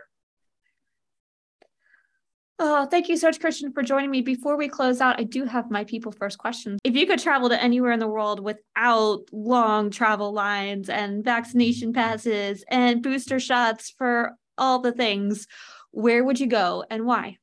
Oh, 2.59 2.86
thank 2.86 3.11
you 3.11 3.18
so 3.18 3.28
much, 3.28 3.38
Christian, 3.38 3.70
for 3.70 3.82
joining 3.82 4.11
me. 4.11 4.22
Before 4.22 4.57
we 4.57 4.66
close 4.66 5.02
out, 5.02 5.20
I 5.20 5.24
do 5.24 5.44
have 5.44 5.70
my 5.70 5.84
people 5.84 6.11
first 6.11 6.38
questions. 6.38 6.80
If 6.84 6.96
you 6.96 7.07
could 7.07 7.18
travel 7.18 7.50
to 7.50 7.62
anywhere 7.62 7.92
in 7.92 8.00
the 8.00 8.09
world 8.09 8.40
without 8.40 9.24
long 9.30 9.90
travel 9.90 10.32
lines 10.32 10.88
and 10.88 11.22
vaccination 11.22 11.92
passes 11.92 12.64
and 12.68 13.02
booster 13.02 13.38
shots 13.38 13.90
for 13.90 14.32
all 14.57 14.78
the 14.78 14.92
things, 14.92 15.46
where 15.90 16.24
would 16.24 16.40
you 16.40 16.46
go 16.46 16.82
and 16.88 17.04
why? 17.04 17.36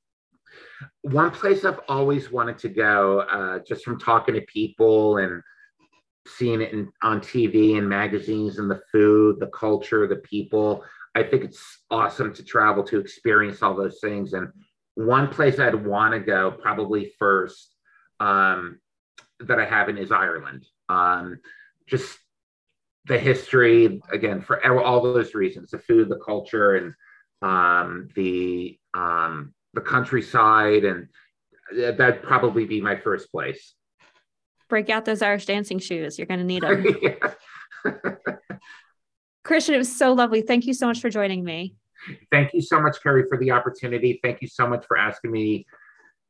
One 1.04 1.30
place 1.30 1.64
I've 1.64 1.82
always 1.88 2.32
wanted 2.32 2.58
to 2.60 2.70
go, 2.70 3.20
uh, 3.20 3.60
just 3.60 3.86
from 3.86 4.00
talking 4.00 4.34
to 4.34 4.42
people 4.42 5.18
and 5.18 5.44
seeing 6.28 6.60
it 6.60 6.74
in, 6.74 6.92
on 7.04 7.20
TV 7.20 7.78
and 7.78 7.88
magazines 7.88 8.58
and 8.58 8.70
the 8.70 8.82
food, 8.92 9.40
the 9.40 9.48
culture, 9.48 10.08
the 10.08 10.16
people. 10.18 10.84
I 11.14 11.22
think 11.22 11.44
it's 11.44 11.84
awesome 11.92 12.34
to 12.34 12.44
travel 12.44 12.84
to 12.86 13.00
experience 13.00 13.62
all 13.62 13.76
those 13.76 14.00
things. 14.02 14.34
And 14.34 14.48
one 14.96 15.28
place 15.30 15.60
I'd 15.60 15.86
want 15.86 16.14
to 16.14 16.20
go 16.20 16.52
probably 16.52 17.12
first 17.18 17.76
um, 18.20 18.80
that 19.40 19.60
I 19.60 19.66
haven't 19.66 19.98
is 19.98 20.12
Ireland. 20.12 20.66
Um, 20.90 21.40
just 21.88 22.18
the 23.06 23.18
history, 23.18 24.02
again, 24.12 24.42
for 24.42 24.64
all 24.80 25.02
those 25.02 25.34
reasons, 25.34 25.72
the 25.72 25.80
food, 25.80 26.10
the 26.10 26.20
culture, 26.20 26.76
and 26.76 26.94
um, 27.42 28.08
the 28.16 28.80
um, 28.94 29.54
the 29.74 29.82
countryside, 29.82 30.86
and 30.86 31.08
that'd 31.76 32.24
probably 32.24 32.66
be 32.66 32.80
my 32.80 32.96
first 32.96 33.32
place. 33.32 33.74
Break 34.70 34.90
out 34.90 35.06
those 35.06 35.22
Irish 35.22 35.46
dancing 35.46 35.80
shoes. 35.80 36.18
You're 36.18 36.28
going 36.28 36.40
to 36.40 36.46
need 36.46 36.64
them. 36.64 36.86
Christian, 39.44 39.76
it 39.76 39.80
was 39.80 39.96
so 39.96 40.14
lovely. 40.14 40.42
Thank 40.42 40.66
you 40.66 40.74
so 40.74 40.88
much 40.88 41.02
for 41.02 41.10
joining 41.10 41.44
me. 41.44 41.76
Thank 42.32 42.54
you 42.54 42.62
so 42.62 42.82
much, 42.82 43.02
Kerry, 43.02 43.26
for 43.28 43.38
the 43.38 43.52
opportunity. 43.52 44.20
Thank 44.24 44.42
you 44.42 44.48
so 44.48 44.68
much 44.68 44.86
for 44.88 44.98
asking 44.98 45.32
me 45.32 45.66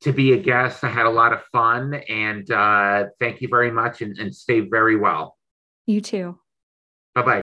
to 0.02 0.12
be 0.12 0.34
a 0.34 0.38
guest. 0.38 0.84
I 0.84 0.90
had 0.90 1.06
a 1.06 1.10
lot 1.10 1.34
of 1.34 1.42
fun 1.52 1.94
and 1.94 2.50
uh, 2.52 3.06
thank 3.20 3.42
you 3.42 3.48
very 3.48 3.72
much 3.72 4.02
and, 4.02 4.18
and 4.18 4.36
stay 4.36 4.60
very 4.62 4.98
well. 4.98 5.38
You 5.86 6.02
too. 6.02 6.40
Bye 7.16 7.22
bye. 7.22 7.42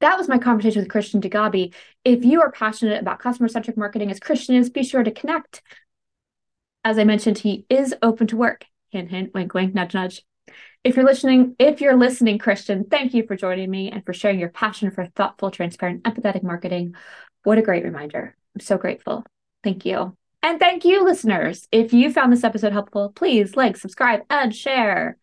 That 0.00 0.18
was 0.18 0.28
my 0.28 0.36
conversation 0.36 0.82
with 0.82 0.90
Christian 0.90 1.22
DeGabi. 1.22 1.72
If 2.04 2.26
you 2.26 2.42
are 2.42 2.52
passionate 2.52 3.00
about 3.00 3.20
customer 3.20 3.48
centric 3.48 3.78
marketing 3.78 4.10
as 4.10 4.20
Christian 4.20 4.54
is, 4.54 4.68
be 4.68 4.82
sure 4.82 5.02
to 5.02 5.10
connect 5.10 5.62
as 6.84 6.98
I 6.98 7.04
mentioned, 7.04 7.38
he 7.38 7.66
is 7.68 7.94
open 8.02 8.26
to 8.28 8.36
work. 8.36 8.66
Hint, 8.90 9.10
hint, 9.10 9.34
wink, 9.34 9.54
wink, 9.54 9.74
nudge, 9.74 9.94
nudge. 9.94 10.22
If 10.84 10.96
you're 10.96 11.04
listening, 11.06 11.56
if 11.58 11.80
you're 11.80 11.96
listening, 11.96 12.38
Christian, 12.38 12.84
thank 12.84 13.14
you 13.14 13.26
for 13.26 13.36
joining 13.36 13.70
me 13.70 13.90
and 13.90 14.04
for 14.04 14.12
sharing 14.12 14.38
your 14.38 14.50
passion 14.50 14.90
for 14.90 15.06
thoughtful, 15.06 15.50
transparent, 15.50 16.04
empathetic 16.04 16.42
marketing. 16.42 16.94
What 17.42 17.58
a 17.58 17.62
great 17.62 17.84
reminder. 17.84 18.36
I'm 18.54 18.60
so 18.60 18.76
grateful. 18.76 19.24
Thank 19.62 19.86
you. 19.86 20.14
And 20.42 20.60
thank 20.60 20.84
you, 20.84 21.02
listeners. 21.02 21.66
If 21.72 21.94
you 21.94 22.12
found 22.12 22.30
this 22.30 22.44
episode 22.44 22.72
helpful, 22.72 23.12
please 23.16 23.56
like, 23.56 23.78
subscribe, 23.78 24.20
and 24.28 24.54
share. 24.54 25.16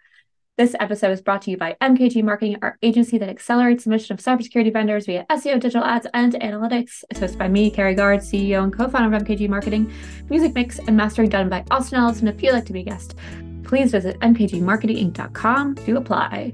This 0.58 0.76
episode 0.82 1.12
is 1.12 1.22
brought 1.22 1.42
to 1.44 1.52
you 1.52 1.56
by 1.56 1.78
MKG 1.82 2.24
Marketing, 2.24 2.58
our 2.62 2.78
agency 2.82 3.18
that 3.18 3.30
accelerates 3.30 3.86
the 3.86 3.90
mission 3.90 4.14
of 4.14 4.20
cybersecurity 4.20 4.72
vendors 4.72 5.06
via 5.06 5.26
SEO, 5.32 5.62
digital 5.62 5.86
ads, 5.86 6.08
and 6.14 6.34
analytics. 6.34 7.06
It's 7.10 7.22
hosted 7.22 7.38
by 7.38 7.48
me, 7.48 7.72
Kerry 7.72 7.96
Guard, 7.96 8.20
CEO 8.20 8.62
and 8.62 8.74
co-founder 8.76 9.16
of 9.16 9.24
MKG 9.24 9.48
Marketing. 9.48 9.92
Music 10.30 10.54
mix 10.54 10.78
and 10.80 10.98
mastering 10.98 11.30
done 11.30 11.48
by 11.48 11.64
Austin 11.72 12.00
Ellis. 12.00 12.20
And 12.20 12.28
if 12.28 12.44
you'd 12.44 12.52
like 12.52 12.66
to 12.66 12.74
be 12.74 12.82
a 12.82 12.84
guest, 12.84 13.16
please 13.64 13.92
visit 13.92 14.20
mkgmarketinginc.com 14.20 15.76
to 15.76 15.96
apply. 15.96 16.54